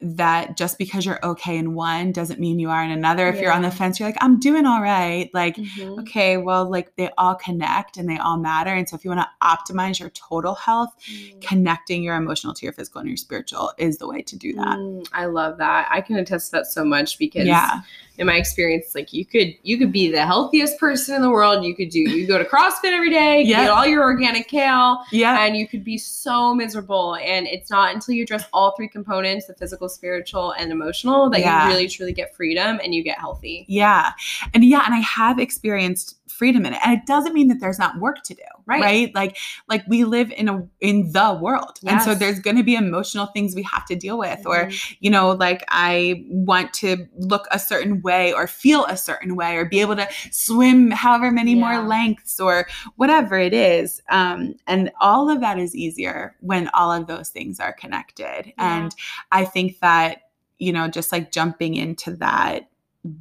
that 0.00 0.56
just 0.56 0.78
because 0.78 1.04
you're 1.04 1.18
okay 1.24 1.56
in 1.58 1.74
one 1.74 2.12
doesn't 2.12 2.38
mean 2.38 2.60
you 2.60 2.70
are 2.70 2.84
in 2.84 2.90
another 2.92 3.26
if 3.28 3.40
you're 3.40 3.52
on 3.52 3.62
the 3.62 3.70
fence 3.70 3.98
you're 3.98 4.08
like 4.08 4.16
i'm 4.20 4.38
doing 4.38 4.64
all 4.64 4.80
right 4.80 5.28
like 5.34 5.56
Mhm. 5.56 5.98
okay 6.00 6.36
well 6.36 6.70
like 6.70 6.94
they 6.94 7.10
all 7.18 7.34
connect 7.34 7.96
and 7.96 8.08
they 8.08 8.16
all 8.16 8.36
matter 8.38 8.70
and 8.70 8.88
so 8.88 8.94
if 8.94 9.04
you 9.04 9.10
want 9.10 9.22
to 9.22 9.46
optimize 9.46 9.98
your 9.98 10.10
total 10.10 10.54
health 10.54 10.94
Mm. 10.98 11.40
connecting 11.40 12.02
your 12.04 12.14
emotional 12.14 12.54
to 12.54 12.64
your 12.64 12.72
physical 12.72 13.00
and 13.00 13.08
your 13.08 13.16
spiritual 13.16 13.72
is 13.76 13.98
the 13.98 14.06
way 14.06 14.22
to 14.22 14.36
do 14.36 14.52
that. 14.54 14.76
Mm, 14.78 15.08
I 15.12 15.26
love 15.26 15.58
that. 15.58 15.88
I 15.90 16.00
can 16.00 16.16
attest 16.16 16.50
to 16.50 16.56
that 16.58 16.66
so 16.66 16.84
much 16.84 17.18
because 17.18 17.46
Yeah. 17.46 17.80
In 18.18 18.26
my 18.26 18.34
experience, 18.34 18.94
like 18.94 19.12
you 19.12 19.24
could 19.24 19.54
you 19.62 19.78
could 19.78 19.92
be 19.92 20.10
the 20.10 20.26
healthiest 20.26 20.78
person 20.78 21.14
in 21.14 21.22
the 21.22 21.30
world. 21.30 21.64
You 21.64 21.74
could 21.74 21.88
do 21.90 22.00
you 22.00 22.26
go 22.26 22.36
to 22.36 22.44
CrossFit 22.44 22.92
every 22.92 23.10
day, 23.10 23.42
Yeah. 23.42 23.62
get 23.62 23.70
all 23.70 23.86
your 23.86 24.02
organic 24.02 24.48
kale, 24.48 24.98
Yeah. 25.12 25.44
and 25.44 25.56
you 25.56 25.66
could 25.68 25.84
be 25.84 25.96
so 25.96 26.54
miserable. 26.54 27.14
And 27.16 27.46
it's 27.46 27.70
not 27.70 27.94
until 27.94 28.14
you 28.14 28.24
address 28.24 28.44
all 28.52 28.72
three 28.76 28.88
components, 28.88 29.46
the 29.46 29.54
physical, 29.54 29.88
spiritual, 29.88 30.52
and 30.52 30.72
emotional, 30.72 31.30
that 31.30 31.40
Yeah. 31.40 31.64
you 31.64 31.72
really 31.72 31.88
truly 31.88 32.12
get 32.12 32.34
freedom 32.34 32.80
and 32.82 32.94
you 32.94 33.02
get 33.02 33.18
healthy. 33.18 33.64
Yeah. 33.68 34.12
And 34.52 34.64
yeah, 34.64 34.82
and 34.84 34.94
I 34.94 34.98
have 35.00 35.38
experienced 35.38 36.16
freedom 36.30 36.66
in 36.66 36.74
it. 36.74 36.80
And 36.84 36.98
it 36.98 37.06
doesn't 37.06 37.34
mean 37.34 37.48
that 37.48 37.60
there's 37.60 37.78
not 37.78 37.98
work 37.98 38.22
to 38.24 38.34
do. 38.34 38.42
Right. 38.66 38.82
Right. 38.82 39.14
Like 39.14 39.36
like 39.68 39.84
we 39.88 40.04
live 40.04 40.30
in 40.32 40.48
a 40.48 40.66
in 40.80 41.12
the 41.12 41.38
world. 41.40 41.78
And 41.86 42.02
so 42.02 42.14
there's 42.14 42.38
gonna 42.40 42.62
be 42.62 42.74
emotional 42.74 43.26
things 43.26 43.54
we 43.54 43.62
have 43.62 43.86
to 43.86 43.96
deal 43.96 44.18
with. 44.18 44.46
Or, 44.46 44.66
Mhm. 44.66 44.96
you 45.00 45.10
know, 45.10 45.30
like 45.30 45.64
I 45.68 46.24
want 46.28 46.72
to 46.74 47.06
look 47.16 47.46
a 47.50 47.58
certain 47.58 48.02
way 48.02 48.32
or 48.32 48.46
feel 48.46 48.84
a 48.86 48.96
certain 48.96 49.36
way 49.36 49.56
or 49.56 49.64
be 49.64 49.80
able 49.80 49.96
to 49.96 50.08
swim 50.30 50.90
however 50.90 51.30
many 51.30 51.54
Yeah. 51.54 51.60
more 51.80 51.88
lengths 51.88 52.38
or 52.38 52.66
whatever 52.96 53.38
it 53.38 53.54
is. 53.54 54.02
Um, 54.10 54.54
and 54.66 54.90
all 55.00 55.30
of 55.30 55.40
that 55.40 55.58
is 55.58 55.74
easier 55.74 56.36
when 56.40 56.68
all 56.74 56.92
of 56.92 57.06
those 57.06 57.30
things 57.30 57.58
are 57.60 57.72
connected. 57.72 58.52
Yeah. 58.58 58.76
And 58.84 58.94
I 59.32 59.44
think 59.44 59.78
that, 59.80 60.22
you 60.58 60.72
know, 60.72 60.88
just 60.88 61.12
like 61.12 61.32
jumping 61.32 61.74
into 61.74 62.16
that, 62.16 62.68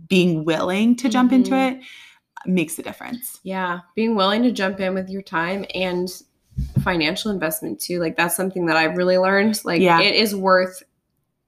being 0.10 0.44
willing 0.44 0.96
to 0.98 1.08
jump 1.08 1.32
into 1.32 1.52
Mhm. 1.52 1.72
it 1.72 1.84
makes 2.48 2.80
a 2.80 2.84
difference. 2.84 3.40
Yeah, 3.44 3.80
being 3.96 4.16
willing 4.16 4.44
to 4.44 4.52
jump 4.52 4.80
in 4.80 4.94
with 4.94 5.10
your 5.10 5.22
time 5.22 5.66
and 5.76 6.10
financial 6.82 7.30
investment 7.32 7.80
too. 7.80 8.00
Like 8.00 8.18
that's 8.18 8.36
something 8.36 8.66
that 8.68 8.78
I've 8.78 8.98
really 8.98 9.18
learned. 9.18 9.62
Like 9.64 9.82
Yeah. 9.82 10.00
it 10.02 10.16
is 10.16 10.36
worth 10.36 10.82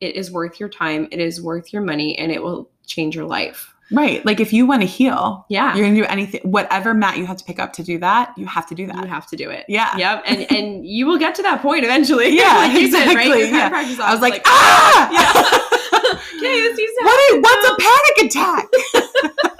it 0.01 0.15
is 0.15 0.31
worth 0.31 0.59
your 0.59 0.69
time, 0.69 1.07
it 1.11 1.19
is 1.19 1.41
worth 1.41 1.73
your 1.73 1.81
money 1.81 2.17
and 2.17 2.31
it 2.31 2.41
will 2.41 2.69
change 2.85 3.15
your 3.15 3.25
life. 3.25 3.73
Right. 3.91 4.23
Like 4.25 4.39
if 4.39 4.53
you 4.53 4.65
want 4.67 4.81
to 4.83 4.87
heal, 4.87 5.45
Yeah. 5.49 5.73
you're 5.75 5.83
going 5.83 5.95
to 5.95 6.01
do 6.01 6.07
anything, 6.07 6.41
whatever 6.43 6.93
mat 6.93 7.17
you 7.17 7.25
have 7.25 7.37
to 7.37 7.43
pick 7.43 7.57
up 7.59 7.73
to 7.73 7.83
do 7.83 7.97
that, 7.97 8.31
you 8.37 8.45
have 8.45 8.67
to 8.67 8.75
do 8.75 8.85
that. 8.87 8.95
you 9.01 9.07
have 9.07 9.25
to 9.27 9.35
do 9.35 9.49
it. 9.49 9.65
Yeah. 9.67 9.97
Yep. 9.97 10.23
And 10.27 10.51
and 10.51 10.85
you 10.87 11.05
will 11.07 11.17
get 11.17 11.33
to 11.35 11.41
that 11.41 11.61
point 11.63 11.83
eventually. 11.83 12.29
Yeah, 12.37 12.55
like 12.67 12.79
you 12.79 12.91
said, 12.91 13.13
right? 13.15 13.27
exactly, 13.27 13.49
yeah. 13.49 13.69
I 13.73 13.89
was 13.89 13.99
office, 13.99 14.21
like, 14.21 14.41
ah! 14.45 15.09
Yeah. 15.11 16.39
okay, 16.39 16.61
this 16.61 16.77
needs 16.77 16.91
to 16.93 17.01
What 17.03 17.19
happen 17.19 17.37
is, 17.37 17.43
what's 17.43 17.67
a 17.67 17.75
panic 17.81 19.41
attack? 19.41 19.55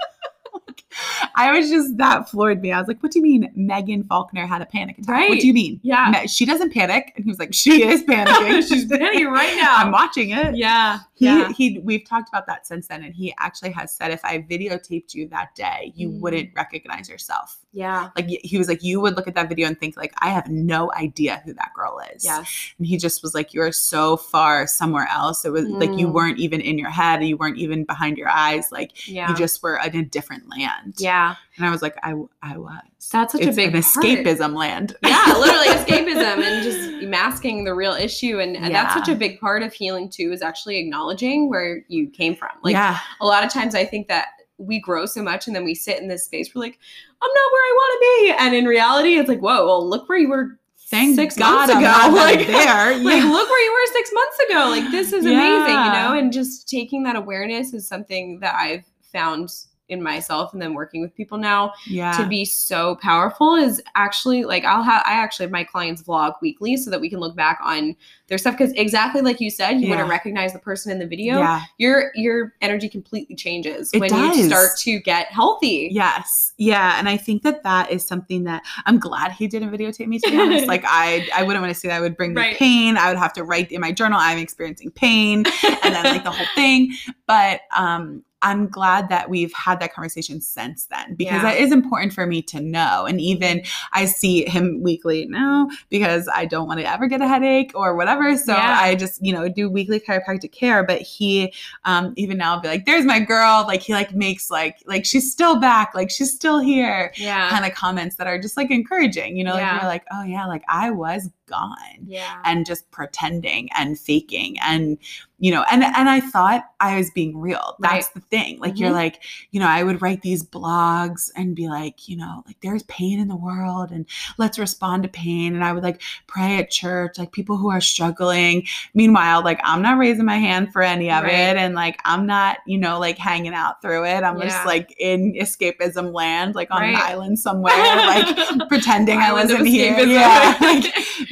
I 1.48 1.58
was 1.58 1.70
just 1.70 1.96
that 1.98 2.28
floored 2.28 2.60
me. 2.62 2.72
I 2.72 2.78
was 2.78 2.88
like, 2.88 3.02
"What 3.02 3.12
do 3.12 3.18
you 3.18 3.22
mean 3.22 3.50
Megan 3.54 4.04
Faulkner 4.04 4.46
had 4.46 4.62
a 4.62 4.66
panic 4.66 4.98
attack? 4.98 5.28
What 5.28 5.40
do 5.40 5.46
you 5.46 5.54
mean? 5.54 5.80
Yeah. 5.82 6.10
Me- 6.22 6.28
she 6.28 6.44
doesn't 6.44 6.72
panic." 6.72 7.12
And 7.16 7.24
he 7.24 7.30
was 7.30 7.38
like, 7.38 7.54
"She 7.54 7.82
is 7.84 8.02
panicking. 8.02 8.62
She's 8.68 8.86
panicking 8.86 9.30
right 9.30 9.56
now. 9.60 9.76
I'm 9.76 9.92
watching 9.92 10.30
it." 10.30 10.56
Yeah. 10.56 11.00
He 11.20 11.26
Yeah. 11.26 11.52
he 11.52 11.78
we've 11.84 12.04
talked 12.08 12.28
about 12.30 12.46
that 12.46 12.66
since 12.66 12.88
then 12.88 13.04
and 13.04 13.14
he 13.14 13.34
actually 13.38 13.70
has 13.72 13.94
said 13.94 14.10
if 14.10 14.24
I 14.24 14.38
videotaped 14.38 15.12
you 15.14 15.28
that 15.28 15.54
day, 15.54 15.92
you 15.94 16.08
Mm. 16.08 16.20
wouldn't 16.20 16.50
recognize 16.56 17.08
yourself. 17.10 17.58
Yeah. 17.72 18.08
Like 18.16 18.26
he 18.28 18.56
was 18.58 18.68
like 18.68 18.82
you 18.82 19.00
would 19.02 19.16
look 19.16 19.28
at 19.28 19.34
that 19.34 19.48
video 19.50 19.68
and 19.68 19.78
think 19.78 19.96
like 19.98 20.12
I 20.18 20.30
have 20.30 20.48
no 20.48 20.90
idea 20.94 21.42
who 21.44 21.52
that 21.54 21.72
girl 21.76 22.00
is. 22.14 22.24
Yes. 22.24 22.72
And 22.78 22.86
he 22.86 22.96
just 22.96 23.22
was 23.22 23.34
like 23.34 23.52
you're 23.52 23.70
so 23.70 24.16
far 24.16 24.66
somewhere 24.66 25.06
else. 25.12 25.44
It 25.44 25.52
was 25.52 25.66
like 25.66 25.90
you 25.98 26.08
Mm. 26.08 26.12
weren't 26.14 26.38
even 26.38 26.60
in 26.62 26.78
your 26.78 26.90
head, 26.90 27.22
you 27.22 27.36
weren't 27.36 27.58
even 27.58 27.84
behind 27.84 28.16
your 28.16 28.30
eyes, 28.30 28.72
like 28.72 29.06
Yeah. 29.06 29.28
you 29.28 29.36
just 29.36 29.62
were 29.62 29.76
in 29.76 29.94
a 29.96 30.02
different 30.04 30.48
land. 30.48 30.94
yeah. 30.98 31.34
And 31.60 31.68
I 31.68 31.70
was 31.70 31.82
like 31.82 31.96
I 32.02 32.14
I 32.42 32.56
was. 32.56 32.80
That's 33.12 33.32
such 33.32 33.42
it's 33.42 33.52
a 33.52 33.52
big 33.52 33.74
an 33.74 33.82
part. 33.82 33.84
escapism 33.84 34.56
land. 34.56 34.96
yeah, 35.04 35.34
literally 35.38 35.66
escapism 35.68 36.42
and 36.42 36.64
just 36.64 37.06
masking 37.06 37.64
the 37.64 37.74
real 37.74 37.92
issue. 37.92 38.40
And, 38.40 38.56
and 38.56 38.74
that's 38.74 38.94
such 38.94 39.08
a 39.08 39.14
big 39.14 39.38
part 39.40 39.62
of 39.62 39.74
healing 39.74 40.08
too, 40.08 40.32
is 40.32 40.40
actually 40.40 40.78
acknowledging 40.78 41.50
where 41.50 41.84
you 41.88 42.08
came 42.08 42.34
from. 42.34 42.50
Like 42.62 42.72
yeah. 42.72 42.98
a 43.20 43.26
lot 43.26 43.44
of 43.44 43.52
times 43.52 43.74
I 43.74 43.84
think 43.84 44.08
that 44.08 44.28
we 44.56 44.80
grow 44.80 45.04
so 45.04 45.22
much 45.22 45.46
and 45.46 45.54
then 45.54 45.64
we 45.64 45.74
sit 45.74 46.00
in 46.00 46.08
this 46.08 46.24
space, 46.24 46.54
we're 46.54 46.62
like, 46.62 46.78
I'm 47.22 47.28
not 47.28 47.52
where 47.52 47.62
I 47.62 47.72
want 47.74 47.92
to 47.92 47.98
be. 48.00 48.44
And 48.46 48.54
in 48.54 48.64
reality, 48.64 49.18
it's 49.18 49.28
like, 49.28 49.40
whoa, 49.40 49.66
well, 49.66 49.86
look 49.86 50.08
where 50.08 50.18
you 50.18 50.30
were 50.30 50.58
Thank 50.88 51.14
six 51.14 51.36
God 51.36 51.68
months 51.68 51.74
ago. 51.74 52.14
like, 52.16 52.46
there. 52.46 52.98
like, 52.98 53.22
look 53.24 53.48
where 53.48 53.64
you 53.64 53.72
were 53.72 53.92
six 53.92 54.10
months 54.12 54.38
ago. 54.48 54.68
Like, 54.70 54.90
this 54.90 55.12
is 55.12 55.24
amazing, 55.24 55.74
you 55.74 55.92
know? 55.92 56.14
And 56.18 56.32
just 56.32 56.68
taking 56.68 57.02
that 57.04 57.16
awareness 57.16 57.72
is 57.72 57.86
something 57.86 58.40
that 58.40 58.54
I've 58.54 58.84
found 59.12 59.50
in 59.90 60.02
myself 60.02 60.52
and 60.52 60.62
then 60.62 60.74
working 60.74 61.00
with 61.00 61.14
people 61.14 61.38
now 61.38 61.72
yeah. 61.86 62.12
to 62.16 62.26
be 62.26 62.44
so 62.44 62.96
powerful 62.96 63.54
is 63.56 63.82
actually 63.94 64.44
like 64.44 64.64
I'll 64.64 64.82
have 64.82 65.02
I 65.06 65.12
actually 65.12 65.44
have 65.44 65.52
my 65.52 65.64
clients 65.64 66.02
vlog 66.02 66.34
weekly 66.40 66.76
so 66.76 66.90
that 66.90 67.00
we 67.00 67.10
can 67.10 67.20
look 67.20 67.36
back 67.36 67.58
on 67.62 67.94
their 68.28 68.38
stuff 68.38 68.56
because 68.56 68.72
exactly 68.74 69.20
like 69.20 69.40
you 69.40 69.50
said 69.50 69.72
you 69.72 69.80
Yeah. 69.86 69.90
wouldn't 69.90 70.08
recognize 70.08 70.52
the 70.52 70.58
person 70.58 70.92
in 70.92 70.98
the 70.98 71.06
video 71.06 71.38
yeah. 71.38 71.62
your 71.78 72.12
your 72.14 72.54
energy 72.60 72.88
completely 72.88 73.34
changes 73.36 73.90
It 73.92 74.00
when 74.00 74.14
you 74.14 74.44
start 74.44 74.70
to 74.78 75.00
get 75.00 75.26
healthy 75.28 75.88
Yes. 75.90 76.52
Yeah. 76.56 76.98
And 76.98 77.08
I 77.08 77.16
think 77.16 77.42
that 77.42 77.62
that 77.62 77.90
is 77.90 78.06
something 78.06 78.44
that 78.44 78.62
I'm 78.86 78.98
glad 78.98 79.32
he 79.32 79.46
didn't 79.46 79.70
videotape 79.70 80.06
me, 80.06 80.18
to 80.20 80.30
be 80.30 80.38
honest. 80.40 80.66
like, 80.74 80.84
I, 80.86 81.28
I 81.34 81.42
wouldn't 81.42 81.62
want 81.62 81.74
to 81.74 81.78
see 81.78 81.88
that. 81.88 81.96
I 81.96 82.00
would 82.00 82.16
bring 82.16 82.34
me 82.34 82.40
Right. 82.40 82.56
pain. 82.56 82.96
I 82.96 83.08
would 83.08 83.18
have 83.18 83.32
to 83.34 83.44
write 83.44 83.70
in 83.72 83.80
my 83.80 83.92
journal, 83.92 84.18
I'm 84.20 84.38
experiencing 84.38 84.90
pain, 84.92 85.44
and 85.82 85.94
then 85.94 86.04
like 86.04 86.24
the 86.24 86.30
whole 86.30 86.46
thing. 86.54 86.92
But, 87.26 87.62
um, 87.76 88.22
I'm 88.42 88.68
glad 88.68 89.08
that 89.10 89.28
we've 89.28 89.52
had 89.52 89.80
that 89.80 89.92
conversation 89.92 90.40
since 90.40 90.86
then 90.86 91.14
because 91.14 91.34
Yeah. 91.34 91.42
that 91.42 91.58
is 91.58 91.72
important 91.72 92.12
for 92.12 92.26
me 92.26 92.40
to 92.42 92.60
know. 92.60 93.04
And 93.06 93.20
even 93.20 93.62
I 93.92 94.06
see 94.06 94.48
him 94.48 94.80
weekly 94.82 95.26
now 95.26 95.68
because 95.90 96.28
I 96.32 96.46
don't 96.46 96.66
want 96.66 96.80
to 96.80 96.90
ever 96.90 97.06
get 97.06 97.20
a 97.20 97.28
headache 97.28 97.72
or 97.74 97.94
whatever. 97.96 98.36
So 98.36 98.54
Yeah. 98.54 98.78
I 98.80 98.94
just, 98.94 99.24
you 99.24 99.32
know, 99.32 99.48
do 99.48 99.68
weekly 99.68 100.00
chiropractic 100.00 100.52
care. 100.52 100.82
But 100.84 101.02
he, 101.02 101.52
um, 101.84 102.14
even 102.16 102.38
now, 102.38 102.58
be 102.60 102.68
like, 102.68 102.86
there's 102.86 103.04
my 103.04 103.20
girl. 103.20 103.64
Like, 103.66 103.82
he 103.82 103.92
like 103.92 104.14
makes 104.14 104.50
like, 104.50 104.78
like 104.86 105.04
she's 105.04 105.30
still 105.30 105.60
back. 105.60 105.94
Like, 105.94 106.10
she's 106.10 106.32
still 106.32 106.58
here. 106.60 107.12
yeah 107.16 107.50
Kind 107.50 107.66
of 107.66 107.72
comments 107.74 108.16
that 108.16 108.26
are 108.26 108.38
just 108.38 108.56
like 108.56 108.70
encouraging, 108.70 109.36
you 109.36 109.44
know, 109.44 109.54
like 109.54 109.72
you're 109.72 109.90
like, 109.90 110.04
oh 110.12 110.22
yeah, 110.24 110.46
like 110.46 110.62
I 110.68 110.90
was 110.90 111.28
gone 111.50 111.76
yeah. 112.06 112.40
and 112.44 112.64
just 112.64 112.90
pretending 112.92 113.68
and 113.76 113.98
faking 113.98 114.56
and 114.62 114.96
you 115.42 115.50
know 115.50 115.64
and 115.72 115.82
and 115.82 116.08
i 116.10 116.20
thought 116.20 116.64
i 116.80 116.96
was 116.96 117.10
being 117.12 117.36
real. 117.38 117.76
That's 117.80 118.08
the 118.08 118.20
thing. 118.20 118.58
Like 118.60 118.78
you're 118.78 118.90
Mhm. 118.90 118.94
like 119.04 119.22
you 119.52 119.58
know 119.60 119.66
i 119.66 119.82
would 119.82 120.00
write 120.02 120.20
these 120.22 120.44
blogs 120.44 121.30
and 121.34 121.56
be 121.56 121.66
like 121.68 122.08
you 122.08 122.16
know 122.16 122.42
like 122.46 122.56
there's 122.62 122.82
pain 122.84 123.18
in 123.18 123.28
the 123.28 123.36
world 123.36 123.90
and 123.90 124.04
let's 124.38 124.58
respond 124.58 125.02
to 125.04 125.08
pain. 125.08 125.54
And 125.54 125.64
i 125.64 125.72
would 125.72 125.82
like 125.82 126.02
pray 126.26 126.58
at 126.58 126.70
church 126.70 127.18
like 127.18 127.32
people 127.32 127.56
who 127.56 127.70
are 127.70 127.80
struggling. 127.80 128.66
Meanwhile 128.94 129.42
like 129.42 129.60
i'm 129.64 129.80
not 129.82 129.98
raising 129.98 130.26
my 130.26 130.36
hand 130.38 130.72
for 130.72 130.82
any 130.82 131.10
of 131.10 131.24
Right. 131.24 131.32
it 131.32 131.56
and 131.56 131.74
like 131.74 131.98
i'm 132.04 132.26
not 132.26 132.58
you 132.66 132.78
know 132.78 132.98
like 133.00 133.16
hanging 133.18 133.54
out 133.54 133.80
through 133.82 134.04
it. 134.04 134.22
I'm 134.22 134.36
Yeah. 134.38 134.44
just 134.48 134.66
like 134.66 134.94
in 134.98 135.32
escapism 135.34 136.12
land 136.12 136.54
like 136.54 136.70
on 136.70 136.82
an 136.84 136.96
island 136.96 137.38
somewhere 137.38 137.72
like 137.74 138.36
pretending 138.68 139.18
I 139.20 139.32
wasn't 139.32 139.66
here. 139.66 139.98
Yeah, 140.00 140.56
like 140.60 140.84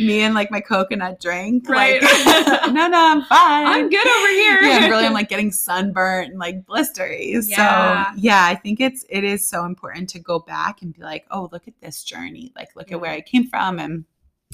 me 0.08 0.20
and 0.22 0.34
like 0.34 0.50
my 0.50 0.60
coconut 0.60 1.20
drink. 1.20 1.68
Right. 1.68 2.02
Like, 2.02 2.72
no, 2.72 2.88
no, 2.88 3.12
I'm 3.12 3.22
fine. 3.24 3.66
I'm 3.66 3.88
good 3.88 4.06
over 4.06 4.28
here 4.28 4.60
Yeah, 4.62 4.88
really, 4.88 5.04
I'm 5.06 5.12
like 5.20 5.28
getting 5.28 5.52
sunburnt 5.52 6.30
and 6.30 6.38
like 6.38 6.66
blisteries. 6.66 7.48
Yeah. 7.48 8.12
So 8.12 8.20
yeah, 8.20 8.44
I 8.46 8.54
think 8.56 8.80
it's 8.80 9.04
it 9.08 9.22
is 9.24 9.46
so 9.46 9.64
important 9.64 10.08
to 10.10 10.18
go 10.18 10.38
back 10.40 10.82
and 10.82 10.92
be 10.92 11.02
like, 11.02 11.24
oh, 11.30 11.48
look 11.52 11.68
at 11.68 11.74
this 11.80 12.02
journey. 12.02 12.52
Like, 12.56 12.74
look 12.74 12.90
at 12.90 13.00
where 13.00 13.12
I 13.12 13.20
came 13.20 13.48
from 13.48 13.78
and 13.78 14.04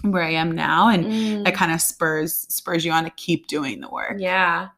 where 0.03 0.23
I 0.25 0.33
am 0.33 0.53
now, 0.53 0.89
and 0.89 1.05
Mm. 1.07 1.45
that 1.45 1.55
kind 1.55 1.73
of 1.73 1.81
spurs 1.81 2.47
spurs 2.49 2.85
you 2.85 2.93
on 2.93 3.05
to 3.05 3.11
keep 3.11 3.47
doing 3.47 3.81
the 3.81 3.89
work. 3.89 4.17
Yeah. 4.19 4.69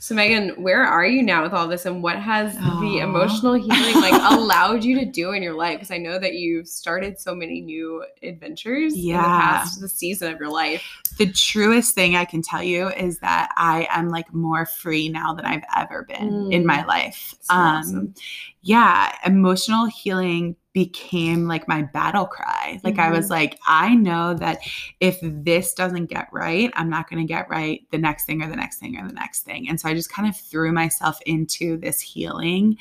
So 0.00 0.14
Megan, 0.14 0.50
where 0.62 0.84
are 0.84 1.04
you 1.04 1.22
now 1.22 1.42
with 1.42 1.52
all 1.52 1.66
this 1.66 1.84
and 1.84 2.02
what 2.04 2.18
has 2.20 2.54
the 2.54 2.98
emotional 3.00 3.54
healing 3.54 3.94
like 3.96 4.12
allowed 4.32 4.84
you 4.84 4.98
to 5.00 5.04
do 5.04 5.32
in 5.32 5.42
your 5.42 5.54
life? 5.54 5.74
Because 5.78 5.90
I 5.90 5.98
know 5.98 6.20
that 6.20 6.34
you've 6.34 6.68
started 6.68 7.18
so 7.18 7.34
many 7.34 7.60
new 7.60 8.04
adventures 8.22 8.94
in 8.94 9.00
the 9.00 9.06
Yeah. 9.08 9.26
past 9.40 9.80
the 9.80 9.88
season 9.88 10.32
of 10.32 10.38
your 10.38 10.50
life. 10.50 10.82
the 11.18 11.32
truest 11.32 11.96
thing 11.96 12.14
I 12.14 12.24
can 12.24 12.42
tell 12.42 12.62
you 12.62 12.90
is 12.90 13.18
that 13.18 13.50
I 13.56 13.88
am 13.90 14.08
like 14.08 14.32
more 14.32 14.64
free 14.66 15.08
now 15.08 15.34
than 15.34 15.44
I've 15.44 15.64
ever 15.76 16.04
been 16.04 16.52
in 16.52 16.64
my 16.64 16.84
life. 16.84 17.34
So 17.40 17.54
um 17.54 17.78
awesome. 17.78 18.14
yeah, 18.62 19.12
emotional 19.26 19.86
healing 19.86 20.54
became 20.72 21.46
like 21.48 21.66
my 21.68 21.82
battle 21.82 22.26
cry. 22.26 22.80
Like 22.84 22.98
I 22.98 23.10
Mm-hmm. 23.10 23.12
was 23.12 23.30
like, 23.30 23.58
I 23.66 23.94
know 23.94 24.34
that 24.34 24.60
if 25.00 25.18
this 25.22 25.74
doesn't 25.74 26.06
get 26.06 26.28
right, 26.32 26.70
I'm 26.74 26.90
not 26.90 27.08
going 27.10 27.26
to 27.26 27.28
get 27.32 27.48
right 27.50 27.82
the 27.90 27.98
next 27.98 28.26
thing 28.26 28.42
or 28.42 28.48
the 28.48 28.56
next 28.56 28.78
thing 28.78 28.96
or 28.98 29.06
the 29.06 29.14
next 29.14 29.42
thing. 29.42 29.68
And 29.68 29.80
so 29.80 29.88
I 29.88 29.94
just 29.94 30.10
kind 30.12 30.28
of 30.28 30.36
threw 30.36 30.72
myself 30.72 31.18
into 31.26 31.76
this 31.78 32.00
healing 32.00 32.78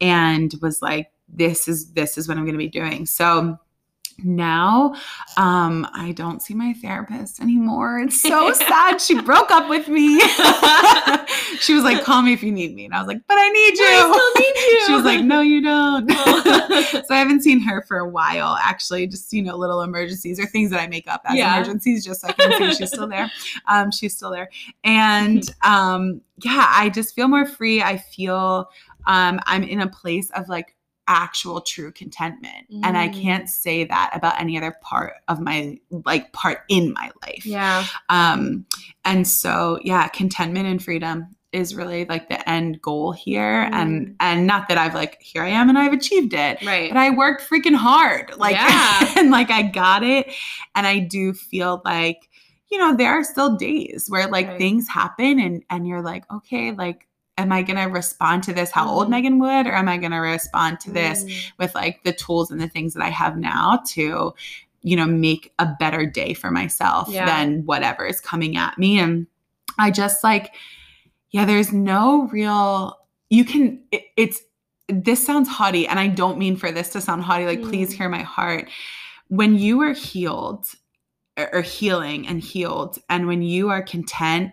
and 0.00 0.52
was 0.62 0.82
like 0.82 1.10
this 1.28 1.68
is 1.68 1.92
this 1.92 2.18
is 2.18 2.28
what 2.28 2.36
i'm 2.36 2.44
going 2.44 2.52
to 2.54 2.58
be 2.58 2.68
doing 2.68 3.06
so 3.06 3.58
now. 4.22 4.94
Um 5.36 5.86
i 5.94 6.12
don't 6.12 6.40
see 6.42 6.54
my 6.54 6.74
therapist 6.74 7.40
anymore. 7.40 7.98
It's 8.00 8.20
so 8.20 8.52
sad. 8.54 9.00
She 9.00 9.20
broke 9.20 9.50
up 9.50 9.68
with 9.68 9.88
me. 9.88 10.20
She 11.60 11.72
was 11.72 11.84
like 11.84 12.02
call 12.04 12.20
me 12.22 12.32
if 12.32 12.42
you 12.42 12.52
need 12.52 12.74
me. 12.74 12.84
And 12.84 12.94
i 12.94 12.98
was 12.98 13.06
like 13.08 13.20
but 13.26 13.36
i 13.38 13.48
need 13.48 13.78
you 13.78 13.84
I 13.86 14.00
still 14.00 14.42
need 14.42 14.72
you. 14.72 14.80
she 14.86 14.92
was 14.94 15.04
like 15.04 15.24
no 15.24 15.40
you 15.40 15.62
don't. 15.62 16.06
Oh. 16.10 16.82
so 17.06 17.14
i 17.14 17.16
haven't 17.18 17.42
seen 17.42 17.60
her 17.60 17.82
for 17.88 17.98
a 17.98 18.08
while 18.08 18.56
actually 18.60 19.06
just 19.06 19.32
you 19.32 19.42
know 19.42 19.56
little 19.56 19.82
emergencies 19.82 20.38
or 20.38 20.46
things 20.46 20.70
that 20.70 20.80
i 20.80 20.86
make 20.86 21.08
up 21.08 21.22
as 21.24 21.36
Yeah. 21.36 21.54
emergencies 21.56 22.04
just 22.04 22.20
so 22.20 22.28
i 22.28 22.32
can 22.32 22.52
see 22.58 22.74
she's 22.78 22.88
still 22.88 23.06
there. 23.08 23.30
Um 23.68 23.90
she's 23.90 24.14
still 24.16 24.30
there. 24.30 24.50
And 24.84 25.42
um 25.64 26.20
yeah 26.42 26.66
i 26.70 26.90
just 26.90 27.14
feel 27.14 27.28
more 27.28 27.46
free. 27.46 27.80
I 27.82 27.96
feel 27.98 28.68
um 29.06 29.40
i'm 29.46 29.62
in 29.62 29.80
a 29.80 29.88
place 29.88 30.30
of 30.30 30.48
like 30.48 30.74
actual 31.08 31.60
true 31.60 31.92
contentment 31.92 32.66
and 32.82 32.96
i 32.96 33.08
Mm. 33.08 33.22
can't 33.22 33.48
say 33.48 33.84
that 33.84 34.10
about 34.14 34.40
any 34.40 34.56
other 34.56 34.74
part 34.80 35.14
of 35.28 35.38
my 35.40 35.78
like 35.90 36.32
part 36.32 36.60
in 36.68 36.92
my 36.92 37.10
life 37.22 37.44
yeah. 37.44 37.84
um 38.08 38.64
and 39.04 39.28
so 39.28 39.78
yeah 39.82 40.08
contentment 40.08 40.66
and 40.66 40.82
freedom 40.82 41.26
is 41.52 41.74
really 41.76 42.04
like 42.06 42.28
the 42.28 42.48
end 42.50 42.80
goal 42.82 43.12
here 43.12 43.68
Mm. 43.70 43.74
and 43.74 44.16
and 44.18 44.46
not 44.46 44.68
that 44.68 44.78
i've 44.78 44.94
like 44.94 45.20
here 45.20 45.42
i 45.42 45.48
am 45.48 45.68
and 45.68 45.78
i've 45.78 45.92
achieved 45.92 46.32
it 46.32 46.58
Right. 46.64 46.90
but 46.90 46.98
I 46.98 47.10
worked 47.10 47.42
freaking 47.48 47.76
hard. 47.76 48.32
Like, 48.38 48.54
Yeah. 48.56 49.12
and 49.18 49.30
like 49.30 49.50
I 49.50 49.62
got 49.62 50.02
it. 50.02 50.32
And 50.74 50.86
I 50.86 50.98
do 51.00 51.32
feel 51.32 51.82
like, 51.84 52.28
you 52.70 52.78
know, 52.78 52.96
there 52.96 53.12
are 53.12 53.22
still 53.22 53.56
days 53.56 54.06
where 54.08 54.26
like 54.26 54.48
Right. 54.48 54.58
things 54.58 54.88
happen 54.88 55.38
and 55.38 55.62
and 55.70 55.86
you're 55.86 56.02
like, 56.02 56.24
okay, 56.32 56.72
like, 56.72 57.06
am 57.36 57.50
I 57.52 57.62
gonna 57.62 57.88
respond 57.88 58.42
to 58.44 58.52
this 58.52 58.70
how 58.70 58.88
old 58.88 59.06
Mhm. 59.08 59.10
Megan 59.10 59.38
would, 59.40 59.66
or 59.66 59.74
am 59.74 59.88
I 59.88 59.96
gonna 59.96 60.20
respond 60.20 60.80
to 60.80 60.90
this 60.92 61.24
Mm. 61.24 61.52
with 61.58 61.74
like 61.74 62.02
the 62.04 62.12
tools 62.12 62.50
and 62.50 62.60
the 62.60 62.68
things 62.68 62.94
that 62.94 63.02
I 63.02 63.10
have 63.10 63.36
now 63.36 63.80
to, 63.88 64.32
you 64.82 64.96
know, 64.96 65.06
make 65.06 65.52
a 65.58 65.66
better 65.66 66.06
day 66.06 66.34
for 66.34 66.50
myself 66.50 67.08
Yeah. 67.08 67.26
than 67.26 67.64
whatever 67.64 68.06
is 68.06 68.20
coming 68.20 68.56
at 68.56 68.78
me. 68.78 68.98
And 68.98 69.26
I 69.78 69.90
just 69.90 70.22
like, 70.22 70.54
yeah, 71.30 71.44
there's 71.44 71.72
no 71.72 72.28
real, 72.28 72.96
you 73.30 73.44
can, 73.44 73.82
it, 73.90 74.04
it's, 74.16 74.40
this 74.88 75.24
sounds 75.24 75.48
haughty, 75.48 75.88
and 75.88 75.98
I 75.98 76.06
don't 76.08 76.38
mean 76.38 76.56
for 76.56 76.70
this 76.70 76.90
to 76.90 77.00
sound 77.00 77.22
haughty. 77.22 77.46
Like, 77.46 77.62
please 77.62 77.90
Mm. 77.92 77.96
hear 77.96 78.08
my 78.08 78.22
heart. 78.22 78.68
When 79.28 79.56
you 79.58 79.80
are 79.80 79.94
healed 79.94 80.68
or 81.36 81.62
healing 81.62 82.28
and 82.28 82.40
healed, 82.40 82.98
and 83.08 83.26
when 83.26 83.42
you 83.42 83.70
are 83.70 83.82
content, 83.82 84.52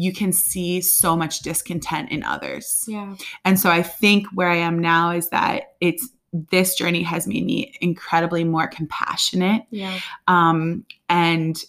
you 0.00 0.14
can 0.14 0.32
see 0.32 0.80
so 0.80 1.14
much 1.14 1.40
discontent 1.40 2.10
in 2.10 2.22
others. 2.24 2.84
Yeah. 2.88 3.16
And 3.44 3.60
so 3.60 3.68
I 3.70 3.82
think 3.82 4.26
where 4.32 4.48
I 4.48 4.56
am 4.56 4.78
now 4.78 5.10
is 5.10 5.28
that 5.28 5.74
it's 5.82 6.08
this 6.32 6.74
journey 6.74 7.02
has 7.02 7.26
made 7.26 7.44
me 7.44 7.74
incredibly 7.82 8.42
more 8.44 8.66
compassionate 8.66 9.64
Yeah. 9.70 9.98
um, 10.26 10.86
and 11.10 11.62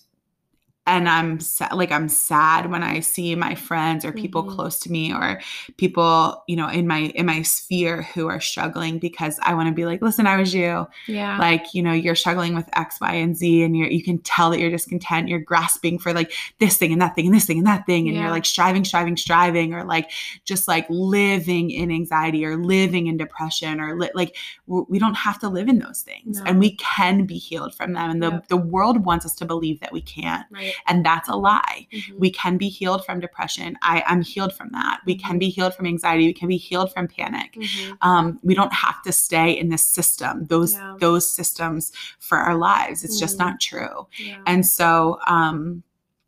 and 0.88 1.08
I'm 1.08 1.40
sa- 1.40 1.70
like 1.76 1.92
I'm 1.92 2.10
sad 2.10 2.72
when 2.72 2.82
I 2.82 3.02
see 3.02 3.36
my 3.36 3.54
friends 3.54 4.04
or 4.04 4.12
people 4.12 4.44
Mhm. 4.44 4.56
close 4.56 4.80
to 4.80 4.92
me 4.92 5.14
or 5.14 5.40
people 5.78 6.44
you 6.48 6.56
know 6.56 6.68
in 6.70 6.88
my 6.88 7.12
in 7.16 7.28
my 7.28 7.44
sphere 7.44 8.02
who 8.16 8.28
are 8.28 8.40
struggling 8.40 8.98
because 8.98 9.40
I 9.44 9.54
want 9.54 9.68
to 9.70 9.76
be 9.76 9.86
like 9.86 10.02
listen 10.02 10.26
I 10.26 10.38
was 10.38 10.54
you 10.56 10.88
Yeah. 11.08 11.38
like 11.38 11.76
you 11.76 11.84
know 11.84 11.92
you're 11.94 12.16
struggling 12.16 12.56
with 12.56 12.68
X 12.74 13.00
Y 13.00 13.14
and 13.14 13.38
Z 13.38 13.62
and 13.64 13.78
you're 13.78 13.90
you 13.92 14.04
can 14.04 14.18
tell 14.20 14.50
that 14.50 14.60
you're 14.60 14.72
discontent 14.72 15.30
you're 15.30 15.40
grasping 15.40 16.00
for 16.00 16.14
like 16.14 16.32
this 16.60 16.78
thing 16.78 16.92
and 16.92 17.02
that 17.02 17.14
thing 17.16 17.28
and 17.28 17.36
this 17.36 17.46
thing 17.46 17.60
and 17.60 17.68
that 17.68 17.86
thing 17.86 18.08
and 18.08 18.16
Yeah. 18.16 18.24
you're 18.24 18.32
like 18.32 18.46
striving 18.46 18.84
striving 18.84 19.16
striving 19.18 19.74
or 19.76 19.84
like 19.84 20.10
just 20.46 20.68
like 20.68 20.88
living 20.90 21.70
in 21.70 21.92
anxiety 21.92 22.44
or 22.44 22.58
living 22.58 23.06
in 23.08 23.18
depression 23.18 23.80
or 23.80 23.98
li- 24.00 24.10
like 24.16 24.36
w- 24.68 24.88
we 24.90 24.98
don't 24.98 25.16
have 25.16 25.38
to 25.40 25.48
live 25.48 25.70
in 25.70 25.78
those 25.80 26.02
things 26.02 26.40
No. 26.40 26.46
and 26.48 26.60
we 26.60 26.76
can 26.78 27.26
be 27.26 27.38
healed 27.38 27.76
from 27.76 27.94
them 27.94 28.10
and 28.10 28.24
the 28.24 28.32
Yep. 28.32 28.48
the 28.48 28.58
world 28.58 29.06
wants 29.06 29.26
us 29.28 29.36
to 29.36 29.46
believe 29.46 29.80
that 29.82 29.92
we 29.94 30.02
can't 30.02 30.46
right. 30.52 30.74
And 30.88 31.06
that's 31.06 31.30
a 31.30 31.36
lie 31.36 31.88
Mhm. 31.94 32.18
we 32.20 32.30
can 32.30 32.58
be 32.58 32.70
healed 32.70 33.06
from 33.06 33.20
depression 33.20 33.78
i 33.82 34.04
i'm 34.08 34.22
healed 34.22 34.54
from 34.54 34.70
that 34.72 35.00
we 35.06 35.16
can 35.16 35.36
Mhm. 35.36 35.40
be 35.40 35.50
healed 35.50 35.74
from 35.76 35.86
anxiety 35.86 36.26
we 36.28 36.34
can 36.34 36.48
be 36.48 36.58
healed 36.58 36.92
from 36.94 37.08
panic 37.08 37.56
Mhm. 37.60 37.98
um, 38.02 38.40
we 38.44 38.54
don't 38.56 38.74
have 38.74 39.02
to 39.04 39.12
stay 39.12 39.52
in 39.52 39.70
this 39.70 39.84
system 39.86 40.46
those 40.48 40.74
Yeah. 40.74 40.96
those 41.00 41.30
systems 41.30 41.92
for 42.20 42.38
our 42.38 42.56
lives 42.56 43.04
it's 43.04 43.20
just 43.20 43.36
Mhm. 43.38 43.40
not 43.46 43.60
true 43.60 44.08
Yeah. 44.18 44.38
and 44.46 44.66
so 44.66 45.20
um 45.28 45.84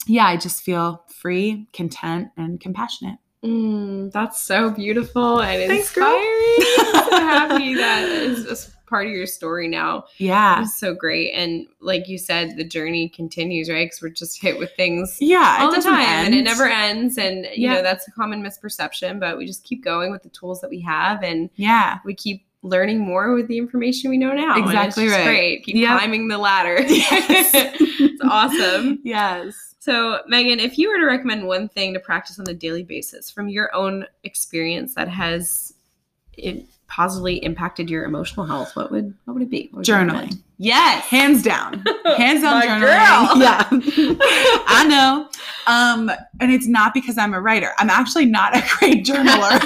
yeah 0.07 0.25
i 0.27 0.35
just 0.37 0.63
feel 0.63 1.03
free 1.07 1.67
content 1.73 2.29
and 2.37 2.59
compassionate 2.59 3.17
Mm, 3.43 4.09
that's 4.13 4.41
so 4.41 4.69
beautiful 4.69 5.41
and 5.41 5.67
Thanks, 5.69 5.87
inspiring. 5.89 6.15
I'm 6.15 7.03
so 7.09 7.11
happy 7.11 7.75
that 7.75 8.03
is 8.07 8.45
is 8.45 8.71
part 8.93 9.07
of 9.07 9.11
your 9.11 9.25
story 9.25 9.67
now. 9.67 10.05
yeah 10.19 10.61
It's 10.61 10.77
so 10.77 10.93
great. 10.93 11.31
And 11.33 11.65
like 11.79 12.07
you 12.07 12.19
said, 12.19 12.57
the 12.57 12.63
journey 12.63 13.09
continues, 13.09 13.69
right? 13.69 13.85
Because 13.87 14.01
we're 14.03 14.09
just 14.09 14.39
hit 14.39 14.59
with 14.59 14.71
things 14.75 15.17
yeah 15.19 15.57
all 15.61 15.71
the 15.73 15.81
time 15.81 16.25
and 16.25 16.35
it 16.35 16.43
never 16.43 16.65
ends. 16.67 17.17
And, 17.17 17.45
you 17.45 17.67
Yeah. 17.67 17.73
know, 17.75 17.81
that's 17.81 18.07
a 18.07 18.11
common 18.11 18.43
misperception, 18.43 19.19
but 19.19 19.37
we 19.37 19.47
just 19.47 19.63
keep 19.63 19.83
going 19.83 20.11
with 20.11 20.21
the 20.21 20.29
tools 20.29 20.61
that 20.61 20.69
we 20.69 20.79
have 20.81 21.23
and 21.23 21.49
yeah 21.55 21.97
we 22.05 22.13
keep 22.13 22.45
learning 22.61 22.99
more 22.99 23.33
with 23.33 23.47
the 23.47 23.57
information 23.57 24.09
we 24.11 24.17
know 24.17 24.31
now. 24.33 24.55
Exactly 24.63 25.07
right. 25.09 25.25
Great. 25.25 25.63
Keep 25.65 25.75
Yep. 25.77 25.97
climbing 25.97 26.27
the 26.27 26.37
ladder. 26.37 26.77
Yes. 26.87 27.49
it's 27.53 28.21
awesome. 28.23 28.99
yes 29.03 29.75
So, 29.79 30.19
Megan, 30.27 30.59
if 30.59 30.77
you 30.77 30.89
were 30.89 30.97
to 30.99 31.05
recommend 31.05 31.47
one 31.47 31.67
thing 31.67 31.93
to 31.95 31.99
practice 31.99 32.39
on 32.39 32.47
a 32.47 32.53
daily 32.53 32.83
basis 32.83 33.29
from 33.31 33.49
your 33.49 33.73
own 33.75 34.05
experience 34.23 34.93
that 34.95 35.09
has 35.09 35.73
it 36.37 36.65
positively 36.93 37.37
impacted 37.43 37.89
your 37.89 38.05
emotional 38.05 38.45
health, 38.45 38.75
what 38.75 38.91
would 38.91 39.15
what 39.25 39.33
would 39.33 39.41
it 39.41 39.49
be? 39.49 39.67
Would 39.73 39.83
Journaling. 39.83 40.39
Yes. 40.59 41.03
hands 41.05 41.41
down. 41.41 41.83
Hands 42.17 42.39
down 42.41 42.61
journaling. 42.61 42.79
girl. 42.79 43.37
yeah. 43.41 43.67
I 44.67 44.85
know. 44.87 45.27
Um 45.65 46.11
and 46.39 46.51
it's 46.51 46.67
not 46.67 46.93
because 46.93 47.17
i'm 47.17 47.33
a 47.33 47.41
writer. 47.41 47.71
I'm 47.79 47.89
actually 47.89 48.27
not 48.27 48.55
a 48.55 48.63
great 48.77 49.03
journaler. 49.05 49.59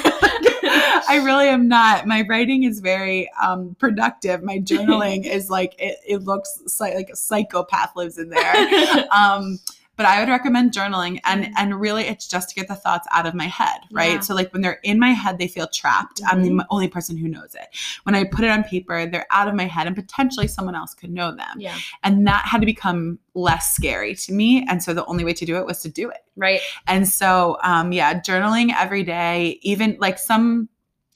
I 1.10 1.22
really 1.24 1.50
am 1.50 1.68
not. 1.68 2.08
My 2.08 2.22
writing 2.30 2.64
is 2.64 2.80
very 2.80 3.30
um 3.44 3.76
productive. 3.78 4.42
My 4.42 4.60
journaling 4.60 5.26
is 5.26 5.50
like 5.50 5.76
it, 5.78 5.98
it 6.08 6.24
looks 6.24 6.62
psy- 6.68 6.96
like 6.96 7.10
a 7.10 7.16
psychopath 7.18 7.94
lives 7.98 8.18
in 8.18 8.30
there. 8.30 9.06
Um 9.12 9.60
but 9.98 10.06
I 10.06 10.20
would 10.20 10.30
recommend 10.30 10.72
journaling 10.72 11.20
and 11.26 11.46
Mhm. 11.46 11.52
and 11.58 11.80
really 11.82 12.04
it's 12.04 12.28
just 12.28 12.50
to 12.50 12.56
get 12.56 12.68
the 12.68 12.76
thoughts 12.76 13.08
out 13.12 13.26
of 13.26 13.34
my 13.34 13.46
head, 13.48 13.82
right? 13.92 14.14
Yeah. 14.14 14.20
So 14.22 14.34
like 14.36 14.54
when 14.54 14.62
they're 14.62 14.80
in 14.84 15.00
my 15.00 15.12
head 15.12 15.38
they 15.40 15.48
feel 15.48 15.68
trapped. 15.68 16.22
I'm 16.26 16.44
the 16.44 16.50
Mhm. 16.52 16.66
only 16.70 16.88
person 16.88 17.18
who 17.18 17.28
knows 17.28 17.56
it. 17.56 17.68
When 18.04 18.16
I 18.16 18.24
put 18.24 18.46
it 18.46 18.50
on 18.52 18.64
paper, 18.64 19.06
they're 19.06 19.28
out 19.32 19.48
of 19.48 19.56
my 19.56 19.66
head 19.66 19.88
and 19.88 19.96
potentially 19.96 20.48
someone 20.48 20.76
else 20.76 20.94
could 20.94 21.12
know 21.12 21.32
them. 21.36 21.56
yeah. 21.58 21.76
And 22.04 22.26
that 22.28 22.46
had 22.46 22.62
to 22.62 22.66
become 22.66 23.20
less 23.34 23.74
scary 23.76 24.16
to 24.16 24.34
me 24.34 24.66
and 24.70 24.82
so 24.82 24.94
the 24.94 25.06
only 25.06 25.24
way 25.26 25.34
to 25.34 25.46
do 25.46 25.58
it 25.58 25.66
was 25.66 25.82
to 25.82 25.90
do 25.90 26.10
it. 26.10 26.24
Right. 26.36 26.62
And 26.88 27.08
so, 27.08 27.58
um, 27.64 27.92
yeah, 27.92 28.14
journaling 28.20 28.72
every 28.78 29.04
day, 29.04 29.60
even 29.64 29.98
like 30.00 30.20
some. 30.20 30.70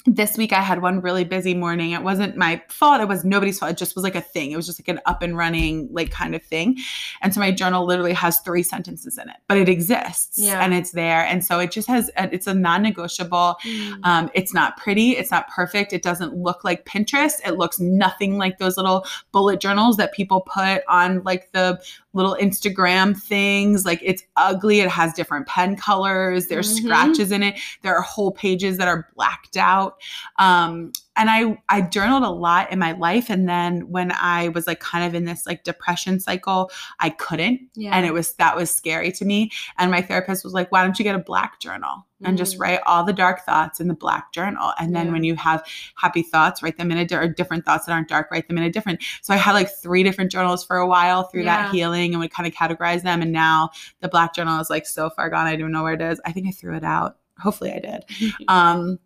This 0.08 0.36
week 0.36 0.52
I 0.52 0.62
had 0.62 0.82
one 0.82 1.00
really 1.02 1.24
busy 1.24 1.54
morning. 1.54 1.92
It 1.92 2.02
wasn't 2.02 2.36
my 2.36 2.60
fault. 2.70 3.02
It 3.02 3.08
was 3.08 3.24
nobody's 3.24 3.60
fault. 3.60 3.72
It 3.74 3.78
just 3.78 3.94
was 3.96 4.04
like 4.04 4.16
a 4.16 4.22
thing. 4.22 4.52
It 4.52 4.56
was 4.56 4.66
just 4.66 4.80
like 4.80 4.88
an 4.88 5.00
up 5.06 5.22
and 5.22 5.38
running 5.38 5.90
like 5.92 6.10
kind 6.10 6.34
of 6.34 6.42
thing. 6.42 6.78
And 7.22 7.32
so 7.34 7.40
my 7.40 7.52
journal 7.52 7.86
literally 7.86 8.14
has 8.14 8.40
three 8.40 8.64
sentences 8.64 9.20
in 9.20 9.30
it, 9.30 9.36
but 9.48 9.58
it 9.58 9.70
exists 9.70 10.40
Yeah. 10.40 10.60
and 10.64 10.74
it's 10.74 10.92
there. 10.92 11.24
And 11.26 11.46
so 11.46 11.60
it 11.60 11.70
just 11.72 11.88
has. 11.88 12.10
It's 12.18 12.48
a 12.48 12.54
non-negotiable. 12.56 13.58
Mm. 13.64 14.00
Um, 14.04 14.32
it's 14.34 14.56
not 14.56 14.76
pretty. 14.78 15.12
It's 15.12 15.30
not 15.30 15.48
perfect. 15.50 15.94
It 15.94 16.02
doesn't 16.02 16.36
look 16.36 16.64
like 16.64 16.86
Pinterest. 16.86 17.34
It 17.46 17.58
looks 17.60 17.80
nothing 17.80 18.40
like 18.40 18.58
those 18.58 18.78
little 18.78 19.06
bullet 19.32 19.60
journals 19.60 19.98
that 19.98 20.14
people 20.14 20.42
put 20.42 20.82
on 20.88 21.22
like 21.24 21.52
the 21.52 21.80
little 22.14 22.36
Instagram 22.42 23.16
things. 23.16 23.86
Like 23.86 24.00
it's 24.04 24.24
ugly. 24.36 24.80
It 24.80 24.90
has 24.90 25.14
different 25.14 25.46
pen 25.46 25.76
colors. 25.76 26.48
There's 26.48 26.74
Mhm. 26.80 26.84
scratches 26.84 27.32
in 27.32 27.44
it. 27.44 27.56
There 27.84 27.96
are 27.96 28.02
whole 28.02 28.32
pages 28.32 28.78
that 28.80 28.88
are 28.88 29.08
blacked 29.16 29.58
out. 29.58 29.91
Um, 30.40 30.92
and 31.18 31.30
I 31.30 31.58
I 31.70 31.82
journaled 31.82 32.24
a 32.24 32.30
lot 32.30 32.72
in 32.72 32.80
my 32.80 32.94
life. 32.94 33.30
And 33.30 33.48
then 33.48 33.90
when 33.90 34.12
I 34.14 34.48
was 34.50 34.66
like 34.66 34.80
kind 34.80 35.06
of 35.06 35.14
in 35.14 35.26
this 35.26 35.46
like 35.46 35.64
depression 35.64 36.20
cycle, 36.20 36.72
I 37.00 37.10
couldn't 37.10 37.60
yeah. 37.76 37.92
and 37.96 38.06
it 38.06 38.14
was 38.14 38.34
that 38.36 38.56
was 38.56 38.74
scary 38.74 39.12
to 39.14 39.26
me 39.26 39.52
and 39.78 39.92
my 39.92 40.02
therapist 40.02 40.44
was 40.44 40.54
like 40.54 40.72
why 40.72 40.84
don't 40.84 40.98
you 40.98 41.04
get 41.04 41.16
a 41.16 41.20
black 41.20 41.60
journal 41.60 42.06
and 42.24 42.38
just 42.38 42.58
Mm. 42.58 42.60
write 42.62 42.80
all 42.86 43.04
the 43.04 43.14
dark 43.14 43.42
thoughts 43.46 43.80
in 43.80 43.88
the 43.88 43.94
black 43.94 44.32
journal 44.32 44.72
and 44.80 44.96
then 44.96 45.08
Yeah. 45.08 45.12
when 45.14 45.24
you 45.24 45.36
have 45.36 45.64
happy 45.96 46.22
thoughts 46.22 46.62
write 46.64 46.78
them 46.78 46.92
in 46.92 46.98
a 46.98 47.06
di- 47.06 47.16
or 47.16 47.28
different 47.28 47.66
thoughts 47.66 47.86
that 47.86 47.92
aren't 47.94 48.08
dark 48.08 48.30
write 48.32 48.48
them 48.48 48.58
in 48.58 48.64
a 48.64 48.70
different 48.72 49.02
so 49.22 49.34
i 49.34 49.38
had 49.38 49.54
like 49.54 49.70
three 49.70 50.04
different 50.04 50.32
journals 50.32 50.64
for 50.64 50.78
a 50.78 50.88
while 50.88 51.24
through 51.24 51.44
Yeah. 51.44 51.64
that 51.64 51.72
healing 51.74 52.14
and 52.14 52.20
would 52.22 52.32
kind 52.32 52.48
of 52.48 52.54
categorize 52.54 53.02
them 53.04 53.22
and 53.22 53.32
now 53.32 53.70
the 54.02 54.08
black 54.08 54.34
journal 54.36 54.60
is 54.60 54.70
like 54.70 54.86
so 54.86 55.10
far 55.10 55.30
gone 55.30 55.48
i 55.48 55.56
don't 55.56 55.72
know 55.72 55.84
where 55.84 55.94
it 55.94 56.02
is 56.02 56.22
i 56.26 56.32
think 56.32 56.48
i 56.48 56.52
threw 56.52 56.76
it 56.76 56.84
out 56.84 57.18
hopefully 57.40 57.72
i 57.74 57.80
did 57.80 58.06
um 58.48 59.00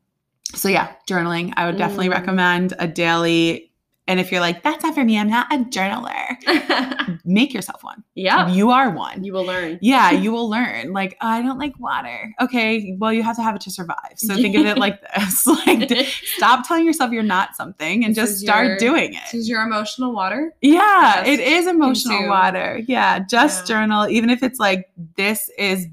so 0.54 0.70
yeah 0.70 0.94
journaling 1.10 1.54
i 1.58 1.66
would 1.66 1.78
definitely 1.78 2.08
Mm. 2.10 2.12
recommend 2.14 2.74
a 2.80 2.88
daily 2.88 3.72
and 4.08 4.20
if 4.20 4.32
you're 4.32 4.42
like 4.42 4.62
that's 4.64 4.84
not 4.84 4.94
for 4.94 5.04
me 5.04 5.18
i'm 5.18 5.30
not 5.30 5.52
a 5.52 5.58
journaler 5.66 7.20
make 7.26 7.54
yourself 7.54 7.84
one 7.84 8.04
yeah. 8.14 8.48
you 8.50 8.70
are 8.70 8.92
one 8.92 9.24
You 9.24 9.34
will 9.34 9.44
learn. 9.46 9.80
yeah, 9.82 10.12
you 10.24 10.32
will 10.32 10.50
learn. 10.50 10.94
Like, 10.94 11.18
I 11.20 11.42
don't 11.42 11.58
like 11.58 11.78
water. 11.80 12.34
Okay, 12.40 12.96
well, 12.98 13.12
you 13.12 13.24
have 13.24 13.36
to 13.36 13.42
have 13.44 13.56
it 13.56 13.62
to 13.64 13.72
survive. 13.72 14.14
So 14.16 14.36
think 14.36 14.56
of 14.56 14.66
it 14.66 14.78
like 14.78 15.02
this. 15.18 15.46
Like, 15.46 15.92
stop 16.38 16.66
telling 16.68 16.86
yourself 16.86 17.12
you're 17.12 17.24
not 17.24 17.56
something 17.58 18.06
and 18.06 18.16
This 18.16 18.30
just 18.30 18.40
start 18.42 18.68
your- 18.68 18.78
doing 18.78 19.12
This 19.12 19.34
it. 19.34 19.38
is 19.38 19.50
your 19.50 19.64
emotional 19.64 20.14
water. 20.14 20.54
Yeah, 20.62 21.16
Just 21.26 21.28
it 21.30 21.40
is 21.42 21.68
emotional 21.68 22.16
consume. 22.18 22.30
water. 22.30 22.82
Yeah, 22.88 23.20
just 23.20 23.68
Yeah. 23.68 23.76
journal, 23.76 24.08
even 24.08 24.30
if 24.30 24.42
it's 24.44 24.60
like, 24.60 24.90
this 25.18 25.50
is 25.58 25.88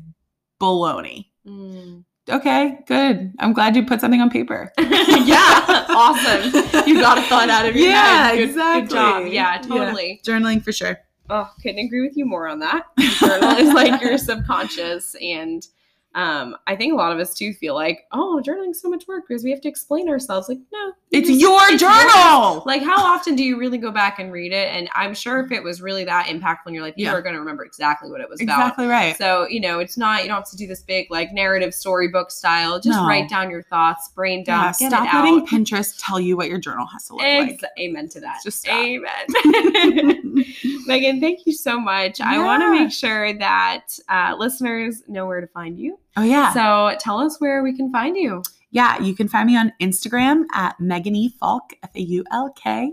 baloney. 0.61 1.27
Mm. 1.47 2.05
Okay, 2.33 2.79
good. 2.87 3.33
I'm 3.39 3.53
glad 3.53 3.77
you 3.77 3.85
put 3.85 4.01
something 4.01 4.21
on 4.21 4.31
paper. 4.31 4.73
yeah. 4.79 5.85
Awesome. 5.91 6.87
You 6.87 6.99
got 7.01 7.19
a 7.19 7.23
thought 7.23 7.51
out 7.51 7.67
of 7.69 7.77
your 7.77 7.89
Yeah, 7.89 8.29
head. 8.29 8.37
Good, 8.37 8.49
exactly. 8.49 8.81
Good 8.83 8.91
job. 8.91 9.27
Yeah, 9.27 9.55
Yeah. 9.55 9.59
totally. 9.59 10.21
Journaling 10.27 10.63
for 10.65 10.73
sure. 10.73 10.99
Oh, 11.31 11.51
couldn't 11.63 11.79
agree 11.79 12.01
with 12.07 12.17
you 12.17 12.25
more 12.25 12.49
on 12.49 12.59
that. 12.61 12.85
Journal 12.99 13.51
is 13.59 13.73
like 13.75 14.01
your 14.03 14.19
subconscious, 14.19 15.15
and 15.21 15.67
um, 16.15 16.57
I 16.67 16.77
think 16.77 16.93
a 16.93 16.97
lot 16.97 17.13
of 17.13 17.19
us 17.19 17.35
too 17.35 17.53
feel 17.55 17.75
like, 17.75 18.01
oh, 18.13 18.41
journaling's 18.41 18.81
so 18.81 18.89
much 18.91 19.07
work 19.09 19.25
because 19.27 19.43
we 19.45 19.51
have 19.51 19.61
to 19.63 19.69
explain 19.69 20.09
ourselves. 20.09 20.49
Like, 20.49 20.59
no, 20.73 20.93
It's 21.11 21.29
just- 21.29 21.41
your 21.41 21.59
yours. 21.71 21.81
journal. 21.81 22.63
Like, 22.67 22.83
how 22.83 23.03
often 23.03 23.35
do 23.37 23.43
you 23.43 23.59
really 23.59 23.79
go 23.79 23.91
back 23.91 24.19
and 24.19 24.31
read 24.33 24.53
it? 24.53 24.69
And 24.75 24.89
I'm 24.95 25.15
sure 25.15 25.41
if 25.41 25.51
it 25.53 25.63
was 25.63 25.81
really 25.81 26.05
that 26.05 26.27
impactful 26.27 26.67
in 26.67 26.75
your 26.75 26.83
life, 26.83 26.95
you 26.97 27.07
Yeah. 27.07 27.13
are 27.13 27.23
going 27.23 27.35
to 27.35 27.39
remember 27.41 27.65
exactly 27.65 28.11
what 28.11 28.21
it 28.21 28.29
was 28.29 28.43
about. 28.43 28.59
Exactly 28.61 28.87
right. 28.87 29.17
So, 29.17 29.47
you 29.49 29.61
know, 29.61 29.79
it's 29.79 29.97
not, 29.97 30.23
you 30.23 30.29
don't 30.29 30.37
have 30.39 30.51
to 30.51 30.57
do 30.57 30.67
this 30.67 30.83
big, 30.83 31.07
like, 31.11 31.33
narrative 31.33 31.73
storybook 31.75 32.31
style. 32.31 32.79
Just 32.79 32.99
No. 33.01 33.07
write 33.07 33.29
down 33.31 33.51
your 33.51 33.63
thoughts, 33.63 34.09
brain 34.15 34.45
dump, 34.45 34.77
yeah, 34.81 34.89
stop 34.89 35.05
it 35.07 35.15
out. 35.15 35.25
letting 35.25 35.47
Pinterest 35.47 35.95
tell 35.99 36.21
you 36.21 36.37
what 36.37 36.49
your 36.49 36.59
journal 36.59 36.87
has 36.87 37.07
to 37.09 37.15
look 37.15 37.25
Ex- 37.25 37.63
like. 37.63 37.71
Amen 37.79 38.09
to 38.11 38.21
that. 38.21 38.41
Just 38.45 38.61
stop. 38.61 38.75
Amen. 38.75 39.27
Megan, 40.87 41.21
thank 41.21 41.47
you 41.47 41.53
so 41.53 41.81
much. 41.81 42.21
I 42.21 42.39
want 42.43 42.63
to 42.63 42.71
make 42.71 42.93
sure 42.93 43.33
that 43.39 43.87
uh, 44.09 44.35
listeners 44.39 45.03
know 45.09 45.27
where 45.27 45.41
to 45.41 45.47
find 45.47 45.79
you. 45.79 45.99
Oh 46.17 46.23
yeah. 46.23 46.53
So 46.53 46.97
tell 46.99 47.19
us 47.19 47.41
where 47.41 47.63
we 47.63 47.77
can 47.77 47.91
find 47.91 48.17
you. 48.17 48.43
yeah, 48.71 49.01
you 49.01 49.15
can 49.15 49.29
find 49.29 49.47
me 49.47 49.57
on 49.57 49.73
Instagram 49.81 50.45
at 50.55 50.79
Megan 50.81 51.15
E. 51.15 51.29
Falk, 51.41 51.73
F 51.83 51.91
A 51.95 52.01
U 52.01 52.25
L 52.31 52.51
K. 52.53 52.93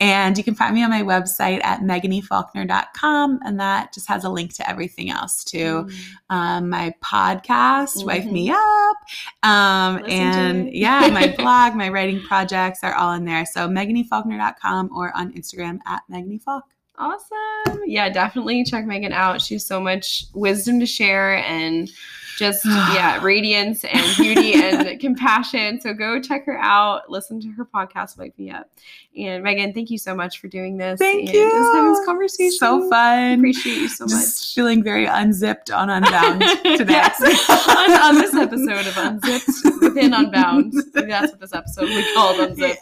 And 0.00 0.38
you 0.38 0.44
can 0.44 0.54
find 0.54 0.74
me 0.74 0.82
on 0.82 0.90
my 0.90 1.02
website 1.02 1.62
at 1.62 1.80
meganefaulkner.com. 1.80 3.40
And 3.44 3.60
that 3.60 3.92
just 3.92 4.08
has 4.08 4.24
a 4.24 4.30
link 4.30 4.54
to 4.54 4.68
everything 4.68 5.10
else 5.10 5.44
too. 5.44 5.88
Um, 6.30 6.70
my 6.70 6.94
podcast, 7.04 8.04
Wife 8.04 8.24
Me 8.26 8.50
Up. 8.50 8.96
Um, 9.42 10.04
and 10.08 10.72
yeah, 10.72 11.08
my 11.12 11.34
blog, 11.38 11.74
my 11.74 11.88
writing 11.90 12.20
projects 12.22 12.82
are 12.82 12.94
all 12.94 13.12
in 13.12 13.24
there. 13.24 13.44
So 13.44 13.68
meganefaulkner.com 13.68 14.90
or 14.96 15.12
on 15.16 15.32
Instagram 15.32 15.80
at 15.86 16.02
Megan. 16.08 16.38
Falk. 16.38 16.64
Awesome. 16.96 17.80
Yeah, 17.86 18.08
definitely 18.08 18.64
check 18.64 18.84
Megan 18.86 19.12
out. 19.12 19.40
She 19.42 19.54
has 19.54 19.66
so 19.66 19.80
much 19.80 20.24
wisdom 20.34 20.80
to 20.80 20.86
share 20.86 21.36
and 21.36 21.90
just 22.38 22.64
yeah, 22.64 23.20
radiance 23.22 23.84
and 23.84 24.16
beauty 24.16 24.54
and 24.54 24.98
compassion. 25.00 25.80
So 25.80 25.92
go 25.92 26.20
check 26.20 26.46
her 26.46 26.58
out. 26.58 27.10
Listen 27.10 27.40
to 27.40 27.48
her 27.52 27.64
podcast, 27.64 28.16
Wife 28.16 28.32
Me 28.38 28.50
Up. 28.50 28.70
And 29.16 29.42
Megan, 29.42 29.72
thank 29.74 29.90
you 29.90 29.98
so 29.98 30.14
much 30.14 30.38
for 30.40 30.46
doing 30.48 30.76
this. 30.76 30.98
Thank 30.98 31.32
you. 31.32 31.50
Just 31.50 31.74
having 31.74 31.92
this 31.92 32.06
conversation. 32.06 32.58
So 32.58 32.88
fun. 32.88 33.38
Appreciate 33.40 33.78
you 33.78 33.88
so 33.88 34.06
Just 34.06 34.38
much. 34.44 34.54
feeling 34.54 34.82
very 34.82 35.06
unzipped 35.06 35.70
on 35.70 35.90
Unbound 35.90 36.40
today. 36.76 36.92
yes. 36.92 37.50
on, 37.68 37.90
on 38.00 38.14
this 38.14 38.34
episode 38.34 38.86
of 38.86 38.96
Unzipped 38.96 39.82
within 39.82 40.14
Unbound. 40.14 40.72
That's 40.94 41.32
what 41.32 41.40
this 41.40 41.52
episode 41.52 41.88
we 41.88 42.14
called 42.14 42.38
Unzipped. 42.38 42.80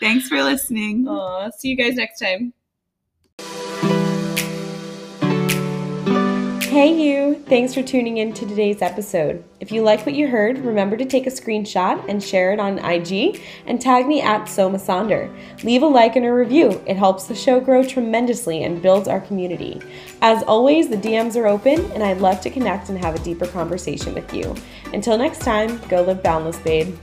Thanks 0.00 0.28
for 0.28 0.42
listening. 0.42 1.06
Aw, 1.06 1.50
see 1.50 1.68
you 1.68 1.76
guys 1.76 1.94
next 1.94 2.18
time. 2.18 2.52
Hey, 6.74 6.92
you! 6.92 7.36
Thanks 7.46 7.72
for 7.72 7.84
tuning 7.84 8.16
in 8.16 8.32
to 8.32 8.44
today's 8.44 8.82
episode. 8.82 9.44
If 9.60 9.70
you 9.70 9.82
like 9.82 10.04
what 10.04 10.16
you 10.16 10.26
heard, 10.26 10.58
remember 10.58 10.96
to 10.96 11.04
take 11.04 11.24
a 11.24 11.30
screenshot 11.30 12.04
and 12.08 12.20
share 12.20 12.52
it 12.52 12.58
on 12.58 12.80
IG 12.80 13.40
and 13.66 13.80
tag 13.80 14.08
me 14.08 14.20
at 14.20 14.46
Soma 14.46 14.78
Sonder. 14.78 15.32
Leave 15.62 15.84
a 15.84 15.86
like 15.86 16.16
and 16.16 16.26
a 16.26 16.32
review. 16.32 16.82
It 16.84 16.96
helps 16.96 17.28
the 17.28 17.34
show 17.36 17.60
grow 17.60 17.84
tremendously 17.84 18.64
and 18.64 18.82
builds 18.82 19.06
our 19.06 19.20
community. 19.20 19.80
As 20.20 20.42
always, 20.42 20.88
the 20.88 20.96
DMs 20.96 21.36
are 21.36 21.46
open, 21.46 21.78
and 21.92 22.02
I'd 22.02 22.18
love 22.18 22.40
to 22.40 22.50
connect 22.50 22.88
and 22.88 22.98
have 22.98 23.14
a 23.14 23.22
deeper 23.22 23.46
conversation 23.46 24.12
with 24.12 24.34
you. 24.34 24.52
Until 24.92 25.16
next 25.16 25.42
time, 25.42 25.78
go 25.86 26.02
live 26.02 26.24
boundless, 26.24 26.58
babe. 26.58 26.98